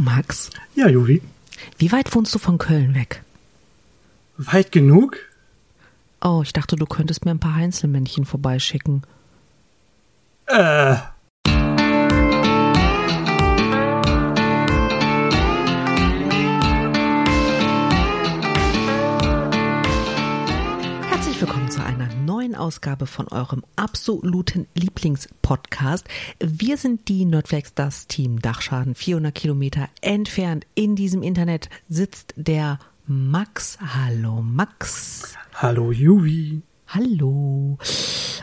Max. 0.00 0.50
Ja, 0.74 0.88
Juri. 0.88 1.22
Wie 1.78 1.92
weit 1.92 2.14
wohnst 2.14 2.34
du 2.34 2.38
von 2.38 2.58
Köln 2.58 2.94
weg? 2.94 3.22
Weit 4.38 4.72
genug? 4.72 5.18
Oh, 6.22 6.40
ich 6.42 6.52
dachte, 6.52 6.76
du 6.76 6.86
könntest 6.86 7.24
mir 7.24 7.30
ein 7.30 7.38
paar 7.38 7.54
Heinzelmännchen 7.54 8.24
vorbeischicken. 8.24 9.02
Äh. 10.46 10.96
Ausgabe 22.60 23.06
von 23.06 23.26
eurem 23.28 23.64
absoluten 23.76 24.68
Lieblingspodcast. 24.74 26.06
Wir 26.38 26.76
sind 26.76 27.08
die 27.08 27.24
Nerdflex, 27.24 27.74
das 27.74 28.06
Team 28.06 28.40
Dachschaden. 28.40 28.94
400 28.94 29.34
Kilometer 29.34 29.88
entfernt 30.00 30.66
in 30.74 30.94
diesem 30.94 31.22
Internet 31.22 31.70
sitzt 31.88 32.34
der 32.36 32.78
Max. 33.06 33.78
Hallo 33.80 34.42
Max. 34.42 35.34
Hallo 35.54 35.90
Juvi. 35.90 36.62
Hallo. 36.86 37.78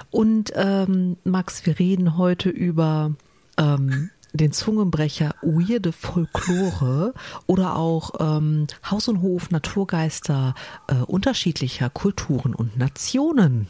Und 0.10 0.52
ähm, 0.56 1.18
Max, 1.24 1.66
wir 1.66 1.80
reden 1.80 2.18
heute 2.18 2.50
über 2.50 3.14
ähm, 3.58 4.10
den 4.34 4.52
Zungenbrecher 4.52 5.36
weirde 5.42 5.92
Folklore 5.92 7.14
oder 7.46 7.76
auch 7.76 8.12
ähm, 8.20 8.68
Haus 8.90 9.08
und 9.08 9.22
Hof, 9.22 9.52
Naturgeister 9.52 10.54
äh, 10.88 10.96
unterschiedlicher 10.96 11.90
Kulturen 11.90 12.54
und 12.54 12.78
Nationen. 12.78 13.68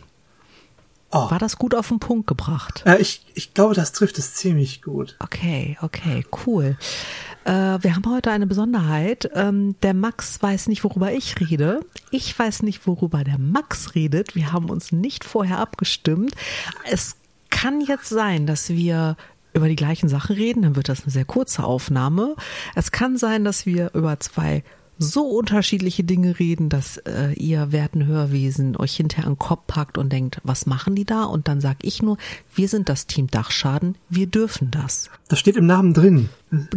Oh. 1.12 1.32
War 1.32 1.40
das 1.40 1.58
gut 1.58 1.74
auf 1.74 1.88
den 1.88 2.00
Punkt 2.00 2.28
gebracht? 2.28 2.84
Äh, 2.86 2.98
ich, 2.98 3.26
ich 3.34 3.54
glaube, 3.54 3.74
das 3.74 3.94
trifft 3.94 4.18
es 4.18 4.34
ziemlich 4.34 4.82
gut. 4.82 5.16
Okay, 5.20 5.78
okay, 5.82 6.26
cool. 6.46 6.78
Äh, 7.46 7.52
wir 7.52 7.96
haben 7.96 8.06
heute 8.10 8.30
eine 8.30 8.46
Besonderheit. 8.46 9.30
Ähm, 9.34 9.76
der 9.84 9.94
Max 9.94 10.42
weiß 10.42 10.68
nicht, 10.68 10.84
worüber 10.84 11.14
ich 11.14 11.40
rede. 11.40 11.80
Ich 12.12 12.38
weiß 12.38 12.64
nicht, 12.64 12.86
worüber 12.86 13.24
der 13.24 13.38
Max 13.38 13.96
redet. 13.96 14.36
Wir 14.36 14.52
haben 14.52 14.70
uns 14.70 14.92
nicht 14.92 15.24
vorher 15.24 15.60
abgestimmt. 15.60 16.34
Es 16.92 17.16
kann 17.50 17.80
jetzt 17.80 18.10
sein, 18.10 18.46
dass 18.46 18.70
wir 18.70 19.16
über 19.54 19.70
die 19.70 19.76
gleichen 19.76 20.10
Sachen 20.10 20.36
reden, 20.36 20.62
dann 20.62 20.76
wird 20.76 20.90
das 20.90 21.04
eine 21.04 21.12
sehr 21.12 21.26
kurze 21.26 21.64
Aufnahme. 21.64 22.36
Es 22.76 22.92
kann 22.92 23.18
sein, 23.18 23.44
dass 23.44 23.66
wir 23.66 23.92
über 23.94 24.20
zwei 24.20 24.64
so 25.00 25.26
unterschiedliche 25.26 26.04
Dinge 26.04 26.40
reden, 26.40 26.70
dass 26.70 26.98
äh, 26.98 27.34
ihr 27.34 27.72
werten 27.72 28.06
Hörwesen 28.06 28.76
euch 28.78 28.96
hinterher 28.96 29.28
an 29.28 29.34
den 29.34 29.40
Kopf 29.40 29.68
packt 29.68 29.98
und 29.98 30.12
denkt, 30.12 30.40
was 30.44 30.66
machen 30.66 30.96
die 30.96 31.06
da? 31.06 31.24
Und 31.24 31.48
dann 31.48 31.62
sag 31.62 31.78
ich 31.82 32.02
nur, 32.02 32.18
wir 32.56 32.68
sind 32.68 32.90
das 32.90 33.08
Team 33.08 33.28
Dachschaden, 33.28 33.96
wir 34.10 34.28
dürfen 34.28 34.72
das. 34.72 35.10
Das 35.28 35.40
steht 35.40 35.56
im 35.56 35.66
Namen 35.66 35.94
drin. 35.94 36.30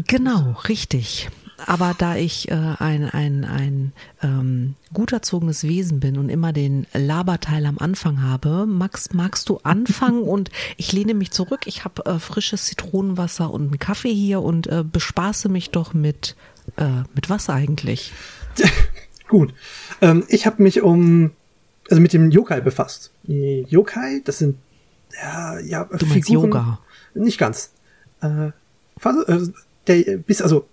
Genau, 0.07 0.57
richtig. 0.69 1.29
Aber 1.67 1.95
da 1.97 2.17
ich 2.17 2.51
äh, 2.51 2.55
ein, 2.55 3.09
ein, 3.11 3.45
ein 3.45 3.93
ähm, 4.23 4.75
gut 4.93 5.13
erzogenes 5.13 5.65
Wesen 5.65 6.01
bin 6.01 6.17
und 6.17 6.29
immer 6.29 6.53
den 6.53 6.87
Laberteil 6.95 7.67
am 7.67 7.79
Anfang 7.79 8.23
habe, 8.23 8.67
Max, 8.67 9.13
magst 9.13 9.49
du 9.49 9.59
anfangen? 9.63 10.23
und 10.29 10.51
ich 10.77 10.93
lehne 10.93 11.15
mich 11.15 11.31
zurück. 11.31 11.61
Ich 11.67 11.85
habe 11.85 12.07
äh, 12.07 12.19
frisches 12.19 12.67
Zitronenwasser 12.67 13.51
und 13.51 13.69
einen 13.69 13.79
Kaffee 13.79 14.15
hier 14.15 14.43
und 14.43 14.67
äh, 14.69 14.85
bespaße 14.91 15.49
mich 15.49 15.71
doch 15.71 15.93
mit, 15.93 16.37
äh, 16.77 17.03
mit 17.15 17.29
was 17.31 17.49
eigentlich? 17.51 18.13
Gut. 19.29 19.55
Ähm, 20.01 20.25
ich 20.29 20.47
habe 20.47 20.63
mich 20.63 20.83
um, 20.83 21.31
also 21.89 22.01
mit 22.03 22.13
dem 22.13 22.31
Yokai 22.31 22.61
befasst. 22.61 23.13
Die 23.25 23.65
Yokai, 23.69 24.23
das 24.25 24.39
sind, 24.39 24.57
ja, 25.23 25.59
ja, 25.61 25.85
Du 25.85 26.07
meinst 26.07 26.27
Figuren. 26.29 26.51
Yoga? 26.51 26.79
Nicht 27.15 27.39
ganz. 27.39 27.73
Äh, 28.23 28.49
äh, 28.49 29.41
der, 29.87 30.17
bis, 30.19 30.43
also, 30.43 30.69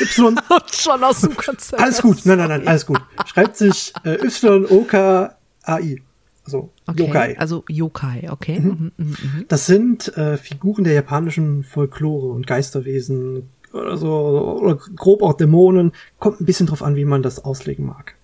Y, 0.00 0.40
Schon 0.72 1.04
aus 1.04 1.20
dem 1.20 1.36
Konzept. 1.36 1.80
alles 1.80 2.02
gut. 2.02 2.24
Nein, 2.24 2.38
nein, 2.38 2.48
nein, 2.48 2.68
alles 2.68 2.84
gut. 2.86 3.00
Schreibt 3.26 3.56
sich 3.56 3.92
äh, 4.04 4.14
Y-O-K-A-I. 4.26 6.02
Also, 6.44 6.70
Okay, 6.86 7.06
Yokai. 7.06 7.36
also 7.38 7.64
Yokai, 7.68 8.28
okay. 8.30 8.58
Mhm. 8.60 8.92
Mhm, 8.96 9.06
mhm. 9.06 9.44
Das 9.48 9.66
sind 9.66 10.16
äh, 10.16 10.36
Figuren 10.36 10.82
der 10.84 10.94
japanischen 10.94 11.62
Folklore 11.62 12.28
und 12.32 12.46
Geisterwesen 12.46 13.50
oder 13.72 13.96
so, 13.96 14.58
oder 14.60 14.76
grob 14.76 15.22
auch 15.22 15.34
Dämonen. 15.34 15.92
Kommt 16.18 16.40
ein 16.40 16.46
bisschen 16.46 16.66
drauf 16.66 16.82
an, 16.82 16.96
wie 16.96 17.04
man 17.04 17.22
das 17.22 17.44
auslegen 17.44 17.86
mag. 17.86 18.16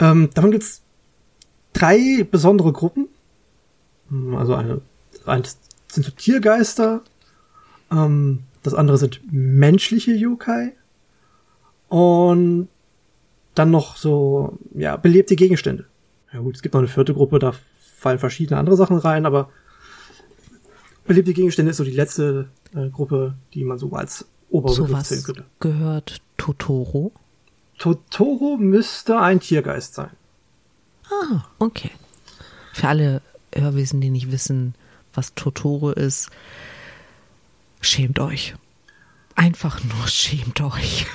Ähm, 0.00 0.30
davon 0.34 0.50
gibt's 0.50 0.82
drei 1.72 2.26
besondere 2.30 2.72
Gruppen. 2.72 3.08
Hm, 4.08 4.34
Also 4.34 4.54
eine, 4.54 4.80
eins 5.26 5.58
sind 5.88 6.04
so 6.04 6.12
Tiergeister, 6.12 7.02
ähm, 7.92 8.44
das 8.62 8.74
andere 8.74 8.98
sind 8.98 9.20
menschliche 9.30 10.12
Yokai 10.12 10.72
und 11.88 12.68
dann 13.54 13.70
noch 13.70 13.96
so, 13.96 14.58
ja, 14.74 14.96
belebte 14.96 15.36
Gegenstände. 15.36 15.86
Ja 16.32 16.40
gut, 16.40 16.56
es 16.56 16.62
gibt 16.62 16.74
noch 16.74 16.80
eine 16.80 16.88
vierte 16.88 17.14
Gruppe, 17.14 17.38
da 17.38 17.52
fallen 17.98 18.18
verschiedene 18.18 18.58
andere 18.58 18.76
Sachen 18.76 18.98
rein, 18.98 19.26
aber 19.26 19.50
belebte 21.06 21.34
Gegenstände 21.34 21.70
ist 21.70 21.76
so 21.76 21.84
die 21.84 21.92
letzte 21.92 22.48
äh, 22.74 22.88
Gruppe, 22.88 23.34
die 23.52 23.64
man 23.64 23.78
so 23.78 23.92
als 23.92 24.26
Oberbegriff 24.50 24.92
was 24.92 25.08
zählen 25.08 25.22
könnte. 25.22 25.44
gehört 25.60 26.20
Totoro? 26.36 27.12
Totoro 27.78 28.56
müsste 28.56 29.18
ein 29.18 29.40
Tiergeist 29.40 29.94
sein. 29.94 30.10
Ah, 31.10 31.44
okay. 31.58 31.90
Für 32.72 32.88
alle 32.88 33.22
Hörwesen, 33.54 34.00
die 34.00 34.10
nicht 34.10 34.30
wissen, 34.30 34.74
was 35.12 35.34
Totoro 35.34 35.90
ist, 35.90 36.30
schämt 37.80 38.18
euch. 38.18 38.54
Einfach 39.34 39.82
nur 39.82 40.06
schämt 40.06 40.60
euch. 40.60 41.06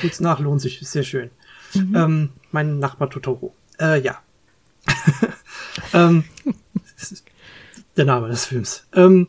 Kurz 0.00 0.20
nach 0.20 0.40
lohnt 0.40 0.60
sich, 0.60 0.82
ist 0.82 0.92
sehr 0.92 1.02
schön. 1.02 1.30
Ähm, 1.74 2.30
mein 2.52 2.78
Nachbar 2.78 3.10
Totoro. 3.10 3.54
Äh, 3.80 4.00
ja. 4.00 4.22
ähm, 5.92 6.24
der 7.96 8.04
Name 8.04 8.28
des 8.28 8.46
Films. 8.46 8.86
Ähm, 8.94 9.28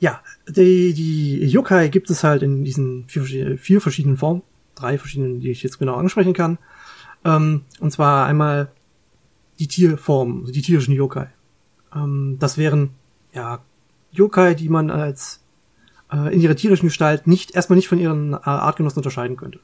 ja, 0.00 0.22
die, 0.48 0.94
die 0.94 1.46
Yokai 1.46 1.88
gibt 1.88 2.10
es 2.10 2.24
halt 2.24 2.42
in 2.42 2.64
diesen 2.64 3.04
vier, 3.06 3.58
vier 3.58 3.80
verschiedenen 3.80 4.16
Formen. 4.16 4.42
Drei 4.74 4.96
verschiedenen, 4.98 5.40
die 5.40 5.50
ich 5.50 5.62
jetzt 5.62 5.78
genau 5.78 5.94
ansprechen 5.96 6.32
kann. 6.32 6.58
Ähm, 7.24 7.62
und 7.80 7.92
zwar 7.92 8.26
einmal 8.26 8.72
die 9.58 9.68
Tierformen, 9.68 10.40
also 10.40 10.52
die 10.52 10.62
tierischen 10.62 10.94
Yokai. 10.94 11.28
Ähm, 11.94 12.36
das 12.40 12.56
wären, 12.56 12.90
ja, 13.34 13.60
Yokai, 14.12 14.54
die 14.54 14.70
man 14.70 14.90
als 14.90 15.44
äh, 16.10 16.34
in 16.34 16.40
ihrer 16.40 16.56
tierischen 16.56 16.88
Gestalt 16.88 17.26
nicht, 17.26 17.54
erstmal 17.54 17.76
nicht 17.76 17.88
von 17.88 17.98
ihren 17.98 18.32
äh, 18.32 18.38
Artgenossen 18.42 19.00
unterscheiden 19.00 19.36
könnte. 19.36 19.60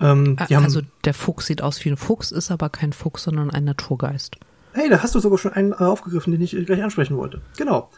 Ähm, 0.00 0.36
haben, 0.38 0.64
Also 0.64 0.80
der 1.04 1.14
Fuchs 1.14 1.46
sieht 1.46 1.62
aus 1.62 1.84
wie 1.84 1.90
ein 1.90 1.96
Fuchs, 1.96 2.32
ist 2.32 2.50
aber 2.50 2.70
kein 2.70 2.92
Fuchs, 2.92 3.22
sondern 3.22 3.50
ein 3.50 3.62
Naturgeist. 3.64 4.36
hey, 4.72 4.88
da 4.88 5.00
hast 5.00 5.14
du 5.14 5.20
sogar 5.20 5.38
schon 5.38 5.52
einen 5.52 5.70
äh, 5.70 5.76
aufgegriffen, 5.76 6.32
den 6.32 6.42
ich 6.42 6.56
gleich 6.66 6.82
ansprechen 6.82 7.16
wollte. 7.16 7.40
Genau. 7.56 7.88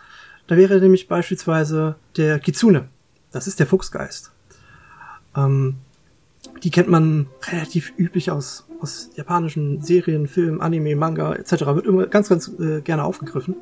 Da 0.47 0.56
wäre 0.56 0.81
nämlich 0.81 1.09
beispielsweise 1.09 1.97
der 2.16 2.38
Kitsune. 2.38 2.88
Das 3.31 3.47
ist 3.47 3.59
der 3.60 3.66
Fuchsgeist. 3.66 4.32
Ähm, 5.37 5.77
die 6.62 6.71
kennt 6.71 6.88
man 6.88 7.27
relativ 7.50 7.93
üblich 7.97 8.31
aus, 8.31 8.66
aus 8.81 9.10
japanischen 9.16 9.82
Serien, 9.82 10.28
Filmen, 10.28 10.60
Anime, 10.60 10.97
Manga 10.97 11.34
etc. 11.34 11.53
Wird 11.66 11.87
immer 11.87 12.06
ganz, 12.06 12.28
ganz 12.28 12.49
äh, 12.59 12.81
gerne 12.81 13.05
aufgegriffen. 13.05 13.56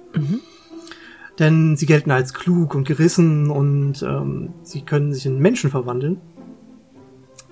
Denn 1.38 1.76
sie 1.76 1.87
gelten 1.87 2.10
als 2.10 2.34
klug 2.34 2.75
und 2.75 2.87
gerissen 2.87 3.50
und 3.50 4.03
ähm, 4.03 4.50
sie 4.62 4.82
können 4.82 5.14
sich 5.14 5.25
in 5.26 5.38
Menschen 5.38 5.70
verwandeln. 5.70 6.20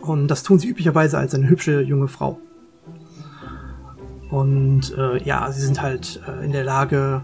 Und 0.00 0.28
das 0.28 0.42
tun 0.42 0.58
sie 0.58 0.68
üblicherweise 0.68 1.18
als 1.18 1.34
eine 1.34 1.48
hübsche 1.48 1.80
junge 1.80 2.08
Frau. 2.08 2.38
Und 4.30 4.96
äh, 4.96 5.22
ja, 5.24 5.50
sie 5.50 5.62
sind 5.62 5.82
halt 5.82 6.20
äh, 6.26 6.44
in 6.44 6.52
der 6.52 6.64
Lage, 6.64 7.22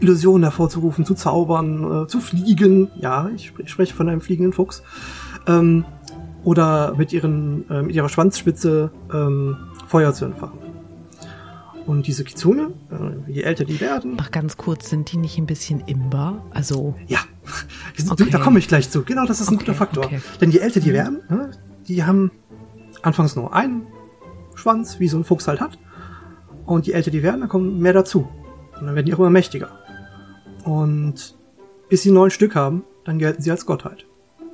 Illusionen 0.00 0.44
hervorzurufen, 0.44 1.04
zu 1.04 1.14
zaubern, 1.14 2.04
äh, 2.04 2.06
zu 2.06 2.20
fliegen. 2.20 2.90
Ja, 3.00 3.28
ich, 3.34 3.52
ich 3.58 3.70
spreche 3.70 3.94
von 3.94 4.08
einem 4.08 4.20
fliegenden 4.20 4.52
Fuchs. 4.52 4.82
Ähm, 5.46 5.84
oder 6.44 6.94
mit, 6.96 7.12
ihren, 7.12 7.68
äh, 7.68 7.82
mit 7.82 7.94
ihrer 7.94 8.08
Schwanzspitze 8.08 8.90
ähm, 9.12 9.56
Feuer 9.86 10.14
zu 10.14 10.24
entfachen. 10.24 10.58
Und 11.86 12.06
diese 12.06 12.22
Kitsune, 12.22 12.72
äh, 12.90 13.32
je 13.32 13.42
älter 13.42 13.64
die 13.64 13.80
werden, 13.80 14.14
Mach 14.16 14.30
ganz 14.30 14.56
kurz, 14.56 14.90
sind 14.90 15.10
die 15.10 15.16
nicht 15.16 15.38
ein 15.38 15.46
bisschen 15.46 15.80
imbar? 15.80 16.44
Also, 16.50 16.94
ja, 17.06 17.18
Okay. 18.10 18.28
da 18.30 18.38
komme 18.38 18.58
ich 18.58 18.68
gleich 18.68 18.90
zu. 18.90 19.02
Genau, 19.02 19.24
das 19.26 19.40
ist 19.40 19.48
ein 19.48 19.54
Okay, 19.56 19.64
guter 19.64 19.74
Faktor. 19.76 20.04
okay. 20.04 20.20
Denn 20.40 20.50
je 20.50 20.58
älter 20.58 20.80
die 20.80 20.92
werden, 20.92 21.20
ne, 21.28 21.50
die 21.88 22.04
haben 22.04 22.30
anfangs 23.02 23.34
nur 23.36 23.54
einen 23.54 23.86
Schwanz, 24.54 25.00
wie 25.00 25.08
so 25.08 25.16
ein 25.16 25.24
Fuchs 25.24 25.48
halt 25.48 25.60
hat. 25.60 25.78
Und 26.66 26.86
je 26.86 26.92
älter 26.92 27.10
die 27.10 27.22
werden, 27.22 27.40
dann 27.40 27.48
kommen 27.48 27.78
mehr 27.78 27.94
dazu. 27.94 28.28
Und 28.78 28.86
dann 28.86 28.94
werden 28.94 29.06
die 29.06 29.14
auch 29.14 29.18
immer 29.18 29.30
mächtiger. 29.30 29.70
Und 30.64 31.36
bis 31.88 32.02
sie 32.02 32.10
neun 32.10 32.30
Stück 32.30 32.54
haben, 32.54 32.84
dann 33.04 33.18
gelten 33.18 33.42
sie 33.42 33.50
als 33.50 33.66
Gottheit. 33.66 34.04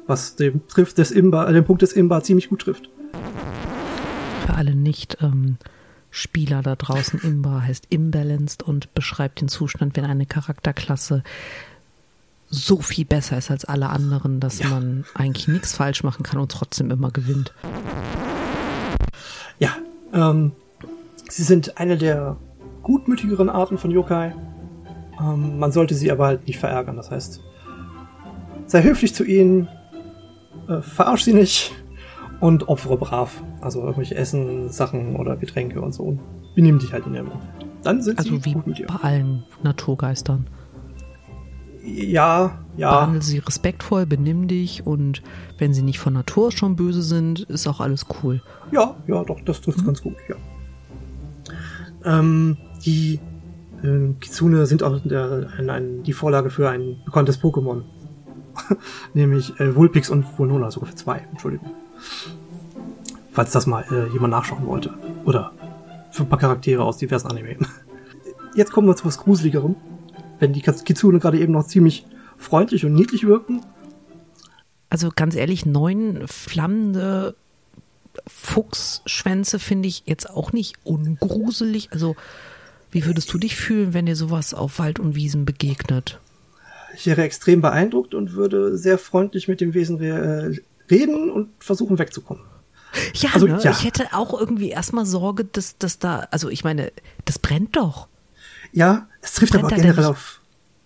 Was 0.06 0.36
dem 0.36 0.66
trifft 0.68 0.98
des 0.98 1.10
Imba, 1.10 1.48
äh, 1.48 1.52
den 1.52 1.64
Punkt 1.64 1.82
des 1.82 1.92
Imba 1.92 2.22
ziemlich 2.22 2.48
gut 2.48 2.62
trifft. 2.62 2.88
für 4.46 4.54
alle 4.54 4.74
nicht 4.74 5.18
ähm, 5.20 5.56
Spieler 6.10 6.62
da 6.62 6.76
draußen, 6.76 7.18
Imba 7.20 7.62
heißt 7.62 7.86
imbalanced 7.90 8.62
und 8.62 8.94
beschreibt 8.94 9.40
den 9.40 9.48
Zustand, 9.48 9.96
wenn 9.96 10.04
eine 10.04 10.26
Charakterklasse 10.26 11.24
so 12.48 12.80
viel 12.80 13.04
besser 13.04 13.36
ist 13.36 13.50
als 13.50 13.64
alle 13.64 13.88
anderen, 13.88 14.38
dass 14.38 14.60
ja. 14.60 14.68
man 14.68 15.04
eigentlich 15.14 15.48
nichts 15.48 15.74
falsch 15.74 16.04
machen 16.04 16.22
kann 16.22 16.38
und 16.38 16.52
trotzdem 16.52 16.90
immer 16.90 17.10
gewinnt. 17.10 17.52
Ja, 19.58 19.76
ähm, 20.12 20.52
sie 21.28 21.42
sind 21.42 21.78
eine 21.78 21.98
der 21.98 22.36
gutmütigeren 22.82 23.48
Arten 23.48 23.78
von 23.78 23.90
Yokai. 23.90 24.34
Ähm, 25.20 25.58
man 25.58 25.72
sollte 25.72 25.94
sie 25.94 26.10
aber 26.10 26.26
halt 26.26 26.46
nicht 26.46 26.58
verärgern. 26.58 26.96
Das 26.96 27.10
heißt, 27.10 27.40
sei 28.66 28.82
höflich 28.82 29.14
zu 29.14 29.24
ihnen, 29.24 29.68
äh, 30.68 30.80
verarsch 30.80 31.22
sie 31.22 31.34
nicht 31.34 31.72
und 32.40 32.68
opfere 32.68 32.96
brav. 32.96 33.42
Also 33.60 33.80
irgendwelche 33.80 34.16
Essen, 34.16 34.70
Sachen 34.70 35.16
oder 35.16 35.36
Getränke 35.36 35.80
und 35.80 35.92
so. 35.92 36.04
Und 36.04 36.20
benimm 36.54 36.78
dich 36.78 36.92
halt 36.92 37.06
in 37.06 37.14
der 37.14 37.24
Dann 37.82 38.02
sind 38.02 38.18
also 38.18 38.30
sie 38.30 38.44
wie 38.44 38.52
gut 38.52 38.66
mit 38.66 38.78
dir. 38.78 38.86
bei 38.86 38.96
allen 38.96 39.44
Naturgeistern. 39.62 40.46
Ja, 41.84 42.58
ja. 42.76 42.90
Behandle 42.90 43.20
sie 43.20 43.38
respektvoll, 43.38 44.06
benimm 44.06 44.48
dich 44.48 44.86
und 44.86 45.22
wenn 45.58 45.74
sie 45.74 45.82
nicht 45.82 45.98
von 45.98 46.14
Natur 46.14 46.50
schon 46.50 46.76
böse 46.76 47.02
sind, 47.02 47.40
ist 47.40 47.66
auch 47.66 47.80
alles 47.80 48.06
cool. 48.22 48.42
Ja, 48.72 48.96
ja, 49.06 49.22
doch, 49.22 49.40
das 49.42 49.60
trifft 49.60 49.82
mhm. 49.82 49.86
ganz 49.86 50.02
gut, 50.02 50.16
ja. 50.28 50.36
Ähm, 52.04 52.56
die 52.84 53.20
äh, 53.84 54.14
Kitsune 54.20 54.66
sind 54.66 54.82
auch 54.82 55.00
der, 55.04 55.48
ein, 55.58 55.70
ein, 55.70 56.02
die 56.02 56.12
Vorlage 56.12 56.50
für 56.50 56.68
ein 56.68 57.00
bekanntes 57.04 57.40
Pokémon. 57.40 57.82
Nämlich 59.14 59.58
äh, 59.60 59.74
Vulpix 59.74 60.10
und 60.10 60.26
Vulnona, 60.38 60.70
sogar 60.70 60.90
für 60.90 60.96
zwei, 60.96 61.26
Entschuldigung. 61.30 61.70
Falls 63.32 63.52
das 63.52 63.66
mal 63.66 63.84
äh, 63.90 64.12
jemand 64.12 64.32
nachschauen 64.32 64.66
wollte. 64.66 64.94
Oder 65.24 65.52
für 66.10 66.22
ein 66.22 66.28
paar 66.28 66.38
Charaktere 66.38 66.82
aus 66.84 66.98
diversen 66.98 67.28
Anime. 67.28 67.56
Jetzt 68.54 68.72
kommen 68.72 68.86
wir 68.86 68.96
zu 68.96 69.04
was 69.04 69.18
Gruseligerem 69.18 69.76
wenn 70.38 70.52
die 70.52 70.60
Kitsune 70.60 71.18
gerade 71.18 71.38
eben 71.38 71.52
noch 71.52 71.66
ziemlich 71.66 72.04
freundlich 72.36 72.84
und 72.84 72.94
niedlich 72.94 73.26
wirken. 73.26 73.64
Also 74.90 75.10
ganz 75.14 75.34
ehrlich, 75.34 75.66
neun 75.66 76.26
flammende 76.26 77.34
Fuchsschwänze 78.26 79.58
finde 79.58 79.88
ich 79.88 80.04
jetzt 80.06 80.28
auch 80.28 80.52
nicht 80.52 80.76
ungruselig. 80.84 81.92
Also 81.92 82.14
wie 82.94 83.06
würdest 83.06 83.32
du 83.32 83.38
dich 83.38 83.56
fühlen, 83.56 83.92
wenn 83.92 84.06
dir 84.06 84.14
sowas 84.14 84.54
auf 84.54 84.78
Wald 84.78 85.00
und 85.00 85.16
Wiesen 85.16 85.44
begegnet? 85.44 86.20
Ich 86.94 87.06
wäre 87.06 87.22
extrem 87.22 87.60
beeindruckt 87.60 88.14
und 88.14 88.34
würde 88.34 88.78
sehr 88.78 88.98
freundlich 88.98 89.48
mit 89.48 89.60
dem 89.60 89.74
Wesen 89.74 89.96
re 89.96 90.56
reden 90.88 91.28
und 91.28 91.48
versuchen 91.58 91.98
wegzukommen. 91.98 92.44
Ja, 93.14 93.30
also, 93.32 93.48
ne? 93.48 93.58
ja, 93.60 93.72
ich 93.72 93.84
hätte 93.84 94.06
auch 94.12 94.38
irgendwie 94.38 94.68
erstmal 94.68 95.06
Sorge, 95.06 95.44
dass, 95.44 95.76
dass 95.76 95.98
da, 95.98 96.28
also 96.30 96.48
ich 96.48 96.62
meine, 96.62 96.92
das 97.24 97.40
brennt 97.40 97.74
doch. 97.74 98.06
Ja, 98.70 99.08
es 99.22 99.32
trifft 99.32 99.56
aber 99.56 99.66
generell 99.66 100.04
auf, 100.04 100.40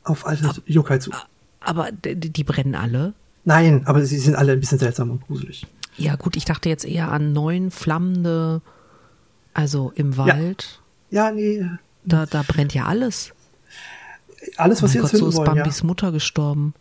auf 0.04 0.26
alle 0.26 0.48
ab, 0.48 0.56
Yokai 0.64 1.00
zu. 1.00 1.10
Aber 1.60 1.92
die, 1.92 2.14
die, 2.16 2.44
brennen 2.44 2.74
alle? 2.74 3.12
Nein, 3.44 3.82
aber 3.84 4.02
sie 4.06 4.16
sind 4.16 4.34
alle 4.34 4.52
ein 4.52 4.60
bisschen 4.60 4.78
seltsam 4.78 5.10
und 5.10 5.26
gruselig. 5.26 5.66
Ja, 5.98 6.16
gut, 6.16 6.36
ich 6.36 6.46
dachte 6.46 6.70
jetzt 6.70 6.86
eher 6.86 7.12
an 7.12 7.34
neun 7.34 7.70
flammende, 7.70 8.62
also 9.52 9.92
im 9.94 10.16
Wald. 10.16 10.80
Ja, 11.10 11.26
ja 11.26 11.32
nee. 11.32 11.68
Da, 12.04 12.26
da 12.26 12.42
brennt 12.46 12.74
ja 12.74 12.86
alles. 12.86 13.32
Alles, 14.56 14.82
was 14.82 14.90
oh 14.90 14.92
sie 14.92 14.98
jetzt 14.98 15.10
Gott, 15.12 15.20
so 15.20 15.28
ist 15.28 15.36
wollen, 15.36 15.54
Bambis 15.56 15.80
ja. 15.80 15.86
Mutter 15.86 16.12
gestorben. 16.12 16.74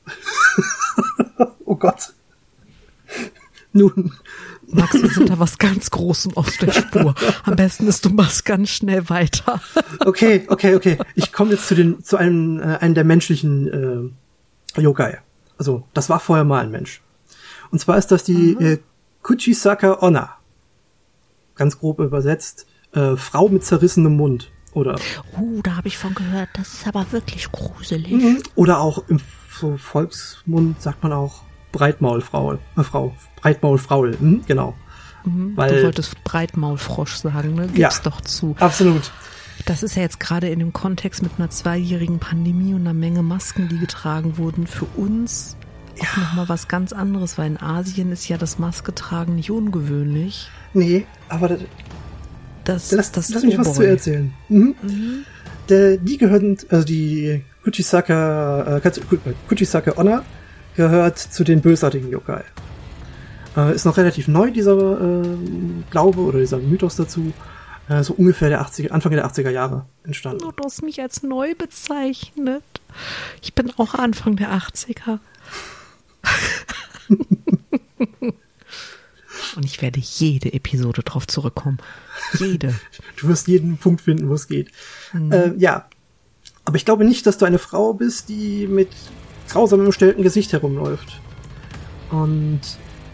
oh 1.65 1.75
Gott. 1.75 2.13
Nun, 3.73 4.13
Max, 4.67 4.93
wir 4.93 5.09
sind 5.09 5.29
da 5.29 5.39
was 5.39 5.57
ganz 5.57 5.91
Großem 5.91 6.35
aus 6.35 6.57
der 6.57 6.71
Spur. 6.71 7.15
Am 7.43 7.55
besten 7.55 7.87
ist, 7.87 8.03
du 8.03 8.09
machst 8.09 8.43
ganz 8.45 8.69
schnell 8.69 9.09
weiter. 9.09 9.61
okay, 10.05 10.45
okay, 10.49 10.75
okay. 10.75 10.97
Ich 11.15 11.31
komme 11.31 11.51
jetzt 11.51 11.67
zu 11.67 11.75
den 11.75 12.03
zu 12.03 12.17
einem 12.17 12.59
äh, 12.59 12.77
einem 12.77 12.93
der 12.93 13.03
menschlichen 13.03 14.13
äh, 14.75 14.81
Yokai. 14.81 15.19
Also 15.57 15.83
das 15.93 16.09
war 16.09 16.19
vorher 16.19 16.43
mal 16.43 16.63
ein 16.63 16.71
Mensch. 16.71 17.01
Und 17.71 17.79
zwar 17.79 17.97
ist 17.97 18.07
das 18.07 18.23
die 18.23 18.55
mhm. 18.59 18.65
äh, 18.65 18.77
Kuchisaka 19.23 19.99
Onna. 20.01 20.35
Ganz 21.55 21.79
grob 21.79 21.99
übersetzt, 21.99 22.67
äh, 22.93 23.15
Frau 23.15 23.49
mit 23.49 23.63
zerrissenem 23.63 24.15
Mund. 24.15 24.51
Oder. 24.73 24.99
Uh, 25.37 25.61
da 25.63 25.77
habe 25.77 25.87
ich 25.87 25.97
von 25.97 26.13
gehört. 26.13 26.49
Das 26.53 26.73
ist 26.73 26.87
aber 26.87 27.11
wirklich 27.11 27.51
gruselig. 27.51 28.11
Mhm. 28.11 28.43
Oder 28.55 28.79
auch 28.79 29.03
im 29.07 29.19
Volksmund 29.19 30.81
sagt 30.81 31.03
man 31.03 31.13
auch 31.13 31.41
Breitmaulfrau, 31.71 32.53
äh, 32.53 32.83
Frau, 32.83 33.15
Breitmaulfraul, 33.41 34.17
hm, 34.19 34.43
genau. 34.45 34.75
Mhm, 35.25 35.53
Weil, 35.55 35.75
du 35.75 35.83
wolltest 35.83 36.23
Breitmaulfrosch 36.23 37.15
sagen, 37.15 37.55
ne? 37.55 37.67
Gib's 37.67 37.77
ja, 37.97 38.03
doch 38.03 38.21
zu. 38.21 38.55
Absolut. 38.59 39.11
Das 39.65 39.83
ist 39.83 39.95
ja 39.95 40.03
jetzt 40.03 40.19
gerade 40.19 40.49
in 40.49 40.59
dem 40.59 40.71
Kontext 40.71 41.21
mit 41.23 41.33
einer 41.37 41.49
zweijährigen 41.49 42.19
Pandemie 42.19 42.73
und 42.73 42.81
einer 42.81 42.93
Menge 42.93 43.23
Masken, 43.23 43.67
die 43.67 43.79
getragen 43.79 44.37
wurden, 44.37 44.67
für 44.67 44.85
uns 44.95 45.57
auch 45.99 46.17
ja. 46.17 46.23
nochmal 46.23 46.49
was 46.49 46.67
ganz 46.67 46.93
anderes, 46.93 47.37
weil 47.37 47.47
in 47.47 47.59
Asien 47.59 48.11
ist 48.11 48.27
ja 48.27 48.37
das 48.37 48.59
Maske 48.59 48.93
tragen 48.93 49.35
nicht 49.35 49.51
ungewöhnlich. 49.51 50.49
Nee, 50.73 51.05
aber 51.27 51.49
das, 51.49 51.61
das, 52.67 52.91
lass, 52.91 53.11
das 53.11 53.29
lass 53.29 53.43
mich 53.43 53.57
was 53.57 53.73
zu 53.73 53.81
erzählen. 53.83 54.33
Mhm. 54.49 54.75
Mhm. 54.81 55.25
Der, 55.69 55.97
die 55.97 56.17
gehören, 56.17 56.57
also 56.69 56.85
die 56.85 57.43
Kuchisaka, 57.63 58.77
äh, 58.77 58.91
Kuchisaka 59.47 59.93
Onna 59.97 60.23
gehört 60.75 61.17
zu 61.17 61.43
den 61.43 61.61
bösartigen 61.61 62.09
Yokai. 62.09 62.43
Äh, 63.55 63.73
ist 63.73 63.85
noch 63.85 63.97
relativ 63.97 64.27
neu, 64.27 64.51
dieser 64.51 64.75
äh, 64.75 65.37
Glaube 65.89 66.21
oder 66.21 66.39
dieser 66.39 66.57
Mythos 66.57 66.95
dazu. 66.95 67.33
Äh, 67.89 68.03
so 68.03 68.13
ungefähr 68.13 68.49
der 68.49 68.61
80er, 68.61 68.89
Anfang 68.89 69.13
der 69.13 69.25
80er 69.25 69.49
Jahre 69.49 69.85
entstanden. 70.03 70.39
Du 70.39 70.63
hast 70.63 70.81
mich 70.83 71.01
als 71.01 71.23
neu 71.23 71.55
bezeichnet. 71.55 72.63
Ich 73.41 73.53
bin 73.53 73.71
auch 73.77 73.93
Anfang 73.93 74.35
der 74.35 74.51
80er. 74.51 75.19
Und 79.57 79.65
ich 79.65 79.81
werde 79.81 79.99
jede 79.99 80.53
Episode 80.53 81.01
drauf 81.01 81.25
zurückkommen. 81.25 81.79
Jede. 82.37 82.75
Du 83.19 83.27
wirst 83.27 83.47
jeden 83.47 83.77
Punkt 83.77 84.01
finden, 84.01 84.29
wo 84.29 84.35
es 84.35 84.47
geht. 84.47 84.69
Mhm. 85.11 85.31
Äh, 85.31 85.53
ja. 85.57 85.87
Aber 86.63 86.75
ich 86.75 86.85
glaube 86.85 87.03
nicht, 87.03 87.25
dass 87.25 87.39
du 87.39 87.45
eine 87.45 87.57
Frau 87.57 87.95
bist, 87.95 88.29
die 88.29 88.67
mit 88.67 88.89
grausam 89.49 89.83
im 89.83 89.91
stellten 89.91 90.21
Gesicht 90.21 90.53
herumläuft. 90.53 91.19
Und 92.11 92.61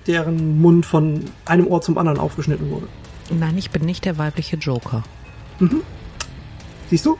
deren 0.05 0.59
Mund 0.59 0.85
von 0.85 1.23
einem 1.45 1.67
Ohr 1.67 1.81
zum 1.81 1.97
anderen 1.97 2.19
aufgeschnitten 2.19 2.69
wurde. 2.69 2.89
Nein, 3.31 3.57
ich 3.57 3.71
bin 3.71 3.85
nicht 3.85 4.03
der 4.03 4.17
weibliche 4.17 4.57
Joker. 4.57 5.03
Mhm. 5.59 5.81
Siehst 6.89 7.05
du? 7.05 7.17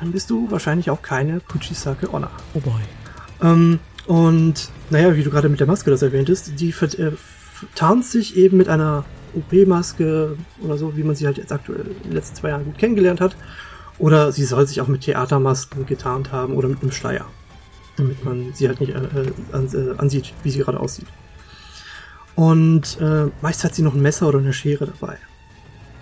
Dann 0.00 0.10
bist 0.10 0.28
du 0.28 0.50
wahrscheinlich 0.50 0.90
auch 0.90 1.02
keine 1.02 1.38
Kuchisake 1.38 2.12
Onna. 2.12 2.32
Oh 2.54 2.60
boy. 2.60 2.80
Ähm, 3.40 3.78
und 4.06 4.70
naja, 4.90 5.14
wie 5.14 5.22
du 5.22 5.30
gerade 5.30 5.48
mit 5.48 5.60
der 5.60 5.68
Maske 5.68 5.92
das 5.92 6.02
erwähntest, 6.02 6.58
die 6.58 6.70
äh, 6.70 7.12
tarnt 7.74 8.04
sich 8.04 8.36
eben 8.36 8.56
mit 8.56 8.68
einer 8.68 9.04
OP-Maske 9.34 10.36
oder 10.62 10.78
so, 10.78 10.96
wie 10.96 11.02
man 11.02 11.14
sie 11.14 11.26
halt 11.26 11.38
jetzt 11.38 11.52
aktuell 11.52 11.86
in 11.86 12.10
den 12.10 12.12
letzten 12.12 12.36
zwei 12.36 12.50
Jahren 12.50 12.64
gut 12.64 12.78
kennengelernt 12.78 13.20
hat. 13.20 13.36
Oder 13.98 14.32
sie 14.32 14.44
soll 14.44 14.66
sich 14.66 14.80
auch 14.80 14.88
mit 14.88 15.02
Theatermasken 15.02 15.86
getarnt 15.86 16.32
haben 16.32 16.54
oder 16.54 16.68
mit 16.68 16.82
einem 16.82 16.92
Schleier 16.92 17.26
damit 17.96 18.24
man 18.24 18.52
sie 18.54 18.68
halt 18.68 18.80
nicht 18.80 18.94
äh, 18.94 18.98
äh, 18.98 19.32
an, 19.52 19.68
äh, 19.72 19.98
ansieht, 19.98 20.32
wie 20.42 20.50
sie 20.50 20.60
gerade 20.60 20.78
aussieht. 20.78 21.06
Und 22.34 22.98
äh, 23.00 23.26
meist 23.40 23.64
hat 23.64 23.74
sie 23.74 23.82
noch 23.82 23.94
ein 23.94 24.02
Messer 24.02 24.28
oder 24.28 24.38
eine 24.38 24.52
Schere 24.52 24.86
dabei. 24.86 25.16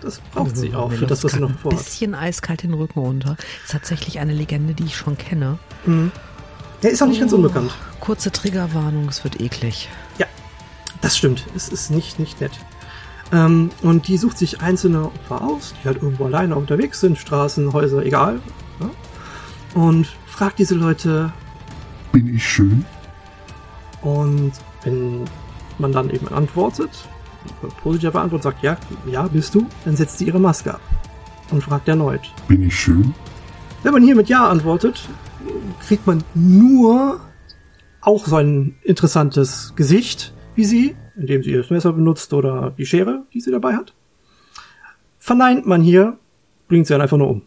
Das 0.01 0.19
braucht 0.19 0.57
sie 0.57 0.75
auch 0.75 0.91
für 0.91 1.07
das, 1.07 1.23
was 1.23 1.31
sie 1.31 1.39
noch 1.39 1.57
vorhat. 1.57 1.79
Ein 1.79 1.83
bisschen 1.83 2.15
eiskalt 2.15 2.63
den 2.63 2.73
Rücken 2.73 2.99
runter. 2.99 3.37
Ist 3.63 3.71
tatsächlich 3.71 4.19
eine 4.19 4.33
Legende, 4.33 4.73
die 4.73 4.83
ich 4.83 4.97
schon 4.97 5.17
kenne. 5.17 5.57
Mhm. 5.85 6.11
Der 6.83 6.91
ist 6.91 7.01
auch 7.01 7.07
nicht 7.07 7.17
oh, 7.17 7.21
ganz 7.21 7.33
unbekannt. 7.33 7.71
Kurze 8.01 8.31
Triggerwarnung, 8.31 9.07
es 9.07 9.23
wird 9.23 9.39
eklig. 9.39 9.87
Ja, 10.19 10.27
das 11.05 11.15
stimmt. 11.15 11.45
Es 11.55 11.69
ist 11.69 11.91
nicht, 11.91 12.17
nicht 12.17 12.41
nett. 12.41 12.59
Ähm, 13.31 13.69
und 13.83 14.07
die 14.07 14.17
sucht 14.17 14.39
sich 14.39 14.61
einzelne 14.61 15.05
Opfer 15.05 15.43
aus, 15.43 15.75
die 15.79 15.87
halt 15.87 16.01
irgendwo 16.01 16.25
alleine 16.25 16.55
unterwegs 16.55 16.99
sind, 16.99 17.19
Straßen, 17.19 17.73
Häuser, 17.73 18.03
egal. 18.03 18.41
Ja? 18.79 18.89
Und 19.79 20.07
fragt 20.25 20.57
diese 20.57 20.73
Leute, 20.73 21.31
bin 22.11 22.33
ich 22.33 22.43
schön? 22.43 22.85
Und 24.01 24.53
wenn 24.83 25.25
man 25.77 25.91
dann 25.91 26.09
eben 26.09 26.27
antwortet, 26.27 27.07
positive 27.83 28.19
Antwort 28.19 28.41
sagt, 28.41 28.63
ja, 28.63 28.75
ja, 29.05 29.27
bist 29.27 29.53
du, 29.53 29.67
dann 29.83 29.95
setzt 29.95 30.17
sie 30.17 30.25
ihre 30.25 30.39
Maske 30.39 30.73
ab 30.73 30.81
und 31.51 31.63
fragt 31.63 31.87
erneut. 31.87 32.31
Bin 32.47 32.63
ich 32.63 32.75
schön? 32.75 33.13
Wenn 33.83 33.93
man 33.93 34.01
hier 34.01 34.15
mit 34.15 34.27
Ja 34.27 34.49
antwortet, 34.49 35.07
kriegt 35.85 36.07
man 36.07 36.23
nur 36.33 37.19
auch 38.01 38.25
so 38.25 38.37
ein 38.37 38.75
interessantes 38.81 39.73
Gesicht 39.75 40.34
wie 40.55 40.65
sie, 40.65 40.95
indem 41.15 41.43
sie 41.43 41.53
das 41.53 41.69
Messer 41.69 41.93
benutzt 41.93 42.33
oder 42.33 42.73
die 42.77 42.85
Schere, 42.85 43.23
die 43.33 43.41
sie 43.41 43.51
dabei 43.51 43.75
hat. 43.75 43.93
Verneint 45.19 45.65
man 45.65 45.81
hier, 45.81 46.17
bringt 46.67 46.87
sie 46.87 46.93
dann 46.93 47.01
einfach 47.01 47.17
nur 47.17 47.29
um. 47.29 47.41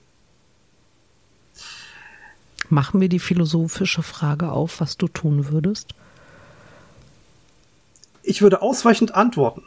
Machen 2.68 3.00
wir 3.00 3.08
die 3.08 3.18
philosophische 3.18 4.02
Frage 4.02 4.50
auf, 4.50 4.80
was 4.80 4.96
du 4.98 5.08
tun 5.08 5.50
würdest? 5.50 5.94
Ich 8.22 8.42
würde 8.42 8.60
ausweichend 8.60 9.14
antworten. 9.14 9.62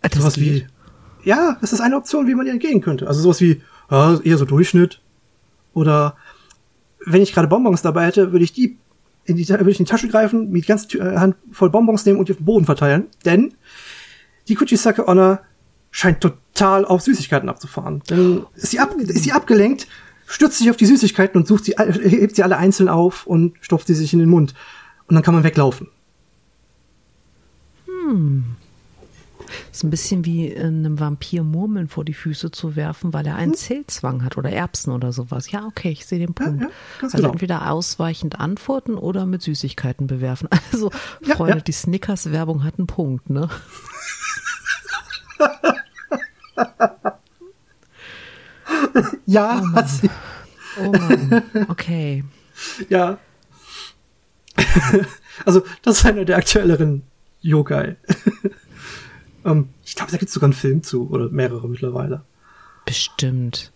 Das 0.00 0.14
sowas 0.14 0.40
wie, 0.40 0.66
ja, 1.24 1.58
das 1.60 1.72
ist 1.72 1.80
eine 1.80 1.96
Option, 1.96 2.26
wie 2.26 2.34
man 2.34 2.46
ihr 2.46 2.52
entgehen 2.52 2.80
könnte. 2.80 3.06
Also 3.06 3.20
sowas 3.20 3.40
wie, 3.40 3.60
ja, 3.90 4.18
eher 4.20 4.38
so 4.38 4.44
Durchschnitt. 4.44 5.00
Oder 5.74 6.16
wenn 7.04 7.22
ich 7.22 7.32
gerade 7.32 7.48
Bonbons 7.48 7.82
dabei 7.82 8.06
hätte, 8.06 8.32
würde 8.32 8.44
ich 8.44 8.52
die 8.52 8.78
in 9.26 9.36
die, 9.36 9.48
würde 9.48 9.70
ich 9.70 9.78
in 9.78 9.84
die 9.84 9.90
Tasche 9.90 10.08
greifen, 10.08 10.50
mir 10.50 10.60
die 10.60 10.66
ganze 10.66 10.98
äh, 10.98 11.16
Hand 11.16 11.36
voll 11.52 11.70
Bonbons 11.70 12.04
nehmen 12.06 12.18
und 12.18 12.28
die 12.28 12.32
auf 12.32 12.38
den 12.38 12.46
Boden 12.46 12.64
verteilen, 12.64 13.06
denn 13.24 13.54
die 14.48 14.54
Kuchisake 14.54 15.06
Honor 15.06 15.40
scheint 15.90 16.20
total 16.20 16.84
auf 16.84 17.02
Süßigkeiten 17.02 17.48
abzufahren. 17.48 18.02
Dann 18.06 18.46
ist 18.54 18.70
sie, 18.70 18.78
ab, 18.80 18.94
ist 18.98 19.24
sie 19.24 19.32
abgelenkt, 19.32 19.88
stürzt 20.26 20.58
sich 20.58 20.70
auf 20.70 20.76
die 20.76 20.86
Süßigkeiten 20.86 21.40
und 21.40 21.46
sucht 21.46 21.64
sie, 21.64 21.78
all- 21.78 21.92
hebt 21.92 22.36
sie 22.36 22.42
alle 22.42 22.56
einzeln 22.56 22.88
auf 22.88 23.26
und 23.26 23.54
stopft 23.60 23.86
sie 23.86 23.94
sich 23.94 24.12
in 24.12 24.18
den 24.18 24.28
Mund. 24.28 24.54
Und 25.08 25.14
dann 25.14 25.22
kann 25.22 25.34
man 25.34 25.44
weglaufen. 25.44 25.88
Ist 29.72 29.84
ein 29.84 29.90
bisschen 29.90 30.24
wie 30.24 30.56
einem 30.56 30.98
Vampir 30.98 31.42
Murmeln 31.42 31.88
vor 31.88 32.04
die 32.04 32.14
Füße 32.14 32.50
zu 32.50 32.76
werfen, 32.76 33.12
weil 33.12 33.26
er 33.26 33.36
einen 33.36 33.54
Zählzwang 33.54 34.24
hat 34.24 34.36
oder 34.36 34.50
Erbsen 34.50 34.92
oder 34.92 35.12
sowas. 35.12 35.50
Ja, 35.50 35.66
okay, 35.66 35.90
ich 35.90 36.06
sehe 36.06 36.18
den 36.18 36.34
Punkt. 36.34 36.62
ja, 36.62 36.68
ganz 37.00 37.14
also 37.14 37.22
genau. 37.22 37.32
entweder 37.32 37.70
ausweichend 37.70 38.38
antworten 38.40 38.94
oder 38.94 39.26
mit 39.26 39.42
Süßigkeiten 39.42 40.06
bewerfen. 40.06 40.48
Also, 40.72 40.90
Ja, 41.24 41.36
Freunde, 41.36 41.58
ja. 41.58 41.62
die 41.62 41.72
Snickers-Werbung 41.72 42.64
hat 42.64 42.78
einen 42.78 42.86
Punkt, 42.86 43.30
ne? 43.30 43.48
Ja, 49.26 49.62
hat 49.74 49.88
sie. 49.88 50.10
Oh 50.78 50.90
Mann. 50.90 51.42
Okay. 51.68 52.24
Ja. 52.88 53.18
also, 55.44 55.62
das 55.82 55.98
ist 55.98 56.06
einer 56.06 56.24
der 56.24 56.38
aktuelleren 56.38 57.02
Yokai. 57.42 57.96
Ähm, 59.46 59.68
ich 59.84 59.94
glaube, 59.94 60.10
da 60.12 60.18
gibt 60.18 60.28
es 60.28 60.34
sogar 60.34 60.48
einen 60.48 60.52
Film 60.54 60.82
zu, 60.82 61.08
oder 61.10 61.28
mehrere 61.30 61.68
mittlerweile. 61.68 62.22
Bestimmt. 62.84 63.72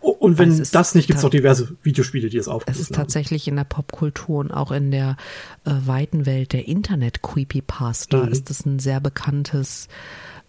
Und 0.00 0.38
wenn 0.38 0.50
Es 0.50 0.70
das 0.70 0.94
nicht, 0.94 1.08
gibt 1.08 1.18
es 1.18 1.24
auch 1.24 1.30
diverse 1.30 1.74
Videospiele, 1.82 2.28
die 2.28 2.36
es 2.36 2.46
Es 2.46 2.48
aufgegriffen 2.48 2.80
ist 2.82 2.94
tatsächlich 2.94 3.48
in 3.48 3.56
der 3.56 3.64
Popkultur 3.64 4.38
und 4.38 4.52
auch 4.52 4.70
in 4.70 4.92
der 4.92 5.16
äh, 5.64 5.72
weiten 5.84 6.26
Welt 6.26 6.52
der 6.52 6.68
Internet-Creepypasta 6.68 8.18
Mhm. 8.26 8.28
ist 8.32 8.48
es 8.50 8.64
ein 8.64 8.78
sehr 8.78 9.00
bekanntes, 9.00 9.88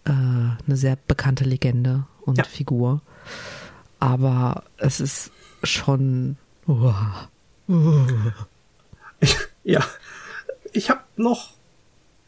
äh, 0.04 0.10
eine 0.12 0.76
sehr 0.76 0.96
bekannte 1.08 1.42
Legende 1.44 2.06
und 2.20 2.38
Ja. 2.38 2.44
Figur. 2.44 3.02
Aber 3.98 4.62
es 4.76 5.00
ist 5.00 5.32
schon. 5.64 6.36
Uah. 6.68 7.28
ja. 9.64 9.84
Ich 10.72 10.88
habe 10.90 11.00
noch 11.16 11.50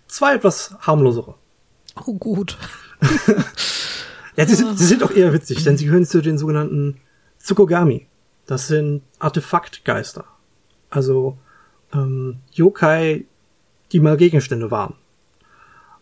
zwei 0.08 0.34
etwas 0.34 0.74
harmlosere. 0.80 1.36
Oh 2.06 2.14
gut. 2.14 2.56
Ja, 4.36 4.46
sie 4.46 4.54
sind, 4.54 4.78
sie 4.78 4.86
sind 4.86 5.02
auch 5.02 5.10
eher 5.10 5.32
witzig, 5.34 5.64
denn 5.64 5.76
sie 5.76 5.84
gehören 5.86 6.06
zu 6.06 6.22
den 6.22 6.38
sogenannten 6.38 6.96
Tsukogami. 7.42 8.06
Das 8.46 8.68
sind 8.68 9.02
Artefaktgeister. 9.18 10.24
Also 10.88 11.36
ähm, 11.92 12.36
Yokai, 12.52 13.26
die 13.92 14.00
mal 14.00 14.16
Gegenstände 14.16 14.70
waren. 14.70 14.94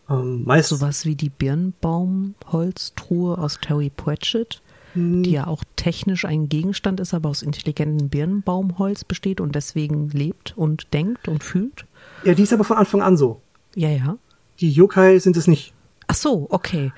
Ähm, 0.09 0.43
meist 0.45 0.69
Sowas 0.69 1.05
wie 1.05 1.15
die 1.15 1.29
Birnbaumholztruhe 1.29 3.37
aus 3.37 3.59
Terry 3.61 3.89
Pratchett, 3.89 4.61
Hm. 4.93 5.23
die 5.23 5.31
ja 5.31 5.47
auch 5.47 5.63
technisch 5.75 6.25
ein 6.25 6.49
Gegenstand 6.49 6.99
ist, 6.99 7.13
aber 7.13 7.29
aus 7.29 7.43
intelligentem 7.43 8.09
Birnbaumholz 8.09 9.03
besteht 9.03 9.39
und 9.41 9.53
deswegen 9.53 10.09
lebt 10.09 10.57
und 10.57 10.93
denkt 10.93 11.27
und 11.27 11.43
fühlt. 11.43 11.85
Ja, 12.23 12.33
die 12.33 12.43
ist 12.43 12.53
aber 12.53 12.63
von 12.63 12.77
Anfang 12.77 13.01
an 13.01 13.17
so. 13.17 13.41
Ja, 13.75 13.89
ja. 13.89 14.17
Die 14.61 14.71
Yokai 14.71 15.19
sind 15.19 15.37
es 15.37 15.47
nicht. 15.47 15.73
Ach 16.11 16.15
so, 16.15 16.47
okay. 16.49 16.91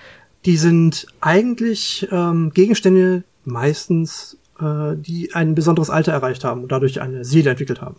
Die 0.45 0.55
sind 0.57 1.05
eigentlich 1.19 2.07
ähm, 2.11 2.51
Gegenstände 2.53 3.23
meistens, 3.43 4.37
äh, 4.59 4.95
die 4.95 5.33
ein 5.35 5.53
besonderes 5.53 5.89
Alter 5.89 6.13
erreicht 6.13 6.43
haben 6.43 6.63
und 6.63 6.71
dadurch 6.71 7.01
eine 7.01 7.25
Seele 7.25 7.51
entwickelt 7.51 7.81
haben. 7.81 7.97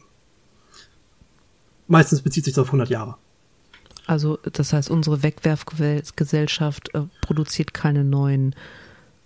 Meistens 1.87 2.23
bezieht 2.23 2.45
sich 2.47 2.55
das 2.55 2.63
auf 2.63 2.69
100 2.69 2.89
Jahre. 2.89 3.17
Also 4.07 4.39
das 4.51 4.73
heißt, 4.73 4.91
unsere 4.91 5.23
Wegwerfgesellschaft 5.23 6.95
äh, 6.95 7.03
produziert 7.21 7.75
keine 7.75 8.05
neuen. 8.05 8.55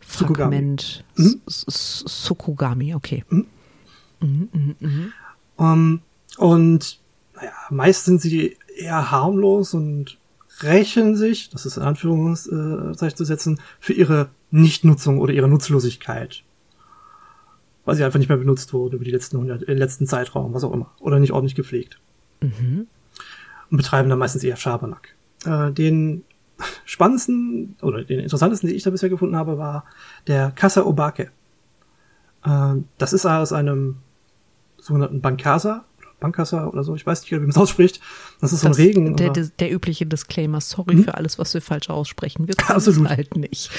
Fragment 0.01 1.05
Mhm. 1.17 1.41
S- 1.47 1.65
S- 1.67 2.05
Sukugami, 2.07 2.95
okay. 2.95 3.25
Ähm, 5.59 6.01
und 6.39 6.99
naja, 7.35 7.53
meist 7.71 8.05
sind 8.05 8.21
sie 8.21 8.57
eher 8.77 9.11
harmlos 9.11 9.75
und 9.75 10.19
rächen 10.63 11.17
sich, 11.17 11.51
das 11.51 11.67
ist 11.67 11.77
in 11.77 11.83
Anführungszeichen 11.83 13.17
zu 13.17 13.25
setzen, 13.25 13.61
für 13.81 13.93
ihre 13.93 14.31
Nichtnutzung 14.51 15.21
oder 15.21 15.33
ihre 15.33 15.49
Nutzlosigkeit. 15.49 16.43
Weil 17.85 17.97
sie 17.97 18.05
einfach 18.05 18.19
nicht 18.19 18.29
mehr 18.29 18.39
benutzt 18.39 18.73
wurde 18.73 18.97
über 18.97 19.05
die 19.05 19.11
letzten 19.11 19.37
100, 19.37 19.69
äh, 19.69 19.75
letzten 19.75 20.07
Zeitraum, 20.07 20.55
was 20.55 20.65
auch 20.65 20.73
immer. 20.73 20.93
Oder 20.99 21.19
nicht 21.19 21.33
ordentlich 21.33 21.55
gepflegt. 21.55 22.01
Und 23.71 23.77
betreiben 23.77 24.09
dann 24.09 24.19
meistens 24.19 24.43
eher 24.43 24.57
Schabernack. 24.57 25.15
Äh, 25.45 25.73
den 25.73 26.25
spannendsten 26.85 27.77
oder 27.83 28.03
den 28.03 28.21
interessantesten, 28.21 28.69
den 28.69 28.77
ich 28.77 28.83
da 28.83 28.91
bisher 28.91 29.09
gefunden 29.09 29.37
habe, 29.37 29.59
war 29.59 29.85
der 30.27 30.51
Kasa 30.51 30.85
Obake. 30.85 31.31
Äh, 32.45 32.75
das 32.99 33.13
ist 33.13 33.27
aus 33.27 33.53
einem 33.53 33.99
sogenannten 34.79 35.21
Bankasa, 35.21 35.85
oder 36.19 36.21
Bankasa 36.21 36.67
oder 36.67 36.83
so, 36.85 36.95
ich 36.95 37.07
weiß 37.07 37.23
nicht, 37.23 37.33
wie 37.33 37.39
man 37.39 37.51
es 37.51 37.57
ausspricht. 37.57 38.01
Das 38.41 38.53
ist 38.53 38.61
so 38.61 38.67
ein 38.69 38.73
Das, 38.73 38.79
Regen. 38.79 39.17
der, 39.17 39.31
oder, 39.31 39.43
der, 39.43 39.51
der 39.59 39.73
übliche 39.73 40.07
Disclaimer, 40.07 40.61
sorry 40.61 41.03
für 41.03 41.15
alles, 41.15 41.39
was 41.39 41.55
wir 41.55 41.61
falsch 41.63 41.91
aussprechen. 41.91 42.49
Wir 42.49 42.55
können 42.57 42.77
Absolut. 42.77 43.05
es 43.05 43.17
halt 43.17 43.37
nicht. 43.37 43.71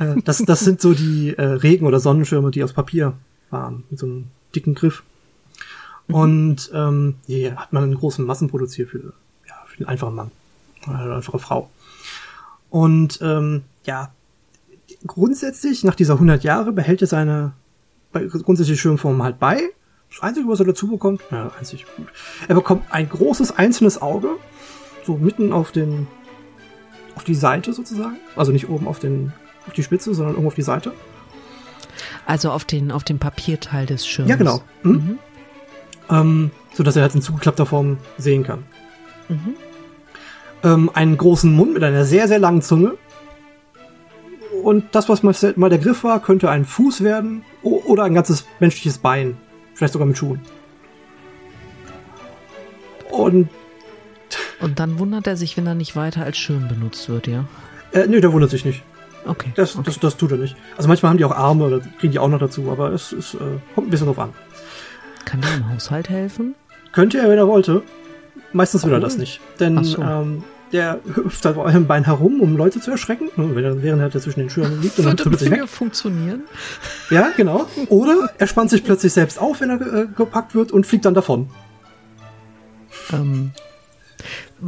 äh, 0.00 0.20
das, 0.24 0.38
das 0.38 0.60
sind 0.60 0.80
so 0.80 0.94
die 0.94 1.34
äh, 1.36 1.42
Regen- 1.42 1.86
oder 1.86 2.00
Sonnenschirme, 2.00 2.50
die 2.50 2.62
aus 2.64 2.72
Papier 2.72 3.14
waren, 3.50 3.84
mit 3.90 3.98
so 3.98 4.06
einem 4.06 4.26
dicken 4.54 4.74
Griff. 4.74 5.02
Und 6.08 6.70
ähm, 6.72 7.16
hier 7.26 7.56
hat 7.56 7.72
man 7.72 7.82
einen 7.82 7.94
großen 7.94 8.24
Massenproduzier 8.24 8.86
für, 8.86 9.12
ja, 9.48 9.54
für 9.66 9.78
den 9.78 9.86
einfachen 9.88 10.14
Mann, 10.14 10.30
eine 10.86 11.14
einfache 11.16 11.38
Frau. 11.40 11.68
Und 12.70 13.18
ähm, 13.22 13.62
ja, 13.84 14.12
grundsätzlich, 15.06 15.82
nach 15.84 15.94
dieser 15.96 16.14
100 16.14 16.44
Jahre, 16.44 16.72
behält 16.72 17.00
er 17.00 17.08
seine 17.08 17.52
grundsätzliche 18.12 18.80
Schirmform 18.80 19.22
halt 19.22 19.38
bei. 19.38 19.60
Das 20.16 20.22
Einzige, 20.22 20.48
was 20.48 20.60
er 20.60 20.66
dazu 20.66 20.88
bekommt, 20.88 21.20
ja, 21.30 21.50
einzig 21.58 21.84
gut. 21.94 22.06
Er 22.48 22.54
bekommt 22.54 22.84
ein 22.90 23.06
großes 23.06 23.58
einzelnes 23.58 24.00
Auge, 24.00 24.30
so 25.04 25.18
mitten 25.18 25.52
auf 25.52 25.72
den, 25.72 26.06
auf 27.16 27.24
die 27.24 27.34
Seite 27.34 27.74
sozusagen. 27.74 28.16
Also 28.34 28.50
nicht 28.50 28.70
oben 28.70 28.88
auf 28.88 28.98
den, 28.98 29.34
auf 29.66 29.74
die 29.74 29.82
Spitze, 29.82 30.14
sondern 30.14 30.36
irgendwo 30.36 30.48
auf 30.48 30.54
die 30.54 30.62
Seite. 30.62 30.92
Also 32.24 32.50
auf 32.50 32.64
den, 32.64 32.92
auf 32.92 33.04
dem 33.04 33.18
Papierteil 33.18 33.84
des 33.84 34.06
Schirms. 34.06 34.30
Ja, 34.30 34.36
genau. 34.36 34.62
Mhm. 34.82 35.18
Ähm, 36.08 36.50
so 36.72 36.82
dass 36.82 36.96
er 36.96 37.02
halt 37.02 37.14
in 37.14 37.20
zugeklappter 37.20 37.66
Form 37.66 37.98
sehen 38.16 38.42
kann. 38.42 38.64
Mhm. 39.28 39.54
Ähm, 40.62 40.90
einen 40.94 41.18
großen 41.18 41.54
Mund 41.54 41.74
mit 41.74 41.84
einer 41.84 42.06
sehr, 42.06 42.26
sehr 42.26 42.38
langen 42.38 42.62
Zunge. 42.62 42.94
Und 44.62 44.94
das, 44.94 45.10
was 45.10 45.22
mal 45.22 45.68
der 45.68 45.78
Griff 45.78 46.04
war, 46.04 46.22
könnte 46.22 46.48
ein 46.48 46.64
Fuß 46.64 47.02
werden 47.02 47.44
oder 47.62 48.04
ein 48.04 48.14
ganzes 48.14 48.46
menschliches 48.60 48.96
Bein. 48.96 49.36
Vielleicht 49.76 49.92
sogar 49.92 50.08
mit 50.08 50.16
Schuhen. 50.16 50.40
Und 53.10 53.48
Und 54.60 54.78
dann 54.80 54.98
wundert 54.98 55.26
er 55.26 55.36
sich, 55.36 55.56
wenn 55.56 55.66
er 55.66 55.74
nicht 55.74 55.96
weiter 55.96 56.24
als 56.24 56.38
Schirm 56.38 56.66
benutzt 56.68 57.08
wird, 57.08 57.26
ja? 57.26 57.44
äh, 57.92 58.06
nö, 58.06 58.20
der 58.20 58.32
wundert 58.32 58.50
sich 58.50 58.64
nicht. 58.64 58.82
Okay. 59.26 59.52
Das, 59.54 59.74
okay. 59.76 59.84
das, 59.86 59.98
das 60.00 60.16
tut 60.16 60.30
er 60.32 60.38
nicht. 60.38 60.56
Also 60.76 60.88
manchmal 60.88 61.10
haben 61.10 61.18
die 61.18 61.24
auch 61.24 61.32
Arme 61.36 61.64
oder 61.64 61.80
kriegen 61.98 62.12
die 62.12 62.18
auch 62.18 62.28
noch 62.28 62.38
dazu, 62.38 62.70
aber 62.70 62.90
es, 62.92 63.12
es 63.12 63.34
äh, 63.34 63.38
kommt 63.74 63.88
ein 63.88 63.90
bisschen 63.90 64.06
drauf 64.06 64.18
an. 64.18 64.32
Kann 65.24 65.40
der 65.42 65.54
im 65.54 65.68
Haushalt 65.72 66.08
helfen? 66.08 66.54
Könnte 66.92 67.18
er, 67.18 67.28
wenn 67.28 67.36
er 67.38 67.48
wollte. 67.48 67.82
Meistens 68.52 68.84
will 68.84 68.92
er 68.92 68.96
Cool. 68.96 69.00
das 69.02 69.18
nicht. 69.18 69.40
Denn 69.60 69.78
Ach 69.78 69.84
so. 69.84 70.00
ähm, 70.00 70.44
der 70.72 71.00
hüpft 71.14 71.44
halt 71.44 71.56
auf 71.56 71.64
einem 71.66 71.86
Bein 71.86 72.04
herum, 72.04 72.40
um 72.40 72.56
Leute 72.56 72.80
zu 72.80 72.90
erschrecken, 72.90 73.28
während 73.36 74.02
er 74.02 74.20
zwischen 74.20 74.40
den 74.40 74.50
Schirmen 74.50 74.82
liegt 74.82 74.98
und 74.98 75.04
dann 75.06 75.18
Würde 75.18 75.44
mir 75.44 75.50
weg. 75.62 75.68
funktionieren? 75.68 76.42
Ja, 77.10 77.28
genau. 77.36 77.66
Oder 77.88 78.30
er 78.38 78.46
spannt 78.46 78.70
sich 78.70 78.82
plötzlich 78.84 79.12
selbst 79.12 79.38
auf, 79.38 79.60
wenn 79.60 79.70
er 79.70 79.80
äh, 79.80 80.06
gepackt 80.16 80.54
wird 80.54 80.72
und 80.72 80.86
fliegt 80.86 81.04
dann 81.04 81.14
davon. 81.14 81.48
Ähm, 83.12 83.52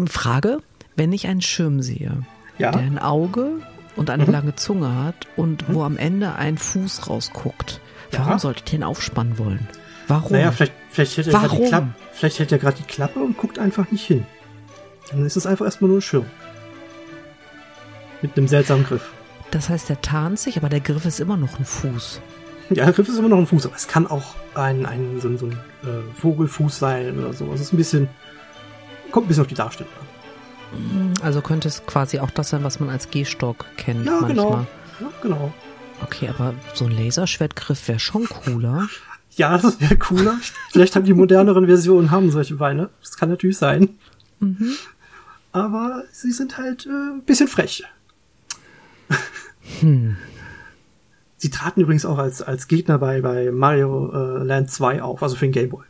Frage, 0.06 0.58
wenn 0.96 1.12
ich 1.12 1.26
einen 1.26 1.40
Schirm 1.42 1.82
sehe, 1.82 2.22
Ja. 2.58 2.70
der 2.72 2.80
ein 2.82 2.98
Auge 2.98 3.60
und 3.96 4.10
eine 4.10 4.24
Mhm. 4.26 4.32
lange 4.32 4.54
Zunge 4.54 4.94
hat 5.04 5.26
und 5.36 5.64
wo 5.68 5.82
am 5.82 5.96
Ende 5.96 6.34
ein 6.36 6.58
Fuß 6.58 7.08
rausguckt, 7.08 7.80
Ja. 8.12 8.20
warum 8.20 8.38
sollte 8.38 8.62
ich 8.64 8.70
den 8.70 8.82
aufspannen 8.84 9.38
wollen? 9.38 9.68
Warum? 10.06 10.32
Naja, 10.32 10.52
vielleicht, 10.52 10.72
vielleicht 10.90 11.16
hält 11.16 11.26
er 11.28 11.32
gerade 11.40 11.56
die. 11.56 11.86
Vielleicht 12.14 12.38
hält 12.38 12.52
er 12.52 12.58
gerade 12.58 12.76
die 12.78 12.84
Klappe 12.84 13.20
und 13.20 13.36
guckt 13.36 13.58
einfach 13.58 13.90
nicht 13.90 14.06
hin. 14.06 14.26
Dann 15.10 15.24
ist 15.24 15.36
es 15.36 15.46
einfach 15.46 15.64
erstmal 15.64 15.88
nur 15.88 15.98
ein 15.98 16.02
Schirm. 16.02 16.26
Mit 18.22 18.36
einem 18.36 18.48
seltsamen 18.48 18.84
Griff. 18.84 19.08
das 19.52 19.68
heißt, 19.68 19.88
der 19.88 20.00
tarnt 20.02 20.38
sich, 20.38 20.56
aber 20.56 20.68
der 20.68 20.80
Griff 20.80 21.04
ist 21.04 21.20
immer 21.20 21.36
noch 21.36 21.58
ein 21.58 21.64
Fuß. 21.64 22.20
Ja, 22.70 22.84
der 22.84 22.92
Griff 22.92 23.08
ist 23.08 23.18
immer 23.18 23.28
noch 23.28 23.38
ein 23.38 23.46
Fuß, 23.46 23.66
aber 23.66 23.76
es 23.76 23.86
kann 23.88 24.06
auch 24.06 24.34
ein, 24.54 24.84
ein 24.84 25.20
so, 25.20 25.28
ein- 25.28 25.38
so 25.38 25.46
ein 25.46 25.52
äh, 25.52 26.20
Vogelfuß 26.20 26.78
sein 26.78 27.18
oder 27.18 27.32
so. 27.32 27.50
Es 27.54 27.60
ist 27.60 27.72
ein 27.72 27.76
bisschen. 27.78 28.08
Kommt 29.10 29.24
ein 29.26 29.28
bisschen 29.28 29.40
auf 29.42 29.46
die 29.48 29.54
Darstellung 29.54 29.90
an. 30.00 31.14
Also 31.22 31.40
könnte 31.40 31.68
es 31.68 31.86
quasi 31.86 32.18
auch 32.18 32.30
das 32.30 32.50
sein, 32.50 32.62
was 32.62 32.78
man 32.78 32.90
als 32.90 33.08
Gehstock 33.10 33.64
kennt 33.78 34.04
Ja, 34.04 34.18
manchmal. 34.20 34.28
genau. 34.34 34.66
Ja, 35.00 35.06
genau. 35.22 35.52
Okay, 36.02 36.28
aber 36.28 36.52
so 36.74 36.84
ein 36.84 36.90
Laserschwertgriff 36.90 37.88
wäre 37.88 37.98
schon 37.98 38.26
cooler. 38.28 38.86
Ja, 39.36 39.56
das 39.56 39.80
wäre 39.80 39.96
cooler. 39.96 40.34
Vielleicht 40.70 40.94
haben 40.94 41.04
die 41.06 41.14
moderneren 41.14 41.66
Versionen 41.66 42.10
haben 42.10 42.30
solche 42.30 42.56
Beine. 42.56 42.90
Das 43.00 43.16
kann 43.16 43.30
natürlich 43.30 43.56
sein. 43.56 43.88
Aber 45.52 46.04
sie 46.12 46.30
sind 46.32 46.58
halt 46.58 46.86
äh, 46.86 46.90
ein 46.90 47.22
bisschen 47.24 47.48
frech. 47.48 47.84
Sie 51.36 51.50
traten 51.50 51.80
übrigens 51.80 52.04
auch 52.04 52.18
als, 52.18 52.42
als 52.42 52.66
Gegner 52.68 52.98
bei, 52.98 53.20
bei 53.20 53.50
Mario 53.52 54.12
äh, 54.12 54.42
Land 54.44 54.70
2 54.70 55.02
auf, 55.02 55.22
also 55.22 55.36
für 55.36 55.46
den 55.46 55.52
Game 55.52 55.68
Boy. 55.70 55.84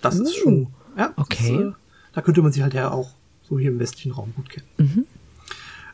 Das 0.00 0.18
ist 0.18 0.34
Oh, 0.38 0.42
schon, 0.42 0.66
ja. 0.96 1.12
okay. 1.16 1.58
Das, 1.58 1.66
äh, 1.68 1.72
da 2.14 2.22
könnte 2.22 2.40
man 2.42 2.52
sie 2.52 2.62
halt 2.62 2.74
ja 2.74 2.90
auch 2.90 3.10
so 3.42 3.58
hier 3.58 3.70
im 3.70 3.78
westlichen 3.78 4.12
Raum 4.12 4.32
gut 4.34 4.48
kennen. 4.48 5.06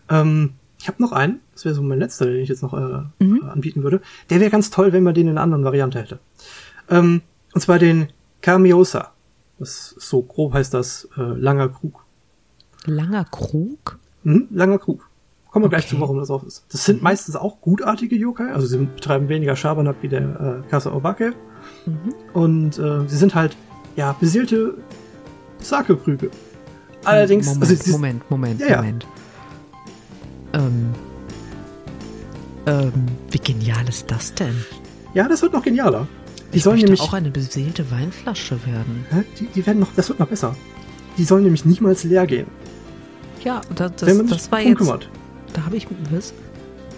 Ähm, 0.09 0.53
ich 0.79 0.87
habe 0.89 1.03
noch 1.03 1.13
einen, 1.13 1.41
das 1.55 1.65
wäre 1.65 1.75
so 1.75 1.83
mein 1.83 1.99
letzter, 1.99 2.27
den 2.27 2.37
ich 2.43 2.49
jetzt 2.49 2.63
noch 2.63 2.75
äh, 2.75 3.25
äh, 3.25 3.45
anbieten 3.47 3.83
würde. 3.83 4.01
Der 4.31 4.41
wäre 4.41 4.51
ganz 4.51 4.71
toll, 4.71 4.93
wenn 4.93 5.03
man 5.03 5.15
den 5.15 5.27
in 5.27 5.33
einer 5.33 5.43
anderen 5.43 5.65
Variante 5.65 5.99
hätte. 5.99 6.19
Ähm, 6.89 7.23
und 7.53 7.61
zwar 7.61 7.79
den 7.79 8.09
Kamiosa. 8.43 9.13
Das 9.59 9.93
ist 9.93 10.09
so 10.09 10.23
grob 10.23 10.53
heißt 10.53 10.75
das 10.75 11.09
äh, 11.17 11.23
langer 11.23 11.69
Krug. 11.69 12.04
Langer 12.85 13.25
Krug? 13.25 13.99
Mhm, 14.23 14.49
langer 14.51 14.79
Krug. 14.79 15.09
Kommen 15.51 15.65
wir 15.67 15.69
gleich 15.71 15.85
Okay. 15.85 15.95
zu, 15.97 16.01
warum 16.01 16.19
das 16.19 16.31
auf 16.31 16.43
ist. 16.45 16.65
Das 16.73 16.85
sind 16.85 17.03
meistens 17.03 17.37
auch 17.37 17.61
gutartige 17.61 18.17
Yokai, 18.17 18.53
also 18.53 18.67
sie 18.67 18.79
betreiben 18.79 19.29
weniger 19.29 19.55
Schabernack 19.55 19.97
wie 20.03 20.09
der 20.09 20.63
äh, 20.67 20.69
Kasa 20.71 20.93
Obake. 20.93 21.33
Und 22.33 22.79
äh, 22.79 23.07
sie 23.09 23.17
sind 23.17 23.35
halt, 23.35 23.57
ja, 23.97 24.13
beseelte 24.19 24.75
Sake-Krüge. 25.61 26.31
Allerdings, 27.05 27.47
Moment, 27.47 27.71
also 27.71 27.93
Moment, 27.93 28.31
Moment, 28.31 28.61
Ja, 28.61 28.67
ja. 28.69 28.77
Moment. 28.79 29.07
Ähm, 30.55 30.91
ähm, 32.67 32.93
wie 33.31 33.39
genial 33.39 33.89
ist 33.89 34.11
das 34.11 34.35
denn? 34.35 34.55
ja, 35.15 35.29
das 35.29 35.43
wird 35.43 35.53
noch 35.53 35.63
genialer. 35.63 36.09
Die 36.53 36.59
Ich 36.59 36.65
sollen 36.65 36.79
nämlich, 36.81 37.01
auch 37.01 37.13
eine 37.13 37.31
beseelte 37.31 37.91
Weinflasche 37.91 38.59
werden. 38.67 39.07
Die, 39.39 39.47
die 39.47 39.67
werden 39.67 39.79
noch, 39.81 39.93
das 39.95 40.09
wird 40.09 40.19
noch 40.19 40.29
besser. 40.29 40.57
Die 41.17 41.25
sollen 41.25 41.45
nämlich 41.45 41.65
niemals 41.65 42.03
leer 42.05 42.27
gehen, 42.27 42.47
Ja, 43.45 43.61
das, 43.75 43.93
das, 43.97 44.27
das 44.27 44.53
war 44.53 44.61
jetzt. 44.61 44.79
kümmert. 44.79 45.09
Da 45.53 45.65
habe 45.65 45.77
ich 45.77 45.87
was? 46.11 46.33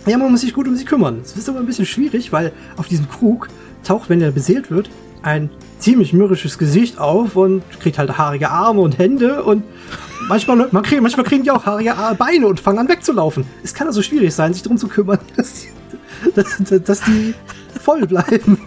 Ja, 0.07 0.17
man 0.19 0.31
muss 0.31 0.43
sich 0.43 0.55
gut 0.55 0.69
um 0.69 0.76
sie 0.76 0.85
kümmern. 0.85 1.21
Es 1.25 1.37
ist 1.37 1.49
aber 1.49 1.59
ein 1.59 1.67
bisschen 1.67 1.87
schwierig, 1.87 2.33
weil 2.33 2.53
auf 2.76 2.87
diesem 2.88 3.09
Krug 3.09 3.49
taucht, 3.85 4.09
wenn 4.09 4.21
er 4.21 4.31
beseelt 4.31 4.71
wird, 4.71 4.88
ein 5.23 5.50
ziemlich 5.81 6.12
mürrisches 6.12 6.59
Gesicht 6.59 6.99
auf 6.99 7.35
und 7.37 7.62
kriegt 7.81 7.99
halt 7.99 8.17
haarige 8.17 8.50
Arme 8.50 8.81
und 8.81 8.99
Hände 8.99 9.43
und 9.43 9.65
manchmal, 10.29 10.69
man 10.71 10.83
kriegt, 10.85 11.03
manchmal 11.03 11.26
kriegen 11.26 11.43
die 11.43 11.50
auch 11.50 11.67
haarige 11.67 11.97
Ar- 11.97 12.15
Beine 12.15 12.47
und 12.47 12.61
fangen 12.61 12.79
an 12.79 12.88
wegzulaufen. 12.88 13.45
Es 13.65 13.75
kann 13.75 13.88
also 13.88 14.00
schwierig 14.03 14.33
sein, 14.35 14.55
sich 14.55 14.62
darum 14.62 14.79
zu 14.79 14.87
kümmern, 14.88 15.19
dass 15.37 15.55
die, 15.55 15.69
dass, 16.35 16.83
dass 16.85 17.00
die 17.03 17.35
voll 17.83 18.07
bleiben. 18.07 18.59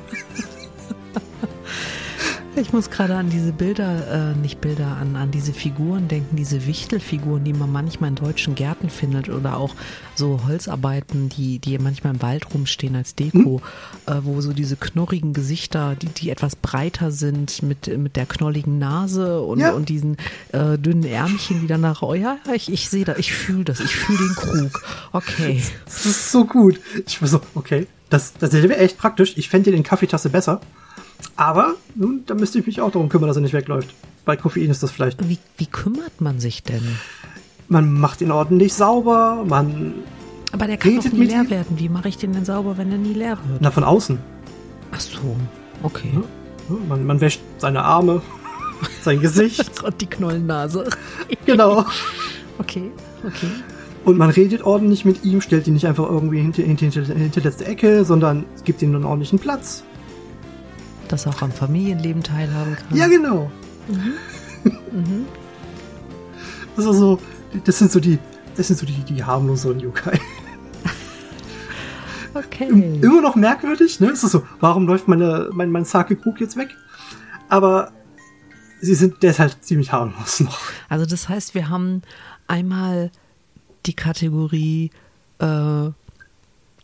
Ich 2.59 2.73
muss 2.73 2.89
gerade 2.89 3.15
an 3.15 3.29
diese 3.29 3.53
Bilder, 3.53 4.33
äh, 4.33 4.37
nicht 4.37 4.59
Bilder, 4.59 4.97
an, 4.97 5.15
an 5.15 5.31
diese 5.31 5.53
Figuren 5.53 6.07
denken, 6.07 6.35
diese 6.35 6.65
Wichtelfiguren, 6.67 7.43
die 7.43 7.53
man 7.53 7.71
manchmal 7.71 8.09
in 8.09 8.15
deutschen 8.15 8.53
Gärten 8.55 8.89
findet 8.89 9.29
oder 9.29 9.57
auch 9.57 9.73
so 10.15 10.41
Holzarbeiten, 10.45 11.29
die, 11.29 11.59
die 11.59 11.77
manchmal 11.79 12.13
im 12.13 12.21
Wald 12.21 12.53
rumstehen 12.53 12.95
als 12.95 13.15
Deko, 13.15 13.61
äh, 14.07 14.15
wo 14.23 14.41
so 14.41 14.51
diese 14.51 14.75
knorrigen 14.75 15.33
Gesichter, 15.33 15.95
die, 15.95 16.07
die 16.07 16.29
etwas 16.29 16.55
breiter 16.57 17.11
sind, 17.11 17.63
mit, 17.63 17.97
mit 17.97 18.15
der 18.17 18.25
knolligen 18.25 18.77
Nase 18.77 19.41
und, 19.41 19.59
Ja. 19.59 19.71
und 19.71 19.87
diesen 19.89 20.17
äh, 20.51 20.77
dünnen 20.77 21.05
Ärmchen, 21.05 21.61
die 21.61 21.67
danach, 21.67 22.01
oh 22.01 22.13
ja, 22.13 22.37
ich, 22.53 22.71
ich 22.71 22.89
sehe 22.89 23.05
das, 23.05 23.17
ich 23.19 23.31
fühle 23.33 23.63
das, 23.63 23.79
ich 23.79 23.95
fühle 23.95 24.19
den 24.19 24.35
Krug. 24.35 24.83
Okay. 25.13 25.61
Das 25.85 26.05
ist 26.05 26.31
so 26.31 26.45
gut. 26.45 26.79
Ich 27.07 27.21
war 27.21 27.27
so, 27.29 27.41
okay, 27.55 27.87
das, 28.09 28.33
das 28.33 28.51
wäre 28.51 28.77
echt 28.77 28.97
praktisch. 28.97 29.37
Ich 29.37 29.49
fände 29.49 29.71
den 29.71 29.83
Kaffeetasse 29.83 30.29
besser. 30.29 30.59
Aber 31.35 31.75
nun, 31.95 32.23
da 32.25 32.33
müsste 32.35 32.59
ich 32.59 32.65
mich 32.65 32.81
auch 32.81 32.91
darum 32.91 33.09
kümmern, 33.09 33.27
dass 33.27 33.37
er 33.37 33.41
nicht 33.41 33.53
wegläuft. 33.53 33.93
Bei 34.25 34.35
Koffein 34.35 34.69
ist 34.69 34.83
das 34.83 34.91
vielleicht. 34.91 35.27
Wie, 35.27 35.37
wie 35.57 35.65
kümmert 35.65 36.19
man 36.21 36.39
sich 36.39 36.63
denn? 36.63 36.83
Man 37.67 37.93
macht 37.93 38.21
ihn 38.21 38.31
ordentlich 38.31 38.73
sauber, 38.73 39.43
man 39.47 39.93
Aber 40.51 40.67
der 40.67 40.77
kann 40.77 40.97
doch 40.97 41.11
nie 41.11 41.25
leer 41.25 41.43
ihm? 41.43 41.49
werden. 41.49 41.79
Wie 41.79 41.89
mache 41.89 42.09
ich 42.09 42.17
den 42.17 42.33
denn 42.33 42.45
sauber, 42.45 42.77
wenn 42.77 42.91
er 42.91 42.97
nie 42.97 43.13
leer 43.13 43.37
wird? 43.47 43.61
Na, 43.61 43.71
von 43.71 43.83
außen. 43.83 44.17
Ach 44.91 44.99
so, 44.99 45.35
okay. 45.83 46.11
Ja, 46.69 46.75
Man, 46.87 47.05
man 47.05 47.21
wäscht 47.21 47.41
seine 47.57 47.83
Arme, 47.83 48.21
sein 49.01 49.21
Gesicht. 49.21 49.83
Und 49.83 50.01
die 50.01 50.07
Knollennase. 50.07 50.89
genau. 51.45 51.85
Okay, 52.57 52.91
okay. 53.25 53.47
Und 54.05 54.17
man 54.17 54.29
redet 54.31 54.63
ordentlich 54.63 55.05
mit 55.05 55.23
ihm, 55.23 55.41
stellt 55.41 55.67
ihn 55.67 55.73
nicht 55.73 55.85
einfach 55.85 56.09
irgendwie 56.09 56.39
hinter, 56.41 56.63
hinter, 56.63 56.85
hinter, 56.87 57.13
hinter 57.13 57.41
letzte 57.41 57.65
Ecke, 57.65 58.03
sondern 58.03 58.45
gibt 58.63 58.81
ihm 58.81 58.95
einen 58.95 59.03
ordentlichen 59.05 59.39
Platz. 59.39 59.83
Dass 61.09 61.25
er 61.25 61.33
auch 61.33 61.41
am 61.41 61.51
Familienleben 61.51 62.23
teilhaben 62.23 62.75
kann. 62.77 62.97
Ja, 62.97 63.07
genau. 63.07 63.51
Das 66.75 66.85
ist 66.85 66.97
so, 66.97 67.19
das 67.65 67.77
sind 67.79 67.91
so 67.91 67.99
die, 67.99 68.17
das 68.55 68.67
sind 68.67 68.79
so 68.79 68.85
die, 68.85 68.93
die 69.03 69.23
harmloseren 69.23 69.79
Yokai. 69.79 70.17
Okay. 72.33 72.67
Immer 72.69 73.21
noch 73.21 73.35
merkwürdig, 73.35 73.99
ne? 73.99 74.09
Es 74.11 74.23
ist 74.23 74.31
so, 74.31 74.43
warum 74.59 74.85
läuft 74.87 75.07
meine, 75.07 75.49
mein, 75.51 75.71
mein 75.71 75.83
Sake-Krug 75.83 76.39
jetzt 76.39 76.55
weg? 76.57 76.69
Aber 77.49 77.91
sie 78.81 78.93
sind, 78.93 79.23
der 79.23 79.31
ist 79.31 79.39
halt 79.39 79.57
ziemlich 79.65 79.91
harmlos 79.91 80.39
noch. 80.41 80.59
Also 80.89 81.05
das 81.07 81.27
heißt, 81.27 81.55
wir 81.55 81.69
haben 81.69 82.03
einmal 82.47 83.09
die 83.87 83.95
Kategorie 83.95 84.91
äh, 85.39 85.89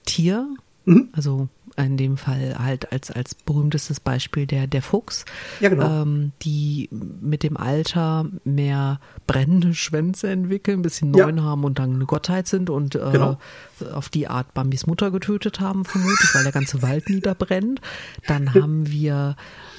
Tier, 0.05 0.47
Mhm. 0.88 1.09
also 1.13 1.47
in 1.77 1.97
dem 1.97 2.15
Fall 2.17 2.55
halt 2.57 2.91
als, 2.93 3.11
als 3.11 3.35
berühmtestes 3.35 3.99
Beispiel 3.99 4.45
der, 4.47 4.65
der 4.67 4.81
Fuchs, 4.81 5.25
Ja, 5.59 5.69
genau. 5.69 6.03
ähm, 6.03 6.31
die 6.41 6.89
mit 6.91 7.43
dem 7.43 7.57
Alter 7.57 8.25
mehr 8.45 8.99
brennende 9.27 9.73
Schwänze 9.73 10.29
entwickeln, 10.29 10.79
ein 10.79 10.83
bisschen 10.83 11.13
Ja. 11.13 11.25
neun 11.25 11.43
haben 11.43 11.63
und 11.65 11.77
dann 11.79 11.95
eine 11.95 12.05
Gottheit 12.05 12.47
sind 12.47 12.69
und 12.69 12.95
äh, 12.95 13.11
Genau. 13.11 13.38
auf 13.93 14.07
die 14.09 14.27
Art 14.29 14.53
Bambis 14.53 14.88
Mutter 14.88 15.11
getötet 15.11 15.59
haben, 15.59 15.83
vermutlich, 15.83 16.33
weil 16.33 16.43
der 16.43 16.53
ganze 16.53 16.81
Wald 16.81 17.09
niederbrennt. 17.09 17.81
Dann 18.27 18.53
haben 18.53 18.89
wir 18.89 19.35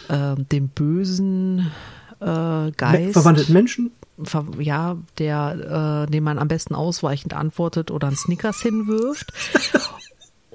äh, 0.08 0.34
den 0.36 0.68
bösen 0.68 1.70
äh, 2.20 2.70
Geist. 2.72 3.12
Verwandelten 3.14 3.52
Menschen. 3.54 3.90
ja, 4.58 4.96
der, 5.18 6.06
äh, 6.08 6.10
dem 6.10 6.24
man 6.24 6.38
am 6.38 6.48
besten 6.48 6.74
ausweichend 6.74 7.34
antwortet 7.34 7.90
oder 7.90 8.06
einen 8.08 8.16
Snickers 8.16 8.60
hinwirft. 8.60 9.32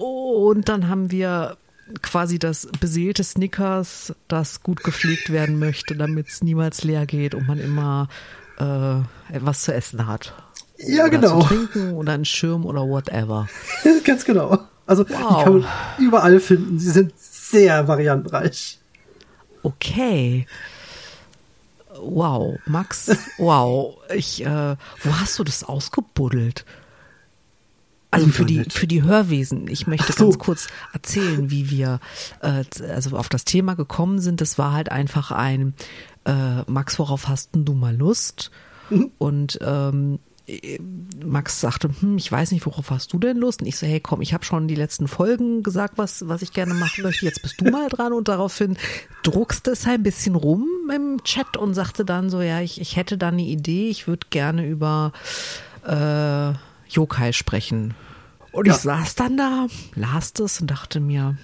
Und 0.01 0.67
dann 0.67 0.87
haben 0.87 1.11
wir 1.11 1.57
quasi 2.01 2.39
das 2.39 2.67
beseelte 2.79 3.23
Snickers, 3.23 4.15
das 4.27 4.63
gut 4.63 4.83
gepflegt 4.83 5.31
werden 5.31 5.59
möchte, 5.59 5.95
damit 5.95 6.27
es 6.29 6.41
niemals 6.41 6.83
leer 6.83 7.05
geht 7.05 7.35
und 7.35 7.47
man 7.47 7.59
immer 7.59 8.07
äh, 8.57 9.35
etwas 9.35 9.61
zu 9.61 9.73
essen 9.73 10.07
hat. 10.07 10.33
Ja, 10.77 11.03
oder 11.03 11.09
genau. 11.11 11.41
Zu 11.41 11.47
trinken 11.47 11.93
oder 11.93 12.13
einen 12.13 12.25
Schirm 12.25 12.65
oder 12.65 12.81
whatever. 12.81 13.47
Ganz 14.03 14.25
genau. 14.25 14.57
Also, 14.87 15.03
die 15.03 15.13
Wow. 15.13 15.43
kann 15.43 15.53
man 15.59 15.65
überall 15.99 16.39
finden. 16.39 16.79
Sie 16.79 16.89
sind 16.89 17.13
sehr 17.19 17.87
variantenreich. 17.87 18.79
Okay. 19.61 20.47
Wow, 22.03 22.57
Max, 22.65 23.15
wow. 23.37 23.97
Ich, 24.15 24.43
äh, 24.43 24.75
wo 25.03 25.19
hast 25.19 25.37
du 25.37 25.43
das 25.43 25.63
ausgebuddelt? 25.63 26.65
Also 28.11 28.27
für 28.27 28.45
die, 28.45 28.65
für 28.69 28.87
die 28.87 29.03
Hörwesen. 29.03 29.69
Ich 29.69 29.87
möchte 29.87 30.11
so. 30.11 30.25
ganz 30.25 30.37
kurz 30.37 30.67
erzählen, 30.91 31.49
wie 31.49 31.69
wir 31.69 32.01
äh, 32.41 32.63
also 32.91 33.17
auf 33.17 33.29
das 33.29 33.45
Thema 33.45 33.75
gekommen 33.75 34.19
sind. 34.19 34.41
Das 34.41 34.57
war 34.57 34.73
halt 34.73 34.91
einfach 34.91 35.31
ein 35.31 35.73
äh, 36.25 36.61
Max, 36.69 36.99
worauf 36.99 37.29
hast 37.29 37.55
denn 37.55 37.63
du 37.63 37.73
mal 37.73 37.95
Lust? 37.95 38.51
Mhm. 38.89 39.11
Und 39.17 39.59
ähm, 39.61 40.19
äh, 40.45 40.77
Max 41.23 41.61
sagte, 41.61 41.89
hm, 42.01 42.17
ich 42.17 42.29
weiß 42.29 42.51
nicht, 42.51 42.65
worauf 42.65 42.89
hast 42.89 43.13
du 43.13 43.19
denn 43.19 43.37
Lust? 43.37 43.61
Und 43.61 43.67
ich 43.67 43.77
so, 43.77 43.87
hey, 43.87 44.01
komm, 44.01 44.21
ich 44.21 44.33
habe 44.33 44.43
schon 44.43 44.67
die 44.67 44.75
letzten 44.75 45.07
Folgen 45.07 45.63
gesagt, 45.63 45.97
was, 45.97 46.27
was 46.27 46.41
ich 46.41 46.51
gerne 46.51 46.73
machen 46.73 47.03
möchte. 47.03 47.25
Jetzt 47.25 47.41
bist 47.41 47.61
du 47.61 47.71
mal 47.71 47.87
dran 47.87 48.11
und 48.11 48.27
daraufhin 48.27 48.77
druckste 49.23 49.71
es 49.71 49.87
ein 49.87 50.03
bisschen 50.03 50.35
rum 50.35 50.67
im 50.93 51.23
Chat 51.23 51.55
und 51.55 51.73
sagte 51.73 52.03
dann 52.03 52.29
so, 52.29 52.41
ja, 52.41 52.59
ich, 52.59 52.81
ich 52.81 52.97
hätte 52.97 53.17
da 53.17 53.29
eine 53.29 53.43
Idee, 53.43 53.89
ich 53.89 54.07
würde 54.07 54.27
gerne 54.29 54.67
über 54.67 55.13
äh, 55.85 56.53
Yokai 56.93 57.33
sprechen. 57.33 57.93
Und 58.51 58.67
Ja. 58.67 58.73
ich 58.75 58.79
saß 58.81 59.15
dann 59.15 59.37
da, 59.37 59.67
las 59.95 60.33
das 60.33 60.59
und 60.61 60.67
dachte 60.71 60.99
mir, 60.99 61.37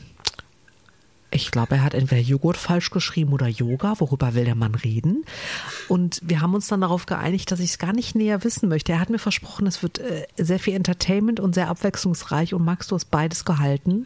ich 1.29 1.51
glaube, 1.51 1.75
er 1.75 1.83
hat 1.83 1.93
entweder 1.93 2.21
Joghurt 2.21 2.55
falsch 2.57 2.89
geschrieben 2.89 3.33
oder 3.33 3.47
Yoga. 3.47 3.99
Worüber 3.99 4.33
will 4.33 4.45
der 4.45 4.55
Mann 4.55 4.75
reden? 4.75 5.25
Und 5.89 6.21
wir 6.23 6.39
haben 6.41 6.53
uns 6.53 6.67
dann 6.67 6.79
darauf 6.81 7.05
geeinigt, 7.05 7.51
dass 7.51 7.59
ich 7.59 7.71
es 7.71 7.77
gar 7.79 7.91
nicht 7.91 8.15
näher 8.15 8.43
wissen 8.45 8.69
möchte. 8.69 8.93
Er 8.93 8.99
hat 9.01 9.09
mir 9.09 9.19
versprochen, 9.19 9.67
es 9.67 9.83
wird 9.83 9.99
äh, 9.99 10.25
sehr 10.37 10.57
viel 10.57 10.73
Entertainment 10.73 11.39
und 11.41 11.53
sehr 11.53 11.67
abwechslungsreich. 11.69 12.53
Und 12.53 12.63
Max, 12.63 12.87
du 12.87 12.95
hast 12.95 13.11
beides 13.11 13.43
gehalten. 13.43 14.05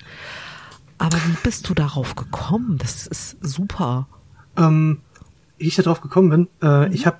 Aber 0.97 1.17
wie 1.17 1.37
bist 1.43 1.69
du 1.69 1.75
darauf 1.75 2.15
gekommen? 2.15 2.77
Das 2.79 3.05
ist 3.05 3.37
super. 3.41 4.07
Ähm, 4.57 5.01
wie 5.59 5.67
ich 5.67 5.75
da 5.75 5.83
drauf 5.83 6.01
gekommen 6.01 6.29
bin, 6.29 6.47
äh, 6.63 6.91
ich 6.91 7.05
habe 7.05 7.19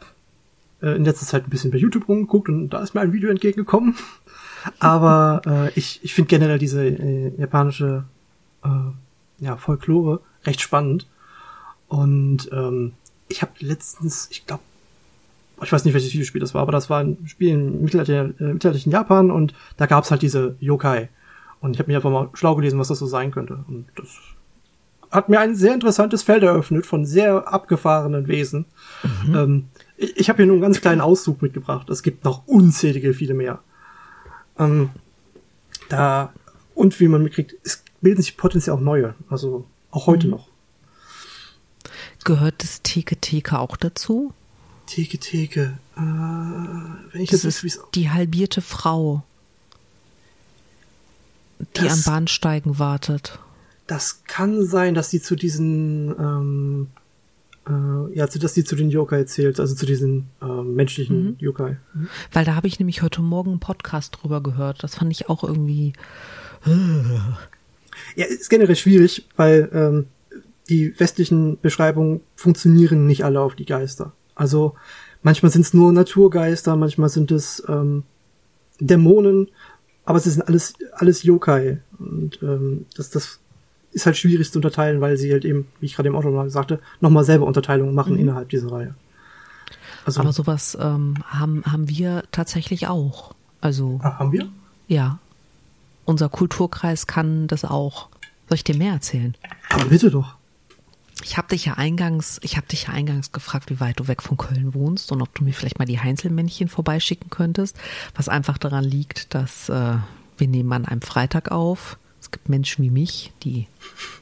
äh, 0.82 0.96
in 0.96 1.06
letzter 1.06 1.26
Zeit 1.26 1.46
ein 1.46 1.50
bisschen 1.50 1.72
bei 1.72 1.78
YouTube 1.78 2.08
rumgeguckt 2.08 2.50
und 2.50 2.70
da 2.70 2.82
ist 2.82 2.94
mir 2.94 3.02
ein 3.02 3.14
Video 3.14 3.30
entgegengekommen. 3.30 3.96
Aber 4.80 5.42
äh, 5.46 5.72
ich, 5.80 6.00
ich 6.04 6.14
finde 6.14 6.28
generell 6.28 6.60
diese 6.60 6.86
äh, 6.86 7.34
japanische 7.38 8.04
äh, 8.64 8.70
ja, 9.40 9.58
Folklore 9.58 10.22
recht 10.46 10.62
spannend. 10.62 11.08
Und 11.88 12.50
ähm, 12.52 12.94
ich 13.28 13.42
habe 13.42 13.52
letztens, 13.60 14.28
ich 14.32 14.46
glaube, 14.46 14.64
ich 15.64 15.72
weiß 15.72 15.86
nicht, 15.86 15.94
welches 15.94 16.14
Videospiel 16.14 16.42
das 16.42 16.54
war, 16.54 16.62
aber 16.62 16.72
das 16.72 16.90
war 16.90 17.02
ein 17.02 17.18
Spiel 17.28 17.50
im 17.50 17.84
mittelalter, 17.84 18.26
äh, 18.26 18.54
mittelalterlichen 18.54 18.92
Japan 18.92 19.32
und 19.32 19.54
da 19.78 19.86
gab's 19.86 20.12
halt 20.12 20.22
diese 20.22 20.56
Yokai. 20.60 21.10
Und 21.60 21.76
ich 21.76 21.80
habe 21.80 21.92
mir 21.92 21.98
einfach 21.98 22.10
mal 22.10 22.30
schlau 22.34 22.56
gelesen, 22.56 22.80
was 22.80 22.88
das 22.88 23.00
so 23.00 23.06
sein 23.06 23.32
könnte. 23.32 23.64
Und 23.68 23.86
das 23.96 24.10
hat 25.12 25.30
mir 25.30 25.40
ein 25.40 25.56
sehr 25.56 25.74
interessantes 25.74 26.24
Feld 26.24 26.42
eröffnet 26.44 26.86
von 26.86 27.06
sehr 27.06 27.54
abgefahrenen 27.54 28.28
Wesen. 28.28 28.66
Mhm. 29.26 29.36
Ähm, 29.36 29.66
ich 30.02 30.30
habe 30.30 30.38
hier 30.38 30.48
nur 30.48 30.56
einen 30.56 30.62
ganz 30.62 30.82
kleinen 30.82 31.02
Auszug 31.02 31.42
mitgebracht. 31.42 31.90
Es 31.90 32.04
gibt 32.04 32.24
noch 32.24 32.48
unzählige, 32.48 33.14
viele 33.14 33.34
mehr. 33.34 33.60
Ähm, 34.58 34.90
da, 35.90 36.34
und 36.74 37.00
wie 37.00 37.08
man 37.08 37.24
mitkriegt, 37.24 37.56
es 37.64 37.84
bilden 38.02 38.22
sich 38.22 38.38
potenziell 38.38 38.76
auch 38.76 38.82
neue. 38.82 39.16
Also 39.30 39.66
auch 39.92 40.08
heute 40.08 40.28
mhm. 40.28 40.32
noch. 40.32 40.48
Gehört 42.24 42.64
das 42.64 42.82
Theke 42.82 43.16
Theke 43.18 43.60
auch 43.60 43.78
dazu? 43.78 44.34
Theke 44.88 45.18
Theke. 45.18 45.78
Äh, 45.96 46.00
wenn 46.00 47.22
ich 47.22 47.30
das 47.30 47.46
ist 47.46 47.64
weiß, 47.64 47.80
die 47.96 48.10
halbierte 48.10 48.62
Frau, 48.62 49.24
die 51.60 51.84
das, 51.84 52.08
am 52.08 52.14
Bahnsteigen 52.14 52.80
wartet. 52.80 53.40
Das 53.88 54.24
kann 54.26 54.66
sein, 54.66 54.94
dass 54.94 55.10
die 55.10 55.22
zu 55.22 55.36
diesen 55.36 56.10
ähm, 56.18 56.88
äh, 57.68 58.16
ja, 58.16 58.26
dass 58.26 58.54
die 58.54 58.64
zu 58.64 58.76
den 58.76 58.90
Yokai 58.90 59.26
zählt, 59.26 59.60
also 59.60 59.76
zu 59.76 59.86
diesen 59.86 60.30
äh, 60.42 60.46
menschlichen 60.46 61.24
mhm. 61.24 61.36
Yokai. 61.40 61.78
Mhm. 61.94 62.08
Weil 62.32 62.46
da 62.46 62.56
habe 62.56 62.68
ich 62.68 62.80
nämlich 62.80 63.02
heute 63.02 63.22
Morgen 63.22 63.52
einen 63.52 63.60
Podcast 63.60 64.18
drüber 64.20 64.42
gehört. 64.42 64.84
Das 64.84 64.96
fand 64.96 65.12
ich 65.12 65.30
auch 65.30 65.44
irgendwie. 65.44 65.94
Ja, 68.16 68.26
ist 68.26 68.50
generell 68.50 68.76
schwierig, 68.76 69.28
weil 69.36 69.70
ähm, 69.74 70.08
die 70.70 71.00
westlichen 71.00 71.60
Beschreibungen 71.60 72.22
funktionieren 72.36 73.06
nicht 73.06 73.26
alle 73.26 73.42
auf 73.42 73.56
die 73.56 73.66
Geister. 73.66 74.14
Also 74.36 74.76
manchmal 75.22 75.52
sind 75.52 75.62
es 75.62 75.74
nur 75.74 75.92
Naturgeister, 75.92 76.76
manchmal 76.76 77.10
sind 77.10 77.32
es 77.32 77.64
ähm, 77.68 78.04
Dämonen, 78.80 79.50
aber 80.06 80.18
es 80.18 80.24
sind 80.24 80.48
alles 80.48 80.74
alles 80.94 81.24
Yokai 81.24 81.82
und 82.00 82.40
ähm, 82.42 82.86
das 82.96 83.10
das 83.10 83.40
ist 83.92 84.06
halt 84.06 84.18
schwierig 84.18 84.52
zu 84.52 84.60
unterteilen, 84.60 85.02
weil 85.02 85.18
sie 85.18 85.32
halt 85.32 85.46
eben, 85.46 85.68
wie 85.80 85.86
ich 85.86 85.96
gerade 85.96 86.10
im 86.10 86.16
Auto 86.16 86.32
mal 86.32 86.50
sagte, 86.50 86.80
nochmal 87.00 87.24
selber 87.24 87.46
Unterteilungen 87.46 87.94
machen 87.94 88.14
mhm. 88.14 88.20
innerhalb 88.20 88.50
dieser 88.50 88.72
Reihe. 88.72 88.96
Also, 90.06 90.22
Aber 90.22 90.34
sowas 90.34 90.78
ähm, 90.80 91.16
haben, 91.26 91.64
haben 91.66 91.90
wir 91.90 92.24
tatsächlich 92.32 92.88
auch. 92.88 93.34
Also. 93.60 94.00
Ach, 94.04 94.20
haben 94.20 94.32
wir? 94.32 94.48
Ja. 94.88 95.20
Unser 96.06 96.30
Kulturkreis 96.30 97.06
kann 97.06 97.48
das 97.48 97.64
auch. 97.66 98.10
Soll 98.50 98.56
ich 98.56 98.64
dir 98.64 98.76
mehr 98.76 98.94
erzählen? 98.94 99.36
Aber 99.70 99.86
bitte 99.86 100.10
doch. 100.10 100.36
Ich 101.24 101.38
habe 101.38 101.50
dich 101.50 101.66
ja 101.66 101.76
eingangs, 101.76 102.40
ich 102.42 102.58
habe 102.58 102.66
dich 102.66 102.88
ja 102.88 102.94
eingangs 102.94 103.32
gefragt, 103.32 103.70
wie 103.70 103.80
weit 103.80 104.00
du 104.00 104.08
weg 104.08 104.24
von 104.24 104.38
Köln 104.38 104.74
wohnst 104.74 105.12
und 105.12 105.22
ob 105.22 105.34
du 105.36 105.44
mir 105.44 105.54
vielleicht 105.54 105.78
mal 105.78 105.86
die 105.86 106.00
Heinzelmännchen 106.00 106.68
vorbeischicken 106.68 107.30
könntest, 107.30 107.78
was 108.16 108.28
einfach 108.28 108.58
daran 108.58 108.84
liegt, 108.84 109.36
dass 109.36 109.70
äh, 109.70 109.98
wir 110.38 110.48
nehmen 110.48 110.74
an 110.74 110.86
einem 110.86 111.02
Freitag 111.02 111.52
auf 111.52 112.00
es 112.32 112.38
gibt 112.40 112.48
Menschen 112.48 112.86
wie 112.86 112.90
mich, 112.90 113.34
die 113.44 113.68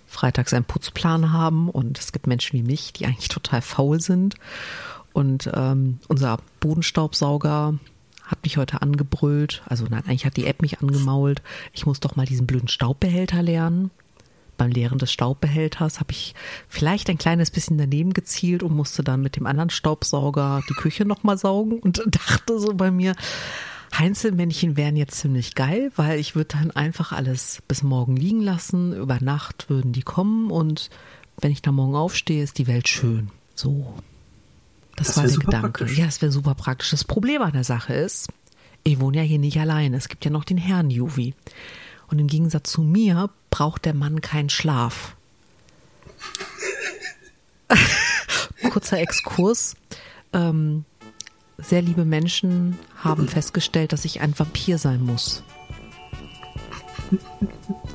freitags 0.08 0.56
einen 0.56 0.66
Putzplan 0.66 1.32
haben 1.32 1.70
und 1.70 2.00
es 2.00 2.12
gibt 2.12 2.26
Menschen 2.26 2.58
wie 2.58 2.64
mich, 2.64 2.92
die 2.92 3.06
eigentlich 3.06 3.28
total 3.28 3.62
faul 3.62 4.02
sind. 4.02 4.34
Und 5.14 5.48
ähm, 5.54 6.00
unser 6.08 6.40
Bodenstaubsauger 6.60 7.76
hat 8.24 8.44
mich 8.44 8.58
heute 8.58 8.82
angebrüllt. 8.82 9.62
Also 9.68 9.86
nein, 9.88 10.06
eigentlich 10.08 10.26
hat 10.26 10.38
die 10.38 10.48
App 10.48 10.64
mich 10.64 10.80
angemault. 10.80 11.44
Ich 11.72 11.86
muss 11.86 12.00
doch 12.00 12.16
mal 12.16 12.26
diesen 12.26 12.48
blöden 12.48 12.68
Staubbehälter 12.68 13.44
lernen. 13.44 13.92
Beim 14.58 14.72
Leeren 14.72 14.98
des 14.98 15.12
Staubbehälters 15.12 16.00
habe 16.00 16.12
ich 16.12 16.34
vielleicht 16.68 17.12
ein 17.12 17.20
kleines 17.20 17.52
bisschen 17.52 17.78
daneben 17.78 18.14
gezielt 18.14 18.64
und 18.64 18.76
musste 18.76 19.04
dann 19.04 19.22
mit 19.22 19.36
dem 19.36 19.46
anderen 19.46 19.70
Staubsauger 19.70 20.64
die 20.68 20.74
Küche 20.74 21.06
nochmal 21.06 21.38
saugen 21.38 21.78
und 21.78 22.02
dachte 22.28 22.60
so 22.60 22.74
bei 22.74 22.90
mir, 22.90 23.14
Heinzelmännchen 23.98 24.78
wären 24.78 24.96
jetzt 24.96 25.20
ziemlich 25.20 25.56
geil, 25.56 25.92
weil 25.96 26.20
ich 26.20 26.36
würde 26.36 26.58
dann 26.58 26.72
einfach 26.72 27.12
alles 27.12 27.62
bis 27.68 27.84
morgen 27.84 28.16
liegen 28.16 28.42
lassen. 28.42 28.94
Über 28.94 29.20
Nacht 29.20 29.70
würden 29.70 29.94
die 29.94 30.04
kommen 30.04 30.52
und 30.52 30.90
wenn 31.42 31.52
ich 31.52 31.62
dann 31.62 31.76
morgen 31.76 31.96
aufstehe, 31.96 32.44
ist 32.44 32.58
die 32.58 32.68
Welt 32.68 32.88
schön. 32.88 33.30
So. 33.56 33.94
Das, 34.96 35.08
das 35.08 35.18
war 35.18 35.28
der 35.28 35.38
Gedanke. 35.38 35.86
Praktisch. 35.86 35.98
Ja, 35.98 36.06
es 36.06 36.22
wäre 36.22 36.32
super 36.32 36.56
praktisch. 36.56 36.92
Das 36.92 37.04
Problem 37.04 37.42
an 37.42 37.54
der 37.54 37.64
Sache 37.64 37.94
ist, 37.94 38.28
ich 38.84 39.00
wohne 39.00 39.18
ja 39.18 39.24
hier 39.24 39.40
nicht 39.40 39.60
alleine. 39.60 39.98
Es 39.98 40.10
gibt 40.10 40.26
ja 40.26 40.32
noch 40.32 40.44
den 40.44 40.58
Herrn 40.58 40.90
Juvi. 40.90 41.34
Und 42.08 42.20
im 42.20 42.28
Gegensatz 42.28 42.72
zu 42.72 42.82
mir 42.82 43.30
braucht 43.50 43.86
der 43.86 43.94
Mann 43.94 44.22
keinen 44.22 44.50
Schlaf. 44.50 45.16
Kurzer 48.72 49.00
Exkurs. 49.00 49.76
Ähm, 50.34 50.86
sehr 51.62 51.82
liebe 51.82 52.06
Menschen 52.06 52.78
haben 52.98 53.28
festgestellt, 53.28 53.94
dass 53.94 54.06
ich 54.06 54.22
ein 54.22 54.38
Vampir 54.38 54.78
sein 54.78 55.02
muss. 55.02 55.44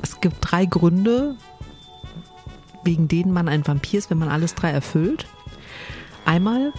Es 0.03 0.21
gibt 0.21 0.37
drei 0.41 0.67
Gründe, 0.67 1.37
wegen 2.83 3.09
denen 3.09 3.33
man 3.33 3.49
ein 3.49 3.67
Vampir 3.67 3.99
ist, 3.99 4.11
wenn 4.11 4.19
man 4.19 4.29
alles 4.29 4.55
drei 4.55 4.71
erfüllt. 4.71 5.27
Einmal, 6.25 6.73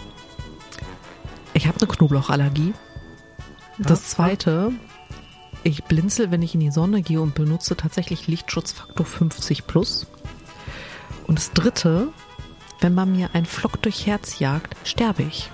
ich 1.54 1.68
habe 1.68 1.80
eine 1.80 1.88
Knoblauchallergie. 1.88 2.74
Das 3.78 4.10
zweite, 4.10 4.72
ich 5.64 5.84
blinzel, 5.86 6.32
wenn 6.32 6.42
ich 6.42 6.54
in 6.54 6.60
die 6.60 6.72
Sonne 6.72 7.02
gehe 7.02 7.22
und 7.22 7.36
benutze 7.36 7.76
tatsächlich 7.76 8.28
Lichtschutzfaktor 8.28 9.06
50 9.06 9.68
plus. 9.68 10.08
Und 11.28 11.40
das 11.40 11.52
dritte, 11.52 12.10
wenn 12.82 12.94
man 12.94 13.12
mir 13.12 13.32
ein 13.34 13.46
Flock 13.46 13.82
durch 13.82 14.06
Herz 14.06 14.40
jagt, 14.40 14.76
sterbe 14.84 15.24
ich. 15.24 15.50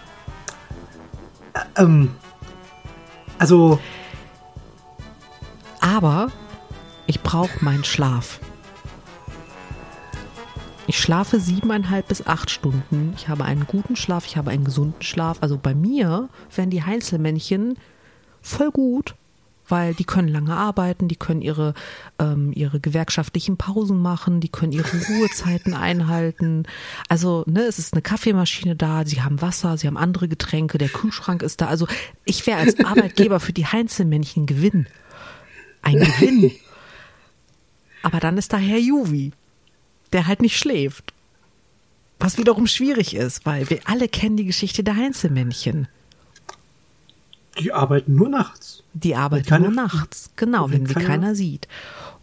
Ähm, 1.77 2.15
also. 3.39 3.79
Aber 5.79 6.31
ich 7.07 7.21
brauche 7.21 7.63
meinen 7.63 7.83
Schlaf. 7.83 8.39
Ich 10.87 10.99
schlafe 10.99 11.39
siebeneinhalb 11.39 12.07
bis 12.07 12.27
acht 12.27 12.49
Stunden. 12.51 13.13
Ich 13.15 13.29
habe 13.29 13.45
einen 13.45 13.65
guten 13.65 13.95
Schlaf, 13.95 14.25
ich 14.25 14.37
habe 14.37 14.51
einen 14.51 14.63
gesunden 14.63 15.01
Schlaf. 15.01 15.37
Also 15.41 15.57
bei 15.57 15.73
mir 15.73 16.29
werden 16.53 16.69
die 16.69 16.83
Heinzelmännchen 16.83 17.77
voll 18.41 18.71
gut 18.71 19.15
weil 19.71 19.93
die 19.93 20.03
können 20.03 20.27
lange 20.27 20.55
arbeiten, 20.55 21.07
die 21.07 21.15
können 21.15 21.41
ihre, 21.41 21.73
ähm, 22.19 22.51
ihre 22.53 22.79
gewerkschaftlichen 22.79 23.57
Pausen 23.57 24.01
machen, 24.01 24.41
die 24.41 24.49
können 24.49 24.73
ihre 24.73 24.97
Ruhezeiten 25.09 25.73
einhalten. 25.73 26.63
Also, 27.07 27.43
ne, 27.47 27.63
es 27.63 27.79
ist 27.79 27.93
eine 27.93 28.01
Kaffeemaschine 28.01 28.75
da, 28.75 29.05
sie 29.05 29.21
haben 29.21 29.41
Wasser, 29.41 29.77
sie 29.77 29.87
haben 29.87 29.97
andere 29.97 30.27
Getränke, 30.27 30.77
der 30.77 30.89
Kühlschrank 30.89 31.41
ist 31.41 31.61
da. 31.61 31.67
Also, 31.67 31.87
ich 32.25 32.45
wäre 32.45 32.59
als 32.59 32.79
Arbeitgeber 32.85 33.39
für 33.39 33.53
die 33.53 33.65
Heinzelmännchen 33.65 34.45
Gewinn. 34.45 34.87
Ein 35.81 35.99
Gewinn. 35.99 36.51
Aber 38.03 38.19
dann 38.19 38.37
ist 38.37 38.53
da 38.53 38.57
Herr 38.57 38.79
Juvi, 38.79 39.31
der 40.13 40.27
halt 40.27 40.41
nicht 40.41 40.57
schläft. 40.57 41.13
Was 42.19 42.37
wiederum 42.37 42.67
schwierig 42.67 43.15
ist, 43.15 43.45
weil 43.45 43.69
wir 43.69 43.79
alle 43.85 44.07
kennen 44.07 44.37
die 44.37 44.45
Geschichte 44.45 44.83
der 44.83 44.95
Heinzelmännchen. 44.95 45.87
Die 47.61 47.73
arbeiten 47.73 48.15
nur 48.15 48.29
nachts. 48.29 48.83
Die 48.93 49.15
arbeiten 49.15 49.61
nur 49.61 49.71
nachts, 49.71 50.31
genau, 50.35 50.69
wenn, 50.69 50.87
wenn 50.87 50.87
sie 50.87 51.05
keiner 51.05 51.35
sieht. 51.35 51.67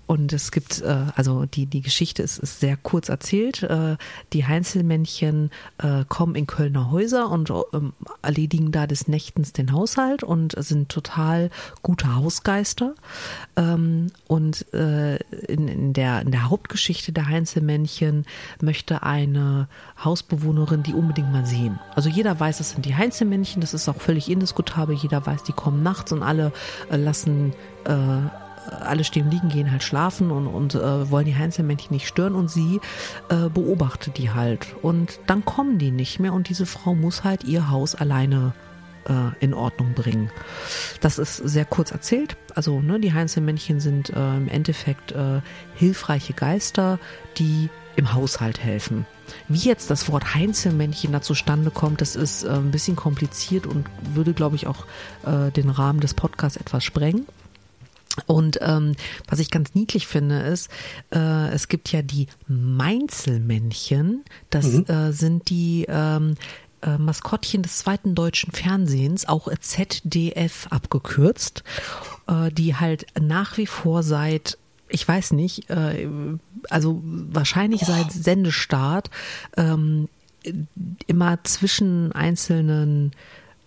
Und 0.09 0.33
es 0.33 0.53
gibt, 0.53 0.81
äh, 0.81 1.05
also 1.17 1.45
die, 1.45 1.67
die 1.67 1.83
Geschichte 1.83 2.23
ist, 2.23 2.39
ist 2.39 2.61
sehr 2.61 2.79
kurz 2.79 3.11
erzählt. 3.11 3.63
Äh, 3.63 3.99
die 4.33 4.47
Heinzelmännchen 4.47 5.51
äh, 5.77 6.07
kommen 6.09 6.35
in 6.35 6.47
Kölner 6.47 6.91
Häuser 6.91 7.31
und 7.31 7.53
ähm, 7.75 7.93
erledigen 8.23 8.73
da 8.73 8.87
des 8.87 9.07
Nächtens 9.07 9.53
den 9.53 9.71
Haushalt 9.71 10.23
und 10.23 10.55
sind 10.57 10.89
total 10.89 11.51
gute 11.83 12.17
Hausgeister. 12.17 12.95
Ähm, 13.57 14.07
und 14.27 14.63
in, 14.73 15.69
in, 15.69 15.93
der, 15.93 16.23
in 16.23 16.31
der 16.31 16.49
Hauptgeschichte 16.49 17.13
der 17.13 17.29
Heinzelmännchen 17.29 18.25
möchte 18.63 19.03
eine 19.03 19.69
Hausbewohnerin 20.03 20.83
die 20.83 20.95
unbedingt 20.95 21.33
mal 21.33 21.45
sehen. 21.45 21.79
Also 21.95 22.09
jeder 22.09 22.41
weiß, 22.41 22.61
es 22.61 22.71
sind 22.71 22.87
die 22.87 22.97
Heinzelmännchen, 22.97 23.61
das 23.61 23.75
ist 23.75 23.89
auch 23.89 24.01
völlig 24.01 24.31
indiskutabel. 24.31 24.97
Jeder 24.97 25.27
weiß, 25.27 25.43
die 25.43 25.53
kommen 25.53 25.83
nachts 25.83 26.13
und 26.13 26.23
alle 26.23 26.53
lassen 26.91 27.53
alle 28.69 29.05
stehen 29.05 29.31
liegen, 29.31 29.49
gehen 29.49 29.71
halt 29.71 29.83
schlafen 29.83 30.31
und, 30.31 30.47
und 30.47 30.75
äh, 30.75 31.11
wollen 31.11 31.27
die 31.27 31.37
Heinzelmännchen 31.37 31.93
nicht 31.93 32.07
stören 32.09 32.35
und 32.35 32.51
sie 32.51 32.81
äh, 33.29 33.49
beobachtet 33.49 34.19
die 34.19 34.31
halt. 34.31 34.75
Und 34.83 35.21
dann 35.27 35.45
kommen 35.45 35.79
die 35.79 35.91
nicht 35.91 36.21
mehr 36.21 36.33
und 36.33 36.49
diese 36.49 36.67
Frau 36.67 36.95
muss 36.95 37.25
halt 37.25 37.45
ihr 37.45 37.71
Haus 37.71 37.95
alleine 37.95 38.53
äh, 39.09 39.13
in 39.41 39.55
Ordnung 39.55 39.95
bringen. 39.95 40.31
Das 41.01 41.19
ist 41.19 41.37
sehr 41.37 41.65
kurz 41.65 41.91
erzählt. 41.91 42.37
Also 42.55 42.81
ne, 42.81 43.01
die 43.01 43.13
Heinzelmännchen 43.13 43.81
sind 43.81 44.11
äh, 44.11 44.37
im 44.37 44.49
Endeffekt 44.49 45.13
äh, 45.13 45.41
hilfreiche 45.75 46.35
Geister, 46.35 46.99
die 47.39 47.69
im 47.97 48.13
Haushalt 48.13 48.63
helfen. 48.63 49.07
Wie 49.49 49.59
jetzt 49.59 49.91
das 49.91 50.11
Wort 50.11 50.35
Heinzelmännchen 50.35 51.13
da 51.13 51.21
zustande 51.21 51.71
kommt, 51.71 52.01
das 52.01 52.17
ist 52.17 52.45
äh, 52.45 52.51
ein 52.51 52.71
bisschen 52.71 52.97
kompliziert 52.97 53.67
und 53.67 53.87
würde, 54.15 54.33
glaube 54.33 54.57
ich, 54.57 54.67
auch 54.67 54.87
äh, 55.27 55.51
den 55.51 55.69
Rahmen 55.69 56.01
des 56.01 56.15
Podcasts 56.15 56.57
etwas 56.57 56.85
sprengen. 56.85 57.27
Und 58.27 58.59
ähm, 58.63 58.95
was 59.29 59.39
ich 59.39 59.51
ganz 59.51 59.75
niedlich 59.75 60.07
finde, 60.07 60.41
ist, 60.41 60.71
äh, 61.13 61.49
es 61.51 61.69
gibt 61.69 61.91
ja 61.93 62.03
die 62.03 62.27
Mainzelmännchen. 62.47 64.25
Das 64.51 64.67
Mhm. 64.67 64.85
äh, 64.87 65.13
sind 65.13 65.51
die 65.51 65.87
ähm, 65.89 66.35
äh, 66.83 66.99
Maskottchen 66.99 67.63
des 67.63 67.79
zweiten 67.79 68.15
deutschen 68.15 68.53
Fernsehens, 68.53 69.27
auch 69.29 69.49
ZDF 69.61 70.67
abgekürzt, 70.71 71.65
äh, 72.29 72.51
die 72.53 72.77
halt 72.77 73.07
nach 73.21 73.57
wie 73.57 73.67
vor 73.67 74.03
seit 74.03 74.59
ich 74.91 75.07
weiß 75.07 75.33
nicht, 75.33 75.69
äh, 75.69 76.09
also 76.71 77.03
wahrscheinlich 77.05 77.83
seit 77.83 78.11
Sendestart 78.11 79.11
ähm, 79.59 80.09
immer 81.07 81.45
zwischen 81.45 82.13
einzelnen 82.13 83.13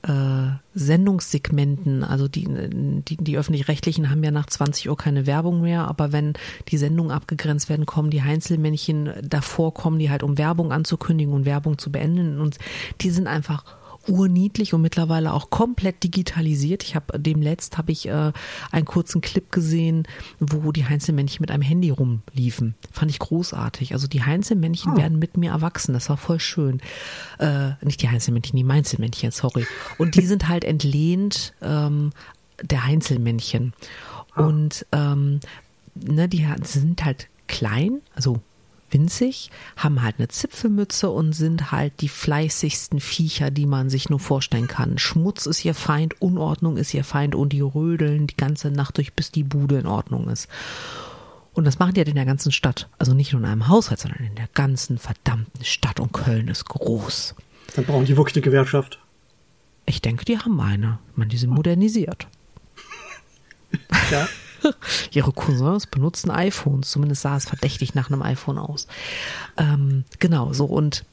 äh, 0.04 0.58
Sendungssegmenten, 0.74 2.04
also 2.04 2.28
die, 2.28 2.48
die, 2.48 3.18
die 3.18 3.38
öffentlich-rechtlichen 3.38 4.10
haben 4.10 4.24
ja 4.24 4.32
nach 4.32 4.48
20 4.48 4.90
Uhr 4.90 4.98
keine 4.98 5.28
Werbung 5.28 5.62
mehr, 5.62 5.88
aber 5.88 6.12
wenn 6.12 6.34
die 6.70 6.78
Sendungen 6.78 7.12
abgegrenzt 7.12 7.70
werden, 7.70 7.86
kommen 7.86 8.10
die 8.10 8.24
Heinzelmännchen 8.24 9.12
davor, 9.22 9.74
kommen 9.74 10.00
die 10.00 10.10
halt, 10.10 10.24
um 10.24 10.38
Werbung 10.38 10.72
anzukündigen 10.72 11.34
und 11.34 11.46
Werbung 11.46 11.78
zu 11.78 11.92
beenden. 11.92 12.40
Und 12.40 12.58
die 13.02 13.12
sind 13.12 13.28
einfach 13.28 13.64
urniedlich 14.08 14.74
und 14.74 14.82
mittlerweile 14.82 15.34
auch 15.34 15.50
komplett 15.50 16.04
digitalisiert. 16.04 16.84
Ich 16.84 16.96
habe 16.96 17.20
demletzt 17.20 17.78
habe 17.78 17.92
ich 17.92 18.08
äh, 18.08 18.32
einen 18.72 18.86
kurzen 18.86 19.22
Clip 19.22 19.52
gesehen, 19.52 20.08
wo 20.40 20.72
die 20.72 20.86
Heinzelmännchen 20.86 21.42
mit 21.42 21.52
einem 21.52 21.62
Handy 21.62 21.90
rumliefen. 21.90 22.76
Fand 22.92 23.12
ich 23.12 23.20
großartig. 23.20 23.94
Also 23.94 24.08
die 24.08 24.24
Heinzelmännchen 24.24 24.94
Ah. 24.94 24.98
werden 24.98 25.20
mit 25.20 25.38
mir 25.38 25.52
erwachsen. 25.52 25.94
Das 25.94 26.10
war 26.10 26.18
voll 26.18 26.40
schön. 26.40 26.82
Äh, 27.40 27.72
nicht 27.82 28.02
die 28.02 28.10
Heinzelmännchen, 28.10 28.58
die 28.58 28.64
Mainzelmännchen, 28.64 29.32
sorry. 29.32 29.66
Und 29.98 30.16
die 30.16 30.26
sind 30.26 30.48
halt 30.48 30.64
entlehnt 30.64 31.54
ähm, 31.62 32.12
der 32.64 32.86
Heinzelmännchen. 32.86 33.74
Und 34.36 34.86
ähm, 34.92 35.40
ne, 35.96 36.28
die 36.28 36.48
sind 36.64 37.04
halt 37.04 37.28
klein, 37.48 38.02
also 38.16 38.40
winzig, 38.92 39.50
haben 39.76 40.02
halt 40.02 40.16
eine 40.18 40.28
Zipfelmütze 40.28 41.10
und 41.10 41.34
sind 41.34 41.72
halt 41.72 42.02
die 42.02 42.10
fleißigsten 42.10 43.00
Viecher, 43.00 43.52
die 43.52 43.66
man 43.66 43.90
sich 43.90 44.10
nur 44.10 44.20
vorstellen 44.20 44.68
kann. 44.68 44.98
Schmutz 44.98 45.46
ist 45.46 45.64
ihr 45.66 45.74
Feind, 45.74 46.22
Unordnung 46.22 46.78
ist 46.78 46.94
ihr 46.94 47.04
Feind 47.04 47.36
und 47.36 47.54
die 47.54 47.62
rödeln 47.62 48.28
die 48.28 48.38
ganze 48.38 48.72
Nacht 48.72 48.98
durch, 48.98 49.14
bis 49.14 49.32
die 49.32 49.44
Bude 49.44 49.80
in 49.80 49.88
Ordnung 49.88 50.30
ist. 50.30 50.48
Und 51.54 51.66
das 51.66 51.80
machen 51.80 51.94
die 51.94 52.00
halt 52.00 52.08
in 52.08 52.16
der 52.16 52.26
ganzen 52.26 52.52
Stadt. 52.52 52.88
Also 52.98 53.14
nicht 53.14 53.34
nur 53.34 53.42
in 53.42 53.48
einem 53.48 53.68
Haushalt, 53.68 54.00
sondern 54.00 54.24
in 54.24 54.36
der 54.36 54.48
ganzen 54.54 54.98
verdammten 54.98 55.66
Stadt. 55.66 56.00
Und 56.00 56.14
Köln 56.14 56.48
ist 56.48 56.66
groß. 56.66 57.36
Dann 57.76 57.86
brauchen 57.86 58.06
die 58.06 58.16
wirklich 58.16 58.36
eine 58.36 58.44
Gewerkschaft. 58.44 59.00
Ich 59.86 60.02
denke, 60.02 60.24
die 60.26 60.38
haben 60.38 60.60
eine. 60.62 61.00
Ich 61.12 61.18
meine, 61.18 61.30
die 61.30 61.38
sind 61.38 61.50
modernisiert. 61.50 62.28
Ja. 64.12 64.28
Ihre 65.12 65.32
Cousins 65.32 65.88
benutzen 65.88 66.32
iPhones. 66.32 66.92
Zumindest 66.92 67.22
sah 67.22 67.38
es 67.38 67.46
verdächtig 67.46 67.96
nach 67.96 68.10
einem 68.10 68.22
iPhone 68.22 68.58
aus. 68.58 68.88
Ähm, 69.58 70.04
genau, 70.20 70.54
so 70.54 70.66
und 70.66 71.04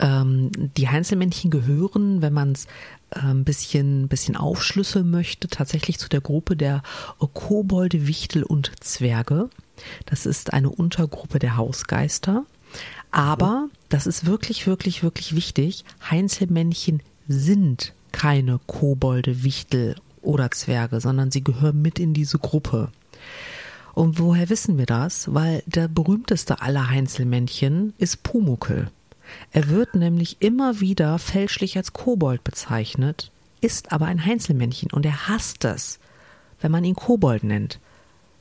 ähm, 0.00 0.50
die 0.76 0.88
Heinzelmännchen 0.88 1.50
gehören, 1.50 2.22
wenn 2.22 2.32
man 2.32 2.52
es 2.52 2.66
ein 3.10 3.44
bisschen, 3.44 4.08
bisschen 4.08 4.36
aufschlüsseln 4.36 5.10
möchte, 5.10 5.48
tatsächlich 5.48 5.98
zu 5.98 6.08
der 6.08 6.20
Gruppe 6.20 6.56
der 6.56 6.82
Kobolde, 7.32 8.06
Wichtel 8.06 8.42
und 8.42 8.72
Zwerge. 8.80 9.48
Das 10.06 10.26
ist 10.26 10.52
eine 10.52 10.70
Untergruppe 10.70 11.38
der 11.38 11.56
Hausgeister. 11.56 12.44
Aber, 13.10 13.68
das 13.88 14.06
ist 14.06 14.26
wirklich, 14.26 14.66
wirklich, 14.66 15.02
wirklich 15.02 15.34
wichtig, 15.34 15.84
Heinzelmännchen 16.10 17.02
sind 17.26 17.94
keine 18.12 18.60
Kobolde, 18.66 19.42
Wichtel 19.42 19.96
oder 20.22 20.50
Zwerge, 20.50 21.00
sondern 21.00 21.30
sie 21.30 21.44
gehören 21.44 21.82
mit 21.82 21.98
in 21.98 22.14
diese 22.14 22.38
Gruppe. 22.38 22.90
Und 23.94 24.18
woher 24.18 24.48
wissen 24.48 24.78
wir 24.78 24.86
das? 24.86 25.32
Weil 25.34 25.62
der 25.66 25.88
berühmteste 25.88 26.62
aller 26.62 26.88
Heinzelmännchen 26.88 27.94
ist 27.98 28.22
Pumuckel. 28.22 28.90
Er 29.52 29.68
wird 29.68 29.94
nämlich 29.94 30.36
immer 30.40 30.80
wieder 30.80 31.18
fälschlich 31.18 31.76
als 31.76 31.92
Kobold 31.92 32.44
bezeichnet, 32.44 33.30
ist 33.60 33.92
aber 33.92 34.06
ein 34.06 34.24
Heinzelmännchen 34.24 34.90
und 34.92 35.04
er 35.04 35.28
hasst 35.28 35.64
es, 35.64 35.98
wenn 36.60 36.70
man 36.70 36.84
ihn 36.84 36.94
Kobold 36.94 37.44
nennt. 37.44 37.80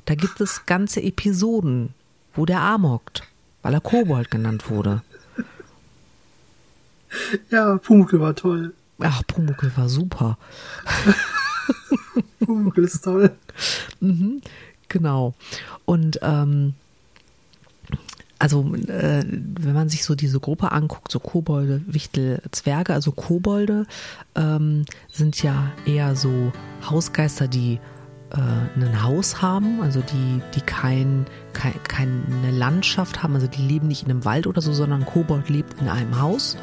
Da 0.06 0.16
gibt 0.16 0.40
es 0.40 0.66
ganze 0.66 1.02
Episoden, 1.02 1.94
wo 2.34 2.46
der 2.46 2.62
amokт, 2.62 3.24
weil 3.62 3.74
er 3.74 3.82
Kobold 3.82 4.32
genannt 4.32 4.70
wurde. 4.70 5.02
Ja, 7.50 7.78
Pumuckl 7.78 8.20
war 8.20 8.36
toll. 8.36 8.74
Ach, 9.00 9.22
Pumuckel 9.28 9.72
war 9.76 9.90
super. 9.90 10.38
Ist 12.76 13.04
toll. 13.04 13.32
Genau. 14.90 15.34
Und 15.86 16.20
ähm, 16.22 16.74
also 18.40 18.74
äh, 18.76 19.24
wenn 19.26 19.74
man 19.74 19.90
sich 19.90 20.04
so 20.04 20.16
diese 20.16 20.40
Gruppe 20.40 20.72
anguckt, 20.72 21.12
so 21.12 21.20
Kobolde, 21.20 21.82
Wichtel, 21.88 22.42
Zwerge, 22.52 22.94
also 22.94 23.12
Kobolde 23.12 23.86
ähm, 24.36 24.86
sind 25.12 25.42
ja 25.42 25.72
eher 25.86 26.16
so 26.16 26.52
Hausgeister, 26.88 27.48
die 27.48 27.80
äh, 28.32 28.38
ein 28.80 29.04
Haus 29.04 29.42
haben, 29.42 29.82
also 29.82 30.02
die, 30.02 30.42
die 30.56 30.62
kein, 30.62 31.26
kein, 31.54 31.74
keine 31.88 32.52
Landschaft 32.52 33.24
haben, 33.24 33.34
also 33.36 33.48
die 33.48 33.62
leben 33.62 33.88
nicht 33.88 34.04
in 34.04 34.12
einem 34.12 34.26
Wald 34.26 34.46
oder 34.46 34.62
so, 34.62 34.72
sondern 34.72 35.06
Kobold 35.06 35.50
lebt 35.50 35.82
in 35.82 35.90
einem 35.90 36.20
Haus 36.22 36.58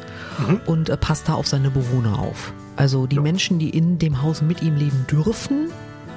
und 0.65 0.89
äh, 0.89 0.97
passt 0.97 1.27
da 1.27 1.33
auf 1.33 1.47
seine 1.47 1.69
Bewohner 1.69 2.19
auf. 2.19 2.53
Also 2.75 3.07
die 3.07 3.19
Menschen, 3.19 3.59
die 3.59 3.69
in 3.69 3.99
dem 3.99 4.21
Haus 4.21 4.41
mit 4.41 4.61
ihm 4.61 4.75
leben 4.75 5.05
dürfen, 5.09 5.71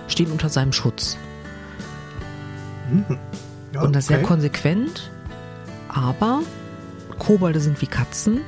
stehen 0.08 0.30
unter 0.32 0.48
seinem 0.48 0.72
Schutz. 0.72 1.16
Ja, 3.72 3.82
Und 3.82 3.94
das 3.94 4.06
sehr 4.06 4.18
okay. 4.18 4.26
konsequent, 4.26 5.10
aber 5.88 6.40
Kobolde 7.18 7.60
sind 7.60 7.80
wie 7.82 7.86
Katzen. 7.86 8.40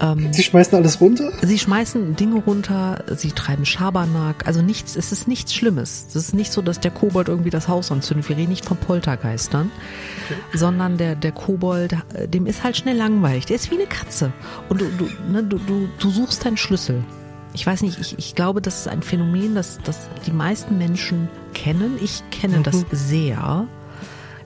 Ähm, 0.00 0.32
Sie 0.32 0.42
schmeißen 0.42 0.76
alles 0.76 1.00
runter? 1.00 1.30
sie 1.42 1.58
schmeißen 1.58 2.16
Dinge 2.16 2.40
runter, 2.40 3.04
sie 3.16 3.32
treiben 3.32 3.66
Schabernack, 3.66 4.46
also 4.46 4.62
nichts, 4.62 4.96
es 4.96 5.12
ist 5.12 5.28
nichts 5.28 5.54
Schlimmes. 5.54 6.06
Es 6.08 6.16
ist 6.16 6.34
nicht 6.34 6.52
so, 6.52 6.62
dass 6.62 6.80
der 6.80 6.90
Kobold 6.90 7.28
irgendwie 7.28 7.50
das 7.50 7.68
Haus 7.68 7.92
anzündet. 7.92 8.28
Wir 8.28 8.36
reden 8.36 8.50
nicht 8.50 8.64
von 8.64 8.78
Poltergeistern, 8.78 9.70
sondern 10.54 10.96
der, 10.96 11.16
der 11.16 11.32
Kobold, 11.32 11.92
äh, 12.14 12.26
dem 12.28 12.46
ist 12.46 12.64
halt 12.64 12.76
schnell 12.76 12.96
langweilig. 12.96 13.46
Der 13.46 13.56
ist 13.56 13.70
wie 13.70 13.76
eine 13.76 13.86
Katze. 13.86 14.32
Und 14.68 14.80
du, 14.80 14.86
du, 14.96 15.08
ne, 15.30 15.44
du, 15.44 15.58
du, 15.58 15.88
du 15.98 16.10
suchst 16.10 16.44
deinen 16.44 16.56
Schlüssel. 16.56 17.04
Ich 17.52 17.66
weiß 17.66 17.82
nicht, 17.82 17.98
ich, 18.00 18.18
ich 18.18 18.34
glaube, 18.34 18.62
das 18.62 18.80
ist 18.80 18.88
ein 18.88 19.02
Phänomen, 19.02 19.54
das, 19.54 19.80
das 19.84 20.08
die 20.24 20.30
meisten 20.30 20.78
Menschen 20.78 21.28
kennen. 21.52 21.98
Ich 22.00 22.22
kenne 22.30 22.60
das 22.62 22.84
sehr. 22.90 23.66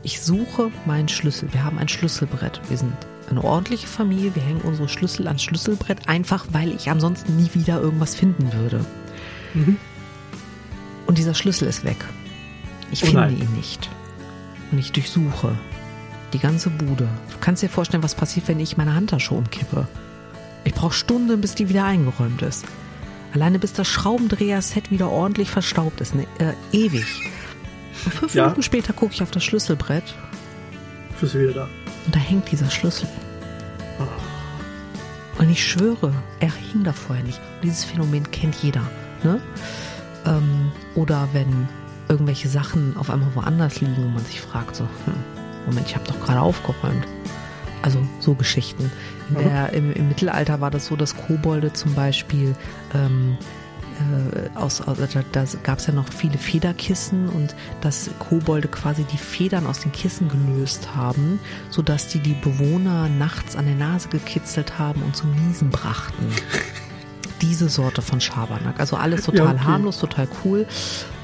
Ich 0.03 0.21
suche 0.21 0.71
meinen 0.87 1.09
Schlüssel. 1.09 1.53
Wir 1.53 1.65
haben 1.65 1.79
ein 1.79 1.89
Schlüsselbrett. 1.89 2.61
Wir 2.69 2.79
sind 2.79 2.95
eine 3.31 3.43
ordentliche 3.43 3.87
Familie. 3.87 4.35
Wir 4.35 4.43
hängen 4.43 4.61
unsere 4.63 4.89
Schlüssel 4.89 5.27
ans 5.27 5.43
Schlüsselbrett, 5.43 6.09
einfach 6.09 6.47
weil 6.53 6.73
ich 6.73 6.91
ansonsten 6.91 7.37
nie 7.37 7.51
wieder 7.55 7.81
irgendwas 7.81 8.15
finden 8.15 8.53
würde. 8.53 8.85
Und 11.07 11.19
dieser 11.19 11.35
Schlüssel 11.35 11.69
ist 11.69 11.85
weg. 11.85 11.97
Ich 12.91 13.03
Oh 13.03 13.07
finde 13.07 13.23
nein. 13.23 13.39
ihn 13.41 13.53
nicht. 13.55 13.89
Und 14.73 14.79
ich 14.79 14.93
durchsuche 14.93 15.57
die 16.33 16.39
ganze 16.39 16.71
Bude. 16.71 17.05
Du 17.31 17.39
kannst 17.41 17.63
dir 17.63 17.69
vorstellen, 17.69 18.03
was 18.03 18.15
passiert, 18.15 18.49
wenn 18.49 18.59
ich 18.61 18.77
meine 18.77 18.95
Handtasche 18.95 19.35
umkippe. 19.35 19.87
Ich 20.65 20.75
brauche 20.75 20.95
Stunden, 20.95 21.41
bis 21.41 21.55
die 21.55 21.69
wieder 21.69 21.85
eingeräumt 21.85 22.43
ist. 22.43 22.65
Alleine 23.35 23.59
bis 23.59 23.73
das 23.73 23.87
Schraubendreher-Set 23.89 24.91
wieder 24.91 25.11
ordentlich 25.11 25.51
verstaubt 25.51 26.01
ist. 26.01 26.15
Ne, 26.15 26.27
äh, 26.39 26.53
ewig. 26.77 27.05
Und 28.05 28.15
fünf 28.15 28.35
Ja. 28.35 28.45
Minuten 28.45 28.63
später 28.63 28.93
gucke 28.93 29.13
ich 29.15 29.23
auf 29.23 29.31
das 29.31 29.45
Schlüsselbrett 29.45 30.05
Schlüssel 31.19 31.43
wieder 31.43 31.53
da. 31.53 31.69
und 32.07 32.15
da 32.15 32.19
hängt 32.19 32.51
dieser 32.51 32.71
Schlüssel. 32.71 33.09
Und 35.39 35.51
ich 35.51 35.65
schwöre, 35.67 36.13
er 36.41 36.53
hing 36.53 36.85
da 36.85 36.93
vorher 36.93 37.25
nicht. 37.25 37.41
Dieses 37.63 37.85
Phänomen 37.85 38.31
kennt 38.31 38.55
jeder. 38.57 38.83
Ne? 39.23 39.41
Ähm, 40.27 40.71
oder 40.95 41.29
wenn 41.33 41.69
irgendwelche 42.09 42.49
Sachen 42.49 42.97
auf 42.97 43.11
einmal 43.11 43.35
woanders 43.35 43.81
liegen 43.81 44.05
und 44.05 44.15
man 44.15 44.25
sich 44.25 44.41
fragt 44.41 44.77
so, 44.77 44.85
hm, 44.85 45.15
Moment, 45.67 45.89
ich 45.89 45.95
habe 45.97 46.07
doch 46.07 46.21
gerade 46.21 46.41
aufgeräumt. 46.41 47.07
Also 47.83 47.99
so 48.21 48.35
Geschichten. 48.35 48.91
Der, 49.39 49.73
im, 49.73 49.93
Im 49.93 50.09
Mittelalter 50.09 50.61
war 50.61 50.71
das 50.71 50.87
so, 50.87 50.97
dass 50.97 51.17
Kobolde 51.17 51.73
zum 51.73 51.95
Beispiel 51.95 52.55
ähm, 52.95 53.37
äh, 53.95 54.59
aus, 54.59 54.81
aus 54.81 54.99
da, 54.99 55.23
da 55.33 55.45
gab 55.63 55.79
es 55.79 55.87
ja 55.87 55.93
noch 55.93 56.13
viele 56.13 56.39
Federkissen 56.39 57.29
und 57.29 57.55
dass 57.81 58.11
Kobolde 58.19 58.69
quasi 58.69 59.05
die 59.05 59.19
Federn 59.19 59.67
aus 59.67 59.81
den 59.81 59.93
Kissen 59.93 60.29
gelöst 60.29 60.95
haben, 60.95 61.41
sodass 61.71 62.09
die 62.09 62.21
die 62.21 62.35
Bewohner 62.35 63.09
nachts 63.09 63.57
an 63.57 63.67
der 63.67 63.77
Nase 63.77 64.09
gekitzelt 64.09 64.79
haben 64.79 65.03
und 65.03 65.17
zum 65.17 65.33
Niesen 65.33 65.71
brachten. 65.71 66.27
Diese 67.45 67.69
Sorte 67.69 68.01
von 68.01 68.21
Schabernack. 68.23 68.81
Also 68.81 68.97
alles 68.97 69.25
total 69.25 69.47
Ja, 69.47 69.53
okay. 69.53 69.65
harmlos, 69.65 69.99
total 69.99 70.27
cool. 70.45 70.67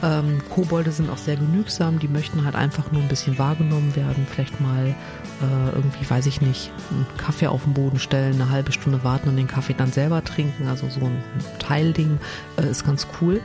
Ähm, 0.02 0.42
Kobolde 0.50 0.92
sind 0.92 1.08
auch 1.08 1.16
sehr 1.16 1.36
genügsam, 1.36 1.98
die 1.98 2.08
möchten 2.08 2.44
halt 2.44 2.56
einfach 2.56 2.92
nur 2.92 3.00
ein 3.00 3.08
bisschen 3.08 3.38
wahrgenommen 3.38 3.96
werden. 3.96 4.26
Vielleicht 4.30 4.60
mal 4.60 4.88
äh, 4.88 5.74
irgendwie, 5.74 6.08
weiß 6.08 6.26
ich 6.26 6.42
nicht, 6.42 6.70
einen 6.90 7.06
Kaffee 7.16 7.46
auf 7.46 7.64
den 7.64 7.72
Boden 7.72 7.98
stellen, 7.98 8.34
eine 8.34 8.50
halbe 8.50 8.72
Stunde 8.72 9.02
warten 9.02 9.30
und 9.30 9.36
den 9.36 9.48
Kaffee 9.48 9.74
dann 9.74 9.92
selber 9.92 10.22
trinken. 10.22 10.68
Also 10.68 10.90
so 10.90 11.00
ein 11.00 11.22
Teilding 11.58 12.18
äh, 12.58 12.68
ist 12.68 12.84
ganz 12.84 13.06
cool. 13.20 13.40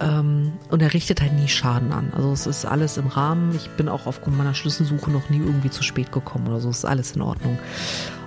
Ähm, 0.00 0.52
und 0.70 0.82
er 0.82 0.92
richtet 0.94 1.20
halt 1.20 1.32
nie 1.34 1.48
Schaden 1.48 1.92
an. 1.92 2.12
Also 2.14 2.32
es 2.32 2.46
ist 2.46 2.64
alles 2.64 2.96
im 2.96 3.06
Rahmen. 3.06 3.54
Ich 3.54 3.70
bin 3.70 3.88
auch 3.88 4.06
aufgrund 4.06 4.36
meiner 4.38 4.54
Schlüsselsuche 4.54 5.10
noch 5.10 5.30
nie 5.30 5.38
irgendwie 5.38 5.70
zu 5.70 5.82
spät 5.82 6.12
gekommen 6.12 6.48
oder 6.48 6.60
so. 6.60 6.70
Es 6.70 6.78
ist 6.78 6.84
alles 6.84 7.12
in 7.12 7.22
Ordnung. 7.22 7.58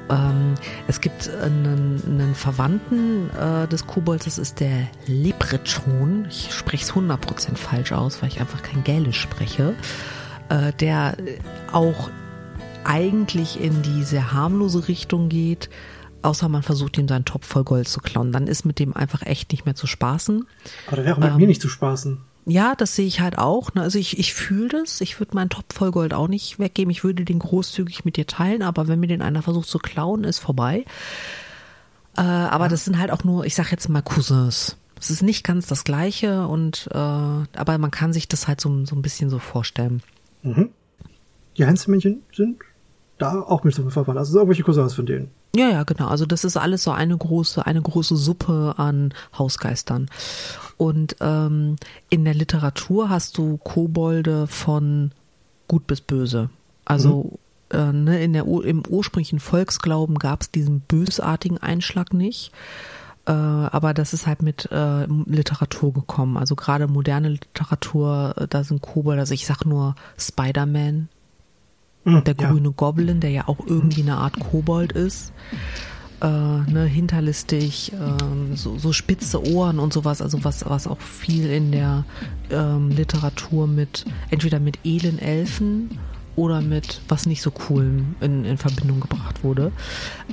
Ähm, 0.10 0.56
es 0.88 1.02
gibt 1.02 1.30
einen, 1.30 2.02
einen 2.06 2.36
Verwandten 2.36 3.30
äh, 3.32 3.68
des 3.68 3.88
Kobolds, 3.88 4.26
das 4.26 4.38
ist 4.38 4.60
der 4.60 4.88
Leprechaun. 5.06 6.26
Ich 6.30 6.54
spreche 6.54 6.84
es 6.84 6.94
100% 6.94 7.56
falsch 7.56 7.92
aus, 7.92 8.22
weil 8.22 8.30
ich 8.30 8.40
einfach 8.40 8.64
kein 8.64 8.84
Gälisch 8.84 9.20
spreche. 9.20 9.76
Äh, 10.50 10.74
der 10.74 11.16
auch 11.72 12.10
eigentlich 12.84 13.62
in 13.62 13.82
die 13.84 14.04
sehr 14.04 14.34
harmlose 14.34 14.88
Richtung 14.88 15.30
geht, 15.30 15.70
außer 16.22 16.50
man 16.50 16.64
versucht 16.64 16.98
ihm 16.98 17.08
seinen 17.08 17.26
Topf 17.26 17.46
voll 17.46 17.64
Gold 17.64 17.88
zu 17.88 18.00
klauen. 18.00 18.32
Dann 18.32 18.48
ist 18.48 18.66
mit 18.66 18.80
dem 18.80 18.96
einfach 18.96 19.22
echt 19.22 19.52
nicht 19.52 19.66
mehr 19.66 19.76
zu 19.76 19.86
spaßen. 19.86 20.48
Aber 20.88 20.98
da 20.98 21.06
wäre 21.06 21.16
auch 21.16 21.20
mit 21.20 21.36
mir 21.36 21.48
nicht 21.48 21.62
zu 21.62 21.70
spaßen. 21.70 22.20
Ja, 22.50 22.76
das 22.76 22.96
sehe 22.96 23.06
ich 23.06 23.22
halt 23.22 23.38
auch. 23.38 23.74
ne. 23.74 23.82
Also 23.82 24.00
ich, 24.00 24.18
ich 24.18 24.34
fühle 24.34 24.70
das. 24.70 25.02
Ich 25.02 25.20
würde 25.20 25.36
meinen 25.36 25.50
Topf 25.50 25.74
voll 25.74 25.92
Gold 25.92 26.14
auch 26.14 26.28
nicht 26.28 26.60
weggeben. 26.60 26.92
Ich 26.92 27.04
würde 27.04 27.24
den 27.26 27.40
großzügig 27.40 28.06
mit 28.06 28.18
dir 28.18 28.28
teilen, 28.28 28.62
aber 28.64 28.88
wenn 28.88 29.00
mir 29.00 29.08
den 29.08 29.22
einer 29.22 29.42
versucht 29.42 29.70
zu 29.70 29.80
klauen, 29.80 30.24
ist 30.24 30.40
vorbei. 30.40 30.86
Äh, 32.18 32.22
aber 32.22 32.68
das 32.68 32.86
sind 32.86 32.98
halt 32.98 33.12
auch 33.12 33.24
nur, 33.24 33.46
ich 33.46 33.56
sag 33.56 33.72
jetzt 33.72 33.88
mal 33.88 34.02
Cousins. 34.02 34.78
Es 35.00 35.10
ist 35.10 35.22
nicht 35.22 35.46
ganz 35.46 35.68
das 35.68 35.84
Gleiche 35.86 36.48
und 36.48 36.90
äh, 36.92 36.98
aber 36.98 37.78
man 37.78 37.92
kann 37.92 38.12
sich 38.12 38.28
das 38.28 38.48
halt 38.48 38.60
so, 38.60 38.86
so 38.86 38.96
ein 38.96 39.02
bisschen 39.02 39.30
so 39.30 39.40
vorstellen. 39.40 40.02
Die 41.58 41.66
Heinzelmännchen 41.66 42.24
sind 42.34 42.60
da 43.20 43.42
auch 43.42 43.64
mit 43.64 43.76
so 43.76 43.88
verwandt. 43.90 44.18
Also 44.18 44.38
irgendwelche 44.38 44.64
Cousins 44.64 44.94
von 44.94 45.06
denen. 45.06 45.30
Ja, 45.56 45.70
ja, 45.70 45.84
genau. 45.84 46.08
Also 46.08 46.26
das 46.26 46.44
ist 46.44 46.58
alles 46.58 46.84
so 46.84 46.92
eine 46.92 47.18
große, 47.18 47.66
eine 47.66 47.82
große 47.82 48.16
Suppe 48.16 48.76
an 48.78 49.14
Hausgeistern. 49.38 50.10
Und 50.78 51.18
ähm, 51.20 51.76
in 52.10 52.26
der 52.26 52.34
Literatur 52.34 53.10
hast 53.10 53.38
du 53.38 53.58
Kobolde 53.58 54.48
von 54.48 55.12
gut 55.68 55.88
bis 55.88 56.02
böse. 56.02 56.50
Also 56.86 57.40
äh, 57.72 57.92
ne, 57.92 58.24
in 58.24 58.34
der, 58.34 58.46
im 58.46 58.84
ursprünglichen 58.88 59.40
Volksglauben 59.40 60.18
gab 60.18 60.42
es 60.42 60.52
diesen 60.52 60.82
bösartigen 60.82 61.58
Einschlag 61.58 62.14
nicht. 62.14 62.52
Äh, 63.26 63.32
aber 63.32 63.94
das 63.94 64.14
ist 64.14 64.28
halt 64.28 64.42
mit 64.42 64.72
äh, 64.72 65.06
Literatur 65.26 65.94
gekommen. 65.94 66.38
Also 66.38 66.56
gerade 66.56 66.88
moderne 66.88 67.30
Literatur, 67.30 68.34
äh, 68.38 68.48
da 68.48 68.64
sind 68.64 68.82
Kobolde, 68.82 69.22
also 69.22 69.34
ich 69.34 69.46
sag 69.46 69.66
nur 69.66 69.96
Spider-Man, 70.18 71.10
Hm, 72.04 72.24
der 72.24 72.36
ja. 72.40 72.50
grüne 72.50 72.72
Goblin, 72.72 73.20
der 73.20 73.32
ja 73.32 73.48
auch 73.48 73.60
irgendwie 73.66 74.02
eine 74.02 74.18
Art 74.18 74.40
Kobold 74.40 74.92
ist. 74.94 75.34
Äh, 76.22 76.28
ne, 76.28 76.84
hinterlistig, 76.84 77.94
ähm, 77.94 78.56
so, 78.56 78.78
so 78.78 78.92
spitze 78.92 79.42
Ohren 79.54 79.80
und 79.80 79.94
sowas, 79.94 80.22
also 80.22 80.44
was, 80.44 80.70
was 80.70 80.86
auch 80.86 81.00
viel 81.00 81.50
in 81.50 81.72
der 81.72 82.04
ähm, 82.52 82.90
Literatur 82.90 83.68
mit, 83.68 84.04
entweder 84.30 84.60
mit 84.60 84.80
edlen 84.84 85.18
Elfen 85.18 85.98
oder 86.36 86.62
mit 86.62 87.02
was 87.08 87.26
nicht 87.26 87.42
so 87.42 87.52
coolem 87.52 88.16
in, 88.20 88.44
in 88.44 88.58
Verbindung 88.58 89.00
gebracht 89.00 89.44
wurde. 89.46 89.72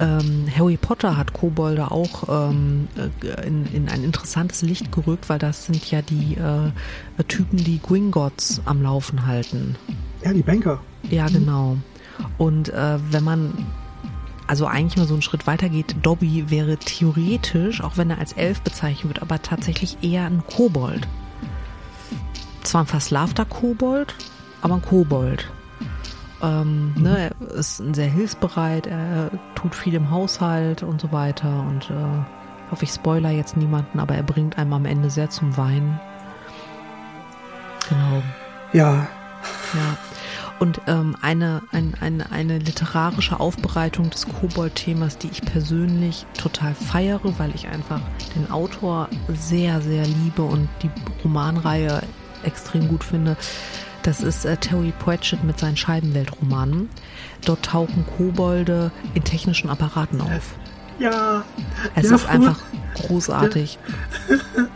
Ähm, 0.01 0.47
Harry 0.57 0.77
Potter 0.77 1.17
hat 1.17 1.33
Kobolde 1.33 1.91
auch 1.91 2.51
ähm, 2.51 2.89
äh, 2.97 3.47
in, 3.47 3.67
in 3.73 3.89
ein 3.89 4.03
interessantes 4.03 4.63
Licht 4.63 4.91
gerückt, 4.91 5.29
weil 5.29 5.39
das 5.39 5.67
sind 5.67 5.89
ja 5.91 6.03
die 6.03 6.37
äh, 6.37 7.25
Typen, 7.25 7.59
die 7.59 7.81
Gringotts 7.81 8.61
am 8.65 8.83
Laufen 8.83 9.27
halten. 9.27 9.77
Ja, 10.25 10.33
die 10.33 10.43
Banker. 10.43 10.81
Ja, 11.11 11.27
genau. 11.27 11.77
Und 12.39 12.71
äh, 12.71 12.99
wenn 13.11 13.25
man 13.25 13.53
also 14.47 14.67
eigentlich 14.67 14.97
mal 14.97 15.07
so 15.07 15.15
einen 15.15 15.23
Schritt 15.23 15.47
weiter 15.47 15.69
geht, 15.69 15.97
Dobby 16.03 16.51
wäre 16.51 16.77
theoretisch, 16.77 17.83
auch 17.83 17.97
wenn 17.97 18.11
er 18.11 18.19
als 18.19 18.33
Elf 18.33 18.61
bezeichnet 18.63 19.09
wird, 19.09 19.23
aber 19.23 19.43
tatsächlich 19.43 19.99
eher 20.03 20.25
ein 20.25 20.45
Kobold. 20.47 21.09
Zwar 22.63 22.83
ein 22.83 22.87
verslavter 22.87 23.45
Kobold, 23.45 24.15
aber 24.63 24.75
ein 24.75 24.83
Kobold. 24.83 25.51
Ähm, 26.43 26.93
ne, 26.97 27.31
er 27.31 27.55
ist 27.57 27.77
sehr 27.77 28.11
hilfsbereit, 28.11 28.87
er 28.87 29.31
tut 29.55 29.75
viel 29.75 29.95
im 29.95 30.11
Haushalt 30.11 30.83
und 30.83 31.01
so 31.01 31.11
weiter 31.11 31.65
und 31.69 31.91
äh, 31.91 32.71
hoffe 32.71 32.85
ich 32.85 32.91
spoiler 32.91 33.31
jetzt 33.31 33.57
niemanden, 33.57 33.99
aber 33.99 34.15
er 34.15 34.23
bringt 34.23 34.59
einem 34.59 34.75
am 34.75 34.85
Ende 34.85 35.09
sehr 35.09 35.31
zum 35.31 35.57
Weinen. 35.57 35.99
Genau. 37.89 38.23
Ja, 38.73 39.07
Ja. 39.75 39.97
Und 40.59 40.81
ähm, 40.87 41.17
eine, 41.21 41.63
ein, 41.71 41.95
eine, 42.01 42.33
eine 42.33 42.59
literarische 42.59 43.39
Aufbereitung 43.39 44.09
des 44.09 44.27
Kobold-Themas, 44.27 45.19
die 45.19 45.29
ich 45.29 45.43
persönlich 45.43 46.25
total 46.37 46.75
feiere, 46.75 47.39
weil 47.39 47.55
ich 47.55 47.69
einfach 47.69 48.01
den 48.35 48.51
Autor 48.51 49.09
sehr, 49.29 49.83
sehr 49.83 50.07
liebe 50.07 50.43
und 50.43 50.69
die 50.83 50.91
Romanreihe 51.23 52.03
extrem 52.43 52.89
gut 52.89 53.05
finde. 53.05 53.37
Das 54.03 54.21
ist 54.21 54.45
äh, 54.45 54.57
Terry 54.57 54.93
Pratchett 54.99 55.45
mit 55.45 55.59
seinen 55.59 55.77
Scheibenweltromanen. 55.77 56.89
Dort 57.45 57.65
tauchen 57.65 58.07
Kobolde 58.17 58.93
in 59.15 59.25
technischen 59.25 59.69
Apparaten 59.69 60.21
auf. 60.21 60.55
Ja. 60.99 61.45
Es 61.95 62.07
der 62.09 62.17
ist 62.17 62.23
Fo- 62.23 62.29
einfach 62.29 62.59
großartig. 62.95 63.79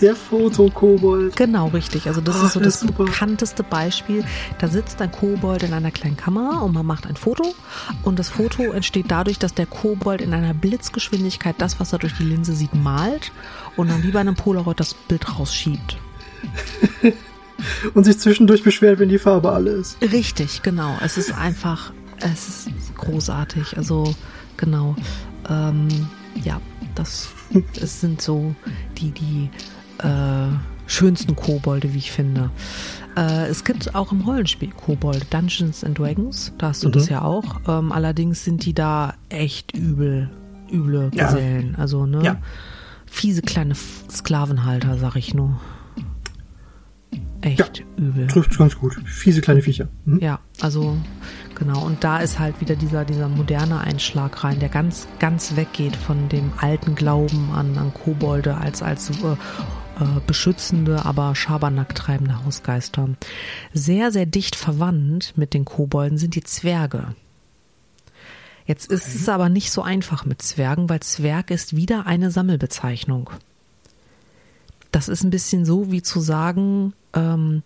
Der 0.00 0.14
Fotokobold. 0.64 1.36
Genau, 1.36 1.68
richtig. 1.68 2.06
Also 2.06 2.20
das 2.20 2.40
Oh, 2.42 2.46
ist 2.46 2.52
so 2.52 2.60
der 2.60 2.66
das 2.68 2.80
super. 2.80 3.04
bekannteste 3.04 3.62
Beispiel. 3.62 4.24
Da 4.58 4.68
sitzt 4.68 5.00
ein 5.00 5.10
Kobold 5.10 5.62
in 5.62 5.72
einer 5.72 5.90
kleinen 5.90 6.16
Kamera 6.16 6.58
und 6.58 6.74
man 6.74 6.84
macht 6.84 7.06
ein 7.06 7.16
Foto 7.16 7.54
und 8.02 8.18
das 8.18 8.28
Foto 8.28 8.64
entsteht 8.72 9.06
dadurch, 9.08 9.38
dass 9.38 9.54
der 9.54 9.66
Kobold 9.66 10.20
in 10.20 10.34
einer 10.34 10.52
Blitzgeschwindigkeit 10.54 11.54
das, 11.58 11.80
was 11.80 11.92
er 11.94 11.98
durch 11.98 12.14
die 12.14 12.24
Linse 12.24 12.54
sieht, 12.54 12.74
malt 12.74 13.32
und 13.76 13.90
dann 13.90 14.02
wie 14.02 14.10
bei 14.10 14.20
einem 14.20 14.34
Polaroid 14.36 14.78
das 14.80 14.92
Bild 14.94 15.38
rausschiebt. 15.38 15.96
Und 17.94 18.04
sich 18.04 18.18
zwischendurch 18.18 18.62
beschwert, 18.62 18.98
wenn 18.98 19.10
die 19.10 19.18
Farbe 19.18 19.50
alle 19.52 19.72
ist. 19.72 19.98
Richtig, 20.00 20.62
genau. 20.62 20.96
Es 21.04 21.18
ist 21.18 21.32
einfach, 21.36 21.92
es 22.18 22.48
ist 22.48 22.70
großartig. 22.96 23.76
Also 23.76 24.14
genau. 24.56 24.96
Ähm, 25.48 25.88
ja, 26.44 26.60
das, 26.94 27.28
das 27.80 28.00
sind 28.00 28.20
so 28.20 28.54
die, 28.98 29.10
die 29.12 29.50
äh, 29.98 30.48
schönsten 30.86 31.36
Kobolde, 31.36 31.94
wie 31.94 31.98
ich 31.98 32.10
finde. 32.12 32.50
Äh, 33.16 33.46
es 33.48 33.64
gibt 33.64 33.94
auch 33.94 34.12
im 34.12 34.20
Rollenspiel 34.22 34.70
Kobolde, 34.70 35.24
Dungeons 35.30 35.82
and 35.84 35.98
Dragons, 35.98 36.52
da 36.58 36.68
hast 36.68 36.82
du 36.84 36.88
Mhm. 36.88 36.92
das 36.92 37.08
ja 37.08 37.22
auch. 37.22 37.60
Ähm, 37.68 37.92
allerdings 37.92 38.44
sind 38.44 38.64
die 38.64 38.74
da 38.74 39.14
echt 39.28 39.76
übel, 39.76 40.30
üble 40.70 41.10
Ja. 41.14 41.26
Gesellen. 41.26 41.74
Also, 41.76 42.06
ne? 42.06 42.22
Ja. 42.24 42.36
Fiese 43.06 43.42
kleine 43.42 43.74
Sklavenhalter, 43.74 44.96
sag 44.98 45.16
ich 45.16 45.34
nur. 45.34 45.60
Echt 47.40 47.84
übel. 47.96 48.26
Trifft 48.28 48.56
ganz 48.58 48.76
gut. 48.76 49.00
Fiese 49.06 49.40
kleine 49.40 49.62
Viecher. 49.62 49.88
Hm? 50.04 50.20
Ja, 50.20 50.38
also 50.60 50.96
genau. 51.60 51.84
Und 51.84 52.02
da 52.02 52.18
ist 52.18 52.40
halt 52.40 52.60
wieder 52.60 52.74
dieser, 52.74 53.04
dieser 53.04 53.28
moderne 53.28 53.78
Einschlag 53.78 54.42
rein, 54.42 54.58
der 54.58 54.68
ganz, 54.68 55.06
ganz 55.20 55.54
weggeht 55.54 55.94
von 55.94 56.28
dem 56.28 56.52
alten 56.56 56.96
Glauben 56.96 57.52
an, 57.54 57.78
an 57.78 57.94
Kobolde 57.94 58.56
als, 58.56 58.82
als 58.82 59.10
äh, 59.10 59.32
äh, 59.32 60.20
beschützende, 60.26 61.04
aber 61.04 61.36
Schabernack 61.36 61.94
treibende 61.94 62.44
Hausgeister. 62.44 63.10
Sehr, 63.72 64.10
sehr 64.10 64.26
dicht 64.26 64.56
verwandt 64.56 65.34
mit 65.36 65.54
den 65.54 65.64
Kobolden 65.64 66.18
sind 66.18 66.34
die 66.34 66.42
Zwerge. 66.42 67.14
Jetzt 68.66 68.90
ist 68.90 69.14
es 69.14 69.28
aber 69.28 69.48
nicht 69.48 69.70
so 69.70 69.82
einfach 69.82 70.24
mit 70.24 70.42
Zwergen, 70.42 70.88
weil 70.88 71.00
Zwerg 71.00 71.50
ist 71.50 71.76
wieder 71.76 72.06
eine 72.06 72.30
Sammelbezeichnung. 72.30 73.30
Das 74.92 75.08
ist 75.08 75.22
ein 75.22 75.30
bisschen 75.30 75.64
so 75.64 75.92
wie 75.92 76.02
zu 76.02 76.20
sagen, 76.20 76.94
ähm, 77.14 77.62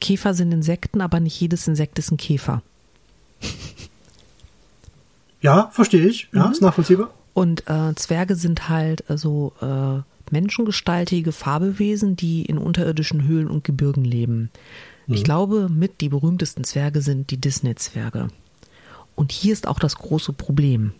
Käfer 0.00 0.34
sind 0.34 0.52
Insekten, 0.52 1.00
aber 1.00 1.20
nicht 1.20 1.40
jedes 1.40 1.66
Insekt 1.66 1.98
ist 1.98 2.12
ein 2.12 2.16
Käfer. 2.16 2.62
Ja, 5.40 5.70
verstehe 5.72 6.06
ich. 6.06 6.28
Ja, 6.32 6.50
ist 6.50 6.62
nachvollziehbar. 6.62 7.10
Und 7.34 7.68
äh, 7.68 7.94
Zwerge 7.94 8.34
sind 8.34 8.68
halt 8.68 9.08
äh, 9.10 9.18
so 9.18 9.52
äh, 9.60 10.00
menschengestaltige 10.32 11.32
Fabelwesen, 11.32 12.16
die 12.16 12.44
in 12.44 12.58
unterirdischen 12.58 13.26
Höhlen 13.26 13.48
und 13.48 13.62
Gebirgen 13.62 14.04
leben. 14.04 14.50
Ich 15.08 15.22
glaube, 15.22 15.68
mit 15.68 16.00
die 16.00 16.08
berühmtesten 16.08 16.64
Zwerge 16.64 17.00
sind 17.00 17.30
die 17.30 17.36
Disney-Zwerge. 17.36 18.26
Und 19.14 19.30
hier 19.30 19.52
ist 19.52 19.68
auch 19.68 19.78
das 19.78 19.96
große 19.96 20.32
Problem. 20.32 20.94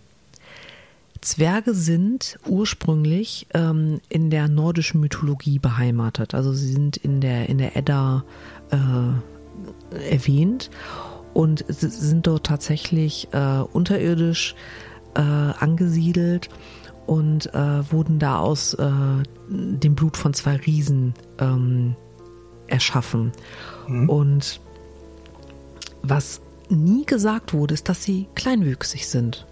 Zwerge 1.20 1.74
sind 1.74 2.38
ursprünglich 2.46 3.48
ähm, 3.52 4.00
in 4.08 4.30
der 4.30 4.46
nordischen 4.46 5.00
Mythologie 5.00 5.58
beheimatet. 5.58 6.34
Also 6.34 6.52
sie 6.52 6.72
sind 6.72 6.96
in 6.96 7.20
der, 7.20 7.48
in 7.48 7.58
der 7.58 7.76
Edda 7.76 8.24
äh, 8.70 10.08
erwähnt 10.08 10.70
und 11.36 11.66
sind 11.68 12.26
dort 12.26 12.46
tatsächlich 12.46 13.28
äh, 13.32 13.58
unterirdisch 13.60 14.54
äh, 15.14 15.20
angesiedelt 15.20 16.48
und 17.04 17.52
äh, 17.52 17.92
wurden 17.92 18.18
da 18.18 18.38
aus 18.38 18.72
äh, 18.72 18.86
dem 19.50 19.94
Blut 19.94 20.16
von 20.16 20.32
zwei 20.32 20.56
Riesen 20.56 21.12
ähm, 21.38 21.94
erschaffen. 22.68 23.32
Und 24.08 24.62
was 26.02 26.40
nie 26.70 27.04
gesagt 27.04 27.52
wurde, 27.52 27.74
ist, 27.74 27.90
dass 27.90 28.02
sie 28.02 28.28
kleinwüchsig 28.34 29.06
sind. 29.06 29.46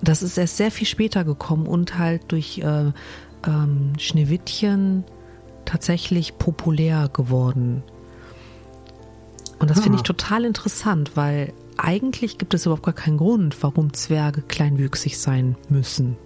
Das 0.00 0.22
ist 0.22 0.38
erst 0.38 0.58
sehr 0.58 0.70
viel 0.70 0.86
später 0.86 1.24
gekommen 1.24 1.66
und 1.66 1.98
halt 1.98 2.22
durch 2.28 2.58
äh, 2.58 2.92
ähm, 3.46 3.92
Schneewittchen 3.98 5.02
tatsächlich 5.64 6.38
populär 6.38 7.10
geworden. 7.12 7.82
Und 9.58 9.70
das 9.70 9.80
finde 9.80 9.96
Ah. 9.96 10.00
ich 10.00 10.02
total 10.02 10.44
interessant, 10.44 11.12
weil 11.14 11.52
eigentlich 11.76 12.38
gibt 12.38 12.54
es 12.54 12.66
überhaupt 12.66 12.84
gar 12.84 12.94
keinen 12.94 13.18
Grund, 13.18 13.56
warum 13.62 13.92
Zwerge 13.92 14.42
kleinwüchsig 14.42 15.18
sein 15.18 15.56
müssen. 15.68 16.16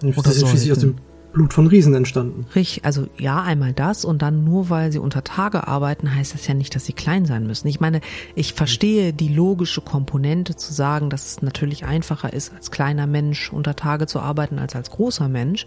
Das 0.00 0.16
Oder 0.18 0.30
ist 0.30 0.46
schließlich 0.48 0.72
aus 0.72 0.78
dem. 0.78 0.96
Blut 1.32 1.54
von 1.54 1.66
Riesen 1.66 1.94
entstanden. 1.94 2.44
Richtig, 2.54 2.84
also 2.84 3.06
ja, 3.16 3.40
einmal 3.40 3.72
das 3.72 4.04
und 4.04 4.20
dann 4.20 4.44
nur 4.44 4.68
weil 4.68 4.92
sie 4.92 4.98
unter 4.98 5.24
Tage 5.24 5.66
arbeiten, 5.66 6.14
heißt 6.14 6.34
das 6.34 6.46
ja 6.46 6.52
nicht, 6.52 6.74
dass 6.74 6.84
sie 6.84 6.92
klein 6.92 7.24
sein 7.24 7.46
müssen. 7.46 7.68
Ich 7.68 7.80
meine, 7.80 8.02
ich 8.34 8.52
verstehe 8.52 9.14
die 9.14 9.28
logische 9.34 9.80
Komponente 9.80 10.56
zu 10.56 10.74
sagen, 10.74 11.08
dass 11.08 11.24
es 11.24 11.40
natürlich 11.40 11.86
einfacher 11.86 12.34
ist, 12.34 12.52
als 12.52 12.70
kleiner 12.70 13.06
Mensch 13.06 13.50
unter 13.50 13.74
Tage 13.76 14.06
zu 14.06 14.20
arbeiten 14.20 14.58
als 14.58 14.76
als 14.76 14.90
großer 14.90 15.30
Mensch. 15.30 15.66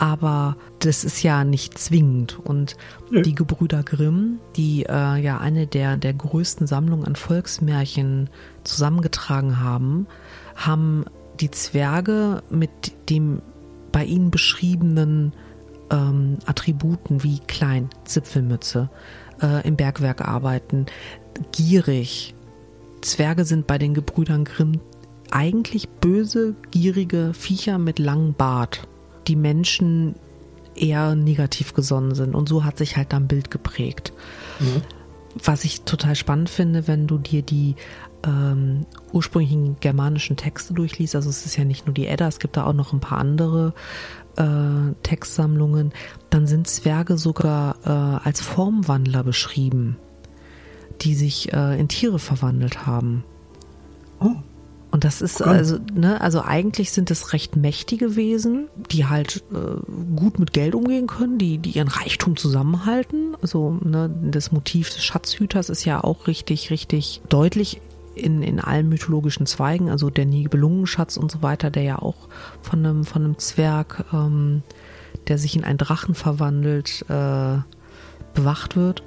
Aber 0.00 0.56
das 0.78 1.04
ist 1.04 1.22
ja 1.22 1.44
nicht 1.44 1.76
zwingend. 1.76 2.38
Und 2.42 2.74
Nö. 3.10 3.20
die 3.20 3.34
Gebrüder 3.34 3.82
Grimm, 3.82 4.40
die 4.56 4.84
äh, 4.84 5.16
ja 5.16 5.38
eine 5.38 5.66
der, 5.66 5.98
der 5.98 6.14
größten 6.14 6.66
Sammlungen 6.66 7.04
an 7.04 7.16
Volksmärchen 7.16 8.30
zusammengetragen 8.64 9.60
haben, 9.60 10.06
haben 10.56 11.04
die 11.38 11.50
Zwerge 11.50 12.42
mit 12.48 12.70
dem 13.10 13.42
bei 13.92 14.04
ihnen 14.04 14.30
beschriebenen 14.30 15.34
ähm, 15.90 16.38
Attributen 16.46 17.22
wie 17.22 17.40
klein, 17.40 17.90
Zipfelmütze, 18.06 18.88
äh, 19.42 19.66
im 19.68 19.76
Bergwerk 19.76 20.26
arbeiten, 20.26 20.86
gierig. 21.52 22.34
Zwerge 23.02 23.44
sind 23.44 23.66
bei 23.66 23.76
den 23.76 23.92
Gebrüdern 23.92 24.44
Grimm 24.44 24.80
eigentlich 25.30 25.90
böse, 25.90 26.54
gierige 26.70 27.34
Viecher 27.34 27.76
mit 27.76 27.98
langem 27.98 28.32
Bart, 28.32 28.88
die 29.30 29.36
Menschen 29.36 30.16
eher 30.74 31.14
negativ 31.14 31.72
gesonnen 31.72 32.16
sind. 32.16 32.34
Und 32.34 32.48
so 32.48 32.64
hat 32.64 32.78
sich 32.78 32.96
halt 32.96 33.12
dann 33.12 33.28
Bild 33.28 33.50
geprägt. 33.50 34.12
Was 35.44 35.64
ich 35.64 35.82
total 35.82 36.16
spannend 36.16 36.50
finde, 36.50 36.88
wenn 36.88 37.06
du 37.06 37.16
dir 37.16 37.42
die 37.42 37.76
ähm, 38.26 38.86
ursprünglichen 39.12 39.76
germanischen 39.78 40.36
Texte 40.36 40.74
durchliest, 40.74 41.14
also 41.14 41.30
es 41.30 41.46
ist 41.46 41.56
ja 41.56 41.64
nicht 41.64 41.86
nur 41.86 41.94
die 41.94 42.08
Edda, 42.08 42.26
es 42.26 42.40
gibt 42.40 42.56
da 42.56 42.64
auch 42.64 42.72
noch 42.72 42.92
ein 42.92 42.98
paar 42.98 43.18
andere 43.18 43.72
äh, 44.36 44.94
Textsammlungen, 45.04 45.92
dann 46.30 46.48
sind 46.48 46.66
Zwerge 46.66 47.16
sogar 47.16 47.76
äh, 47.84 48.26
als 48.26 48.40
Formwandler 48.40 49.22
beschrieben, 49.22 49.96
die 51.02 51.14
sich 51.14 51.52
äh, 51.52 51.78
in 51.78 51.86
Tiere 51.86 52.18
verwandelt 52.18 52.84
haben. 52.84 53.22
Oh, 54.18 54.34
Und 54.90 55.04
das 55.04 55.22
ist 55.22 55.40
also, 55.40 55.78
ne, 55.94 56.20
also 56.20 56.42
eigentlich 56.42 56.90
sind 56.90 57.12
es 57.12 57.32
recht 57.32 57.54
mächtige 57.54 58.16
Wesen, 58.16 58.68
die 58.90 59.06
halt 59.06 59.44
äh, 59.52 60.16
gut 60.16 60.40
mit 60.40 60.52
Geld 60.52 60.74
umgehen 60.74 61.06
können, 61.06 61.38
die, 61.38 61.58
die 61.58 61.70
ihren 61.70 61.88
Reichtum 61.88 62.36
zusammenhalten. 62.36 63.36
Also, 63.40 63.78
ne, 63.84 64.10
das 64.22 64.50
Motiv 64.50 64.90
des 64.90 65.04
Schatzhüters 65.04 65.68
ist 65.70 65.84
ja 65.84 66.02
auch 66.02 66.26
richtig, 66.26 66.70
richtig 66.70 67.22
deutlich 67.28 67.80
in, 68.14 68.42
in 68.42 68.60
allen 68.60 68.88
mythologischen 68.88 69.46
Zweigen. 69.46 69.90
Also 69.90 70.10
der 70.10 70.26
Nibelungenschatz 70.26 71.16
und 71.16 71.30
so 71.30 71.42
weiter, 71.42 71.70
der 71.70 71.82
ja 71.84 71.98
auch 71.98 72.28
von 72.62 72.84
einem, 72.84 73.04
von 73.04 73.24
einem 73.24 73.38
Zwerg, 73.38 74.04
ähm, 74.12 74.62
der 75.28 75.38
sich 75.38 75.56
in 75.56 75.64
einen 75.64 75.78
Drachen 75.78 76.14
verwandelt, 76.14 77.04
äh, 77.08 77.58
bewacht 78.34 78.76
wird. 78.76 79.02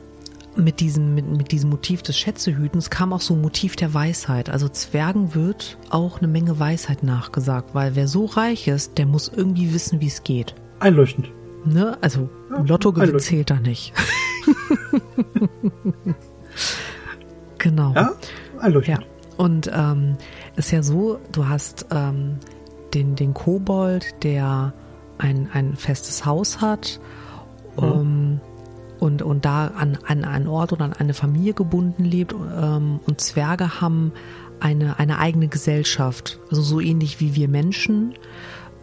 Mit 0.55 0.79
diesem, 0.81 1.15
mit, 1.15 1.27
mit 1.27 1.51
diesem 1.51 1.69
Motiv 1.71 2.03
des 2.03 2.17
Schätzehütens 2.17 2.89
kam 2.91 3.11
auch 3.11 3.21
so 3.21 3.33
ein 3.33 3.41
Motiv 3.41 3.75
der 3.75 3.93
Weisheit. 3.93 4.49
Also 4.49 4.69
Zwergen 4.69 5.33
wird 5.33 5.77
auch 5.89 6.19
eine 6.19 6.27
Menge 6.27 6.59
Weisheit 6.59 7.01
nachgesagt, 7.03 7.73
weil 7.73 7.95
wer 7.95 8.07
so 8.07 8.25
reich 8.25 8.67
ist, 8.67 8.97
der 8.99 9.07
muss 9.07 9.29
irgendwie 9.29 9.73
wissen, 9.73 9.99
wie 9.99 10.07
es 10.07 10.23
geht. 10.23 10.53
einleuchtend. 10.79 11.31
Ne? 11.65 11.97
Also 12.01 12.29
Ja, 12.51 12.61
Lottogewinn 12.61 13.19
zählt 13.19 13.49
da 13.49 13.55
nicht. 13.59 13.93
genau. 17.57 17.93
Ja, 17.95 18.11
einleuchtend. 18.59 18.99
Ja, 18.99 19.05
und 19.37 19.71
ähm, 19.73 20.17
ist 20.55 20.71
ja 20.71 20.83
so, 20.83 21.19
du 21.31 21.47
hast 21.47 21.87
ähm, 21.91 22.37
den, 22.93 23.15
den 23.15 23.33
Kobold, 23.33 24.23
der 24.23 24.73
ein, 25.17 25.49
ein 25.53 25.75
festes 25.75 26.25
Haus 26.25 26.61
hat 26.61 26.99
um, 27.75 28.39
und, 29.03 29.21
und 29.21 29.43
da 29.43 29.67
an, 29.67 29.97
an 30.07 30.23
einen 30.23 30.47
Ort 30.47 30.71
oder 30.71 30.85
an 30.85 30.93
eine 30.93 31.13
Familie 31.13 31.53
gebunden 31.53 32.05
lebt 32.05 32.33
ähm, 32.33 33.01
und 33.05 33.19
Zwerge 33.19 33.81
haben 33.81 34.13
eine, 34.61 34.97
eine 34.97 35.19
eigene 35.19 35.49
Gesellschaft, 35.49 36.39
also 36.49 36.61
so 36.61 36.79
ähnlich 36.79 37.19
wie 37.19 37.35
wir 37.35 37.49
Menschen. 37.49 38.13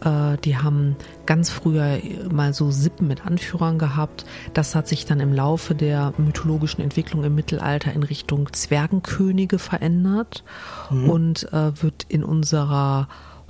Äh, 0.05 0.37
die 0.45 0.57
haben 0.57 0.95
ganz 1.25 1.49
früher 1.49 1.97
mal 2.31 2.53
so 2.53 2.69
Sippen 2.69 3.07
mit 3.07 3.25
Anführern 3.25 3.79
gehabt. 3.79 4.25
Das 4.53 4.75
hat 4.75 4.87
sich 4.87 5.07
dann 5.07 5.19
im 5.21 5.33
Laufe 5.33 5.73
der 5.73 6.13
mythologischen 6.19 6.83
Entwicklung 6.83 7.23
im 7.23 7.33
Mittelalter 7.33 7.91
in 7.91 8.03
Richtung 8.03 8.53
Zwergenkönige 8.53 9.57
verändert 9.57 10.43
und 10.91 11.51
äh, 11.51 11.81
wird 11.81 12.05
in 12.09 12.23
unserer 12.23 13.07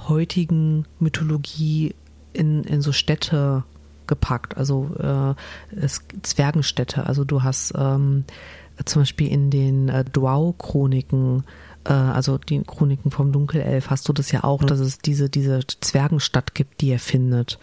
heutigen 0.08 0.86
Mythologie 1.00 1.96
in, 2.32 2.64
in 2.64 2.82
so 2.82 2.94
Städte 2.94 3.66
gepackt, 4.12 4.58
also 4.58 4.92
äh, 5.00 5.80
es, 5.80 6.02
Zwergenstädte. 6.22 7.06
Also 7.06 7.24
du 7.24 7.44
hast 7.44 7.74
ähm, 7.78 8.26
zum 8.84 9.04
Beispiel 9.04 9.32
in 9.32 9.50
den 9.50 9.88
äh, 9.88 10.04
Dwau-Chroniken, 10.04 11.46
äh, 11.86 11.94
also 11.94 12.38
die 12.38 12.62
Chroniken 12.62 13.10
vom 13.10 13.32
Dunkelelf, 13.32 13.90
hast 13.90 14.10
du 14.10 14.14
das 14.14 14.34
ja 14.34 14.44
auch, 14.44 14.66
dass 14.66 14.80
es 14.80 15.00
diese, 15.00 15.30
diese 15.30 15.62
Zwergenstadt 15.66 16.54
gibt, 16.56 16.82
die 16.82 16.90
er 16.90 17.00
findet. 17.00 17.58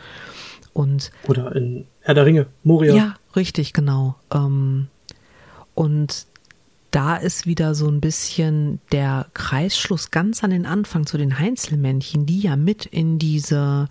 Und 0.72 1.10
Oder 1.26 1.54
in 1.54 1.86
Herr 2.00 2.14
der 2.14 2.24
Ringe, 2.24 2.46
Moria. 2.64 2.94
ja, 2.94 3.14
richtig, 3.36 3.74
genau. 3.74 4.14
Ähm, 4.32 4.88
und 5.74 6.26
da 6.90 7.16
ist 7.16 7.46
wieder 7.46 7.74
so 7.74 7.88
ein 7.88 8.00
bisschen 8.00 8.80
der 8.90 9.26
Kreisschluss 9.34 10.10
ganz 10.10 10.42
an 10.42 10.48
den 10.48 10.64
Anfang 10.64 11.04
zu 11.04 11.18
den 11.18 11.38
Heinzelmännchen, 11.38 12.24
die 12.24 12.40
ja 12.40 12.56
mit 12.56 12.86
in 12.86 13.18
diese 13.18 13.90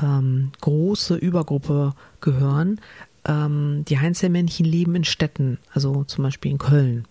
ähm, 0.00 0.52
große 0.60 1.16
Übergruppe 1.16 1.94
gehören. 2.20 2.80
Ähm, 3.24 3.84
die 3.88 3.98
Heinzelmännchen 3.98 4.66
leben 4.66 4.94
in 4.94 5.04
Städten, 5.04 5.58
also 5.72 6.04
zum 6.04 6.24
Beispiel 6.24 6.52
in 6.52 6.58
Köln, 6.58 7.04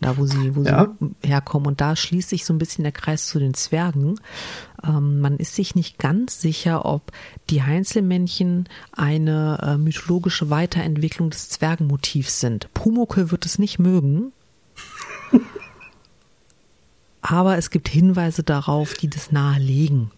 da 0.00 0.16
wo 0.16 0.24
sie, 0.26 0.56
wo 0.56 0.62
Ja. 0.62 0.88
sie 0.98 1.28
herkommen. 1.28 1.66
Und 1.66 1.80
da 1.82 1.96
schließt 1.96 2.30
sich 2.30 2.44
so 2.46 2.54
ein 2.54 2.58
bisschen 2.58 2.82
der 2.84 2.92
Kreis 2.92 3.26
zu 3.26 3.38
den 3.38 3.52
Zwergen. 3.54 4.18
Ähm, 4.82 5.20
man 5.20 5.36
ist 5.36 5.54
sich 5.54 5.74
nicht 5.74 5.98
ganz 5.98 6.40
sicher, 6.40 6.86
ob 6.86 7.12
die 7.50 7.62
Heinzelmännchen 7.62 8.68
eine 8.92 9.58
äh, 9.62 9.76
mythologische 9.76 10.48
Weiterentwicklung 10.48 11.28
des 11.30 11.50
Zwergenmotivs 11.50 12.40
sind. 12.40 12.72
Pumuckl 12.72 13.30
wird 13.30 13.44
es 13.44 13.58
nicht 13.58 13.78
mögen. 13.78 14.32
Aber 17.22 17.58
es 17.58 17.68
gibt 17.70 17.88
Hinweise 17.88 18.42
darauf, 18.42 18.94
die 18.94 19.08
das 19.10 19.30
nahelegen. 19.30 20.10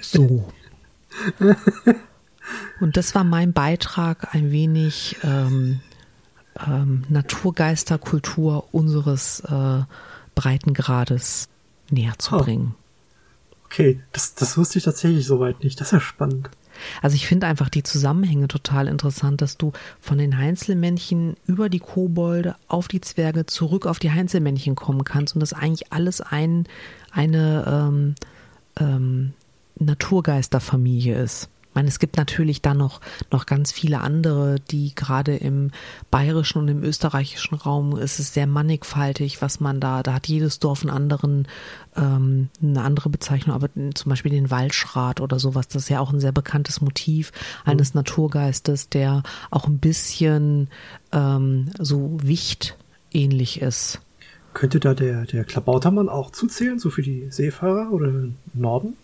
So. 0.00 0.50
Und 2.80 2.96
das 2.96 3.14
war 3.14 3.24
mein 3.24 3.52
Beitrag, 3.52 4.34
ein 4.34 4.50
wenig 4.52 5.16
ähm, 5.24 5.80
ähm, 6.64 7.04
Naturgeisterkultur 7.08 8.68
unseres 8.72 9.40
äh, 9.40 9.82
Breitengrades 10.34 11.48
näher 11.90 12.14
zu 12.18 12.36
Oh. 12.36 12.38
bringen. 12.38 12.74
Okay, 13.64 14.00
das, 14.12 14.34
das 14.34 14.56
wusste 14.56 14.78
ich 14.78 14.84
tatsächlich 14.84 15.26
soweit 15.26 15.62
nicht. 15.64 15.80
Das 15.80 15.88
ist 15.88 15.92
ja 15.92 16.00
spannend. 16.00 16.50
Also 17.02 17.16
ich 17.16 17.26
finde 17.26 17.46
einfach 17.46 17.68
die 17.70 17.82
Zusammenhänge 17.82 18.48
total 18.48 18.86
interessant, 18.86 19.40
dass 19.40 19.56
du 19.56 19.72
von 19.98 20.18
den 20.18 20.36
Heinzelmännchen 20.36 21.36
über 21.46 21.68
die 21.68 21.78
Kobolde 21.80 22.54
auf 22.68 22.86
die 22.86 23.00
Zwerge 23.00 23.46
zurück 23.46 23.86
auf 23.86 23.98
die 23.98 24.12
Heinzelmännchen 24.12 24.76
kommen 24.76 25.02
kannst 25.02 25.34
und 25.34 25.40
das 25.40 25.52
eigentlich 25.54 25.92
alles 25.92 26.20
ein, 26.20 26.64
eine 27.10 27.64
ähm, 27.66 28.14
ähm, 28.78 29.32
Naturgeisterfamilie 29.78 31.16
ist. 31.16 31.48
Ich 31.68 31.78
meine, 31.78 31.88
es 31.88 31.98
gibt 31.98 32.16
natürlich 32.16 32.62
dann 32.62 32.78
noch, 32.78 33.02
noch 33.30 33.44
ganz 33.44 33.70
viele 33.70 34.00
andere, 34.00 34.56
die 34.70 34.94
gerade 34.94 35.36
im 35.36 35.72
bayerischen 36.10 36.58
und 36.62 36.68
im 36.68 36.82
österreichischen 36.82 37.54
Raum 37.54 37.98
ist 37.98 38.18
es 38.18 38.32
sehr 38.32 38.46
mannigfaltig, 38.46 39.42
was 39.42 39.60
man 39.60 39.78
da, 39.78 40.02
da 40.02 40.14
hat 40.14 40.26
jedes 40.26 40.58
Dorf 40.58 40.80
einen 40.80 40.88
anderen, 40.88 41.46
ähm, 41.94 42.48
eine 42.62 42.80
andere 42.80 43.10
Bezeichnung, 43.10 43.54
aber 43.54 43.68
zum 43.94 44.08
Beispiel 44.08 44.30
den 44.30 44.50
Waldschrat 44.50 45.20
oder 45.20 45.38
sowas, 45.38 45.68
das 45.68 45.82
ist 45.82 45.88
ja 45.90 46.00
auch 46.00 46.14
ein 46.14 46.20
sehr 46.20 46.32
bekanntes 46.32 46.80
Motiv 46.80 47.30
eines 47.66 47.92
Naturgeistes, 47.92 48.88
der 48.88 49.22
auch 49.50 49.66
ein 49.66 49.76
bisschen 49.76 50.70
ähm, 51.12 51.68
so 51.78 52.16
Wicht 52.22 52.78
ähnlich 53.12 53.60
ist. 53.60 54.00
Könnte 54.54 54.80
da 54.80 54.94
der, 54.94 55.26
der 55.26 55.44
Klabautermann 55.44 56.08
auch 56.08 56.30
zuzählen, 56.30 56.78
so 56.78 56.88
für 56.88 57.02
die 57.02 57.26
Seefahrer 57.28 57.92
oder 57.92 58.08
im 58.08 58.36
Norden? 58.54 58.94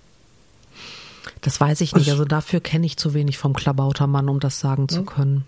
Das 1.40 1.60
weiß 1.60 1.80
ich 1.80 1.94
nicht, 1.94 2.10
also 2.10 2.24
dafür 2.24 2.60
kenne 2.60 2.86
ich 2.86 2.96
zu 2.96 3.14
wenig 3.14 3.38
vom 3.38 3.52
Klabautermann, 3.52 4.28
um 4.28 4.40
das 4.40 4.60
sagen 4.60 4.88
zu 4.88 5.04
können. 5.04 5.44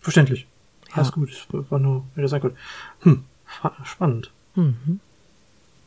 Verständlich. 0.00 0.46
Ja. 0.88 0.96
Alles 0.96 1.12
gut, 1.12 1.30
das 1.52 1.70
war 1.70 1.78
nur, 1.78 2.04
hätte 2.14 2.28
sein 2.28 2.40
können. 2.40 2.56
Hm, 3.00 3.24
spannend. 3.84 4.30
Mhm. 4.54 5.00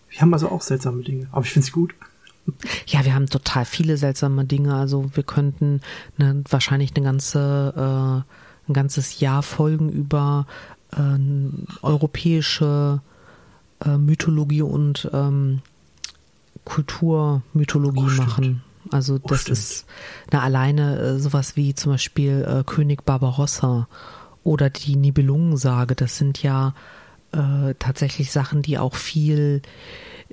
Wir 0.10 0.22
haben 0.22 0.34
also 0.34 0.50
auch 0.50 0.62
seltsame 0.62 1.02
Dinge, 1.02 1.28
aber 1.32 1.44
ich 1.44 1.52
finde 1.52 1.66
sie 1.66 1.72
gut. 1.72 1.96
Ja, 2.86 3.06
wir 3.06 3.16
haben 3.16 3.28
total 3.28 3.66
viele 3.66 3.98
seltsame 3.98 4.46
Dinge. 4.46 4.76
Also 4.76 5.10
wir 5.16 5.24
könnten 5.24 5.82
ne, 6.18 6.44
wahrscheinlich 6.50 6.96
eine 6.96 7.04
ganze, 7.04 7.74
äh, 7.76 8.70
ein 8.70 8.74
ganzes 8.74 9.20
Jahr 9.20 9.44
Folgen 9.44 9.90
über 9.90 10.46
äh, 10.92 11.18
europäische 11.82 13.02
äh, 13.84 13.98
Mythologie 13.98 14.62
und 14.62 15.10
ähm, 15.14 15.62
Kulturmythologie 16.66 18.00
Oh, 18.00 18.22
machen. 18.22 18.62
Also 18.92 19.16
Oh, 19.22 19.28
das 19.28 19.42
stimmt. 19.42 19.58
ist 19.58 19.86
na, 20.32 20.42
alleine 20.42 21.00
äh, 21.00 21.20
sowas 21.20 21.56
wie 21.56 21.74
zum 21.76 21.94
Beispiel 21.94 22.46
äh, 22.48 22.64
König 22.64 23.04
Barbarossa 23.06 23.88
oder 24.44 24.70
die 24.70 24.96
Nibelungensage. 24.96 25.96
Das 25.96 26.18
sind 26.18 26.42
ja 26.44 26.74
äh, 27.32 27.74
tatsächlich 27.80 28.32
Sachen, 28.32 28.62
die 28.62 28.78
auch 28.78 28.96
viel 28.96 29.62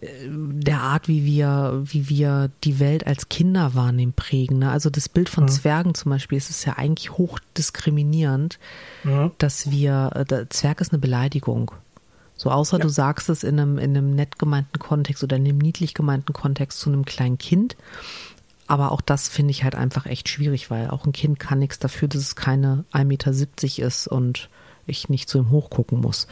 äh, 0.01 0.07
der 0.29 0.81
Art, 0.81 1.09
wie 1.09 1.25
wir, 1.25 1.81
wie 1.85 2.09
wir 2.09 2.51
die 2.65 2.79
Welt 2.81 3.07
als 3.07 3.29
Kinder 3.29 3.75
wahrnehmen, 3.75 4.13
prägen. 4.13 4.59
Ne? 4.59 4.71
Also 4.71 4.91
das 4.91 5.09
Bild 5.09 5.29
von 5.29 5.49
Zwergen 5.49 5.95
zum 5.95 6.11
Beispiel, 6.11 6.37
es 6.39 6.51
ist 6.51 6.65
ja 6.65 6.75
eigentlich 6.77 7.13
hoch 7.13 7.39
diskriminierend, 7.57 8.59
Ja. 9.05 9.31
dass 9.39 9.71
wir, 9.71 10.11
äh, 10.15 10.25
der 10.25 10.51
Zwerg 10.51 10.81
ist 10.81 10.93
eine 10.93 10.99
Beleidigung. 10.99 11.71
So 12.37 12.51
außer 12.51 12.79
Ja. 12.79 12.83
du 12.83 12.89
sagst 12.89 13.29
es 13.29 13.45
in 13.45 13.61
einem, 13.61 13.77
in 13.79 13.97
einem 13.97 14.15
nett 14.15 14.39
gemeinten 14.39 14.79
Kontext 14.79 15.23
oder 15.23 15.37
in 15.37 15.45
einem 15.47 15.59
niedlich 15.59 15.93
gemeinten 15.95 16.33
Kontext 16.33 16.81
zu 16.81 16.91
einem 16.91 17.05
kleinen 17.05 17.37
Kind. 17.39 17.77
Aber 18.71 18.93
auch 18.93 19.01
das 19.01 19.29
finde 19.29 19.51
ich 19.51 19.65
halt 19.65 19.75
einfach 19.75 20.07
echt 20.07 20.29
schwierig, 20.29 20.71
weil 20.71 20.91
auch 20.91 21.05
ein 21.05 21.11
Kind 21.11 21.41
kann 21.41 21.59
nichts 21.59 21.81
dafür, 21.81 22.07
dass 22.07 22.23
es 22.23 22.37
keine 22.37 22.85
1,70 22.93 23.05
Meter 23.05 23.85
ist 23.85 24.07
und 24.07 24.49
ich 24.87 25.09
nicht 25.09 25.29
zu 25.29 25.39
ihm 25.39 25.51
hochgucken 25.51 26.01
muss. 26.01 26.29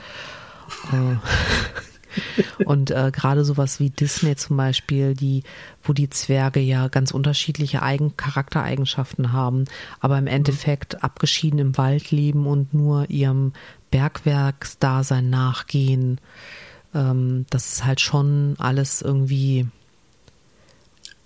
Äh, 0.93 2.63
und 2.65 2.93
äh, 2.93 3.11
gerade 3.13 3.45
sowas 3.45 3.81
wie 3.81 3.91
Disney 3.91 4.37
zum 4.37 4.57
Beispiel, 4.57 5.15
die, 5.15 5.43
wo 5.83 5.93
die 5.93 6.11
Zwerge 6.11 6.61
ja 6.61 6.87
ganz 6.87 7.11
unterschiedliche 7.11 7.83
Eigen 7.83 8.17
Charaktereigenschaften 8.17 9.33
haben, 9.33 9.65
aber 9.99 10.17
im 10.17 10.29
Endeffekt 10.29 11.03
abgeschieden 11.03 11.59
im 11.59 11.77
Wald 11.77 12.13
leben 12.13 12.47
und 12.47 12.73
nur 12.73 13.11
ihrem 13.11 13.53
Bergwerksdasein 13.91 15.29
nachgehen. 15.29 16.21
Ähm, 16.95 17.47
das 17.51 17.73
ist 17.73 17.85
halt 17.85 18.01
schon 18.01 18.55
alles 18.61 19.03
irgendwie 19.03 19.67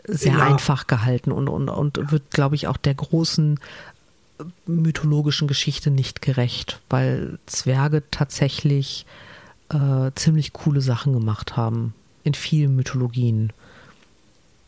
sehr 0.04 0.34
Ja. 0.38 0.46
einfach 0.46 0.86
gehalten 0.86 1.32
und, 1.32 1.48
und, 1.48 1.68
und 1.68 2.10
wird, 2.10 2.30
glaube 2.30 2.54
ich, 2.54 2.66
auch 2.66 2.76
der 2.76 2.94
großen 2.94 3.58
mythologischen 4.66 5.48
Geschichte 5.48 5.90
nicht 5.90 6.22
gerecht, 6.22 6.80
weil 6.88 7.38
Zwerge 7.46 8.02
tatsächlich 8.10 9.06
äh, 9.68 10.10
ziemlich 10.14 10.52
coole 10.52 10.80
Sachen 10.80 11.12
gemacht 11.12 11.56
haben 11.56 11.94
in 12.24 12.34
vielen 12.34 12.74
Mythologien. 12.76 13.52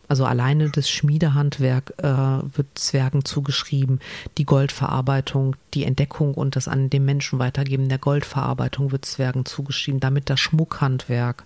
Also 0.07 0.27
alleine 0.27 0.69
das 0.71 0.91
Schmiedehandwerk 0.91 1.95
äh, 1.97 2.05
wird 2.05 2.67
Zwergen 2.75 3.25
zugeschrieben, 3.25 4.01
die 4.37 4.45
Goldverarbeitung, 4.45 5.57
die 5.73 5.85
Entdeckung 5.85 6.35
und 6.35 6.57
das 6.57 6.69
an 6.69 6.91
den 6.91 7.05
Menschen 7.05 7.39
weitergeben 7.39 7.89
der 7.89 7.99
Goldverarbeitung 7.99 8.93
wird 8.93 9.07
Zwergen 9.07 9.47
zugeschrieben, 9.47 10.01
damit 10.01 10.29
das 10.29 10.41
Schmuckhandwerk. 10.41 11.45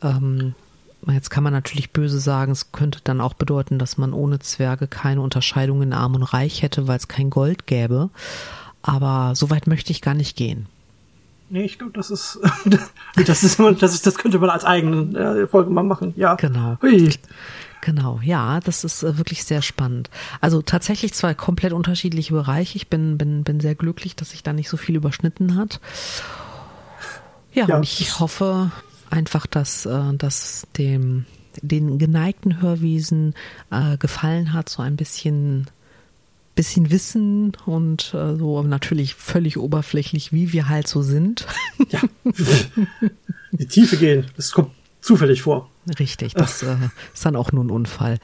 Ähm, 0.00 0.54
jetzt 1.10 1.30
kann 1.30 1.42
man 1.42 1.52
natürlich 1.52 1.90
böse 1.90 2.20
sagen, 2.20 2.52
es 2.52 2.72
könnte 2.72 3.00
dann 3.02 3.20
auch 3.20 3.34
bedeuten, 3.34 3.78
dass 3.78 3.98
man 3.98 4.12
ohne 4.12 4.38
Zwerge 4.38 4.86
keine 4.86 5.20
Unterscheidung 5.20 5.82
in 5.82 5.92
Arm 5.92 6.14
und 6.14 6.22
Reich 6.22 6.62
hätte, 6.62 6.86
weil 6.86 6.98
es 6.98 7.08
kein 7.08 7.30
Gold 7.30 7.66
gäbe. 7.66 8.10
Aber 8.82 9.34
so 9.34 9.50
weit 9.50 9.66
möchte 9.66 9.92
ich 9.92 10.02
gar 10.02 10.14
nicht 10.14 10.36
gehen. 10.36 10.66
Nee, 11.50 11.64
ich 11.64 11.78
glaube, 11.78 11.92
das 11.92 12.10
ist, 12.10 12.38
das 13.26 13.42
ist, 13.42 13.58
das 13.58 13.94
ist, 13.94 14.06
das 14.06 14.16
könnte 14.16 14.38
man 14.38 14.50
als 14.50 14.64
eigene 14.64 15.18
äh, 15.18 15.46
Folge 15.46 15.70
mal 15.70 15.82
machen. 15.82 16.14
Ja. 16.16 16.36
Genau. 16.36 16.78
Hui. 16.80 17.10
Genau, 17.82 18.20
ja, 18.22 18.60
das 18.60 18.84
ist 18.84 19.02
äh, 19.02 19.18
wirklich 19.18 19.44
sehr 19.44 19.60
spannend. 19.60 20.08
Also 20.40 20.62
tatsächlich 20.62 21.14
zwei 21.14 21.34
komplett 21.34 21.72
unterschiedliche 21.72 22.32
Bereiche. 22.32 22.76
Ich 22.76 22.88
bin, 22.88 23.18
bin, 23.18 23.42
bin 23.42 23.58
sehr 23.58 23.74
glücklich, 23.74 24.14
dass 24.14 24.30
sich 24.30 24.44
da 24.44 24.52
nicht 24.52 24.68
so 24.68 24.76
viel 24.76 24.94
überschnitten 24.94 25.56
hat. 25.56 25.80
Ja, 27.52 27.66
Ja, 27.66 27.76
und 27.76 27.82
ich 27.82 28.20
hoffe 28.20 28.70
einfach, 29.12 29.46
dass 29.46 29.86
äh, 29.86 30.14
das 30.16 30.66
dem 30.76 31.26
den 31.60 31.98
geneigten 31.98 32.62
Hörwesen 32.62 33.34
äh, 33.70 33.98
gefallen 33.98 34.52
hat, 34.54 34.70
so 34.70 34.82
ein 34.82 34.96
bisschen 34.96 35.66
bisschen 36.54 36.90
Wissen 36.90 37.52
und 37.64 38.12
äh, 38.14 38.36
so 38.36 38.62
natürlich 38.62 39.14
völlig 39.14 39.58
oberflächlich, 39.58 40.32
wie 40.32 40.52
wir 40.52 40.68
halt 40.68 40.86
so 40.86 41.02
sind. 41.02 41.46
Ja. 41.90 42.00
Die 43.52 43.66
Tiefe 43.66 43.96
gehen, 43.96 44.26
das 44.36 44.52
kommt 44.52 44.70
zufällig 45.00 45.42
vor. 45.42 45.70
Richtig, 45.98 46.34
das 46.34 46.62
äh, 46.62 46.76
ist 47.12 47.24
dann 47.24 47.36
auch 47.36 47.52
nur 47.52 47.64
ein 47.64 47.70
Unfall. 47.70 48.18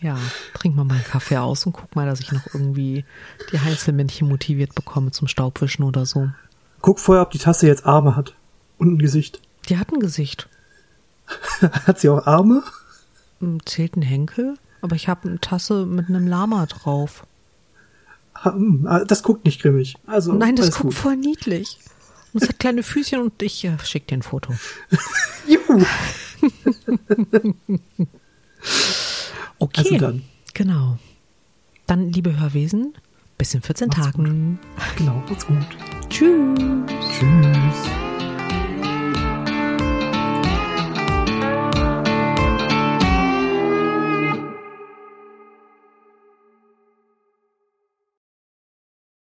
ja, 0.00 0.18
trink 0.54 0.76
mal 0.76 0.84
meinen 0.84 1.04
Kaffee 1.04 1.36
aus 1.38 1.66
und 1.66 1.72
guck 1.72 1.96
mal, 1.96 2.06
dass 2.06 2.20
ich 2.20 2.32
noch 2.32 2.46
irgendwie 2.52 3.04
die 3.52 3.60
Heinzelmännchen 3.60 4.28
motiviert 4.28 4.74
bekomme 4.74 5.10
zum 5.10 5.26
Staubwischen 5.28 5.82
oder 5.84 6.06
so. 6.06 6.30
Guck 6.80 7.00
vorher, 7.00 7.22
ob 7.22 7.30
die 7.30 7.38
Tasse 7.38 7.66
jetzt 7.66 7.86
Arme 7.86 8.14
hat. 8.14 8.34
Und 8.78 8.94
ein 8.94 8.98
Gesicht. 8.98 9.40
Die 9.68 9.78
hat 9.78 9.90
ein 9.90 10.00
Gesicht. 10.00 10.48
Hat 11.86 11.98
sie 11.98 12.08
auch 12.08 12.24
Arme? 12.26 12.62
Hm, 13.40 13.58
Zählt 13.66 13.96
ein 13.96 14.02
Henkel? 14.02 14.54
Aber 14.80 14.94
ich 14.94 15.08
habe 15.08 15.28
eine 15.28 15.40
Tasse 15.40 15.84
mit 15.86 16.08
einem 16.08 16.28
Lama 16.28 16.66
drauf. 16.66 17.25
Ah, 18.42 19.04
Das 19.04 19.22
guckt 19.22 19.44
nicht 19.44 19.60
grimmig. 19.62 19.96
Also, 20.06 20.32
Nein, 20.32 20.56
das 20.56 20.70
guckt 20.72 20.82
gut. 20.82 20.94
voll 20.94 21.16
niedlich. 21.16 21.78
Und 22.32 22.42
es 22.42 22.48
hat 22.48 22.58
kleine 22.58 22.82
Füßchen 22.82 23.20
und 23.20 23.40
ich 23.42 23.64
äh, 23.64 23.76
schick 23.84 24.06
dir 24.08 24.18
ein 24.18 24.22
Foto. 24.22 24.54
Juhu. 25.46 25.84
Okay. 29.58 29.78
Also 29.80 29.96
dann. 29.98 30.22
Genau. 30.54 30.98
Dann, 31.86 32.12
liebe 32.12 32.38
Hörwesen, 32.38 32.94
bis 33.38 33.54
in 33.54 33.62
14 33.62 33.88
Macht's 33.88 34.02
Tagen. 34.12 34.58
Genau, 34.98 35.22
macht's 35.28 35.46
gut. 35.46 35.56
Tschüss. 36.10 36.58
Tschüss. 37.18 38.05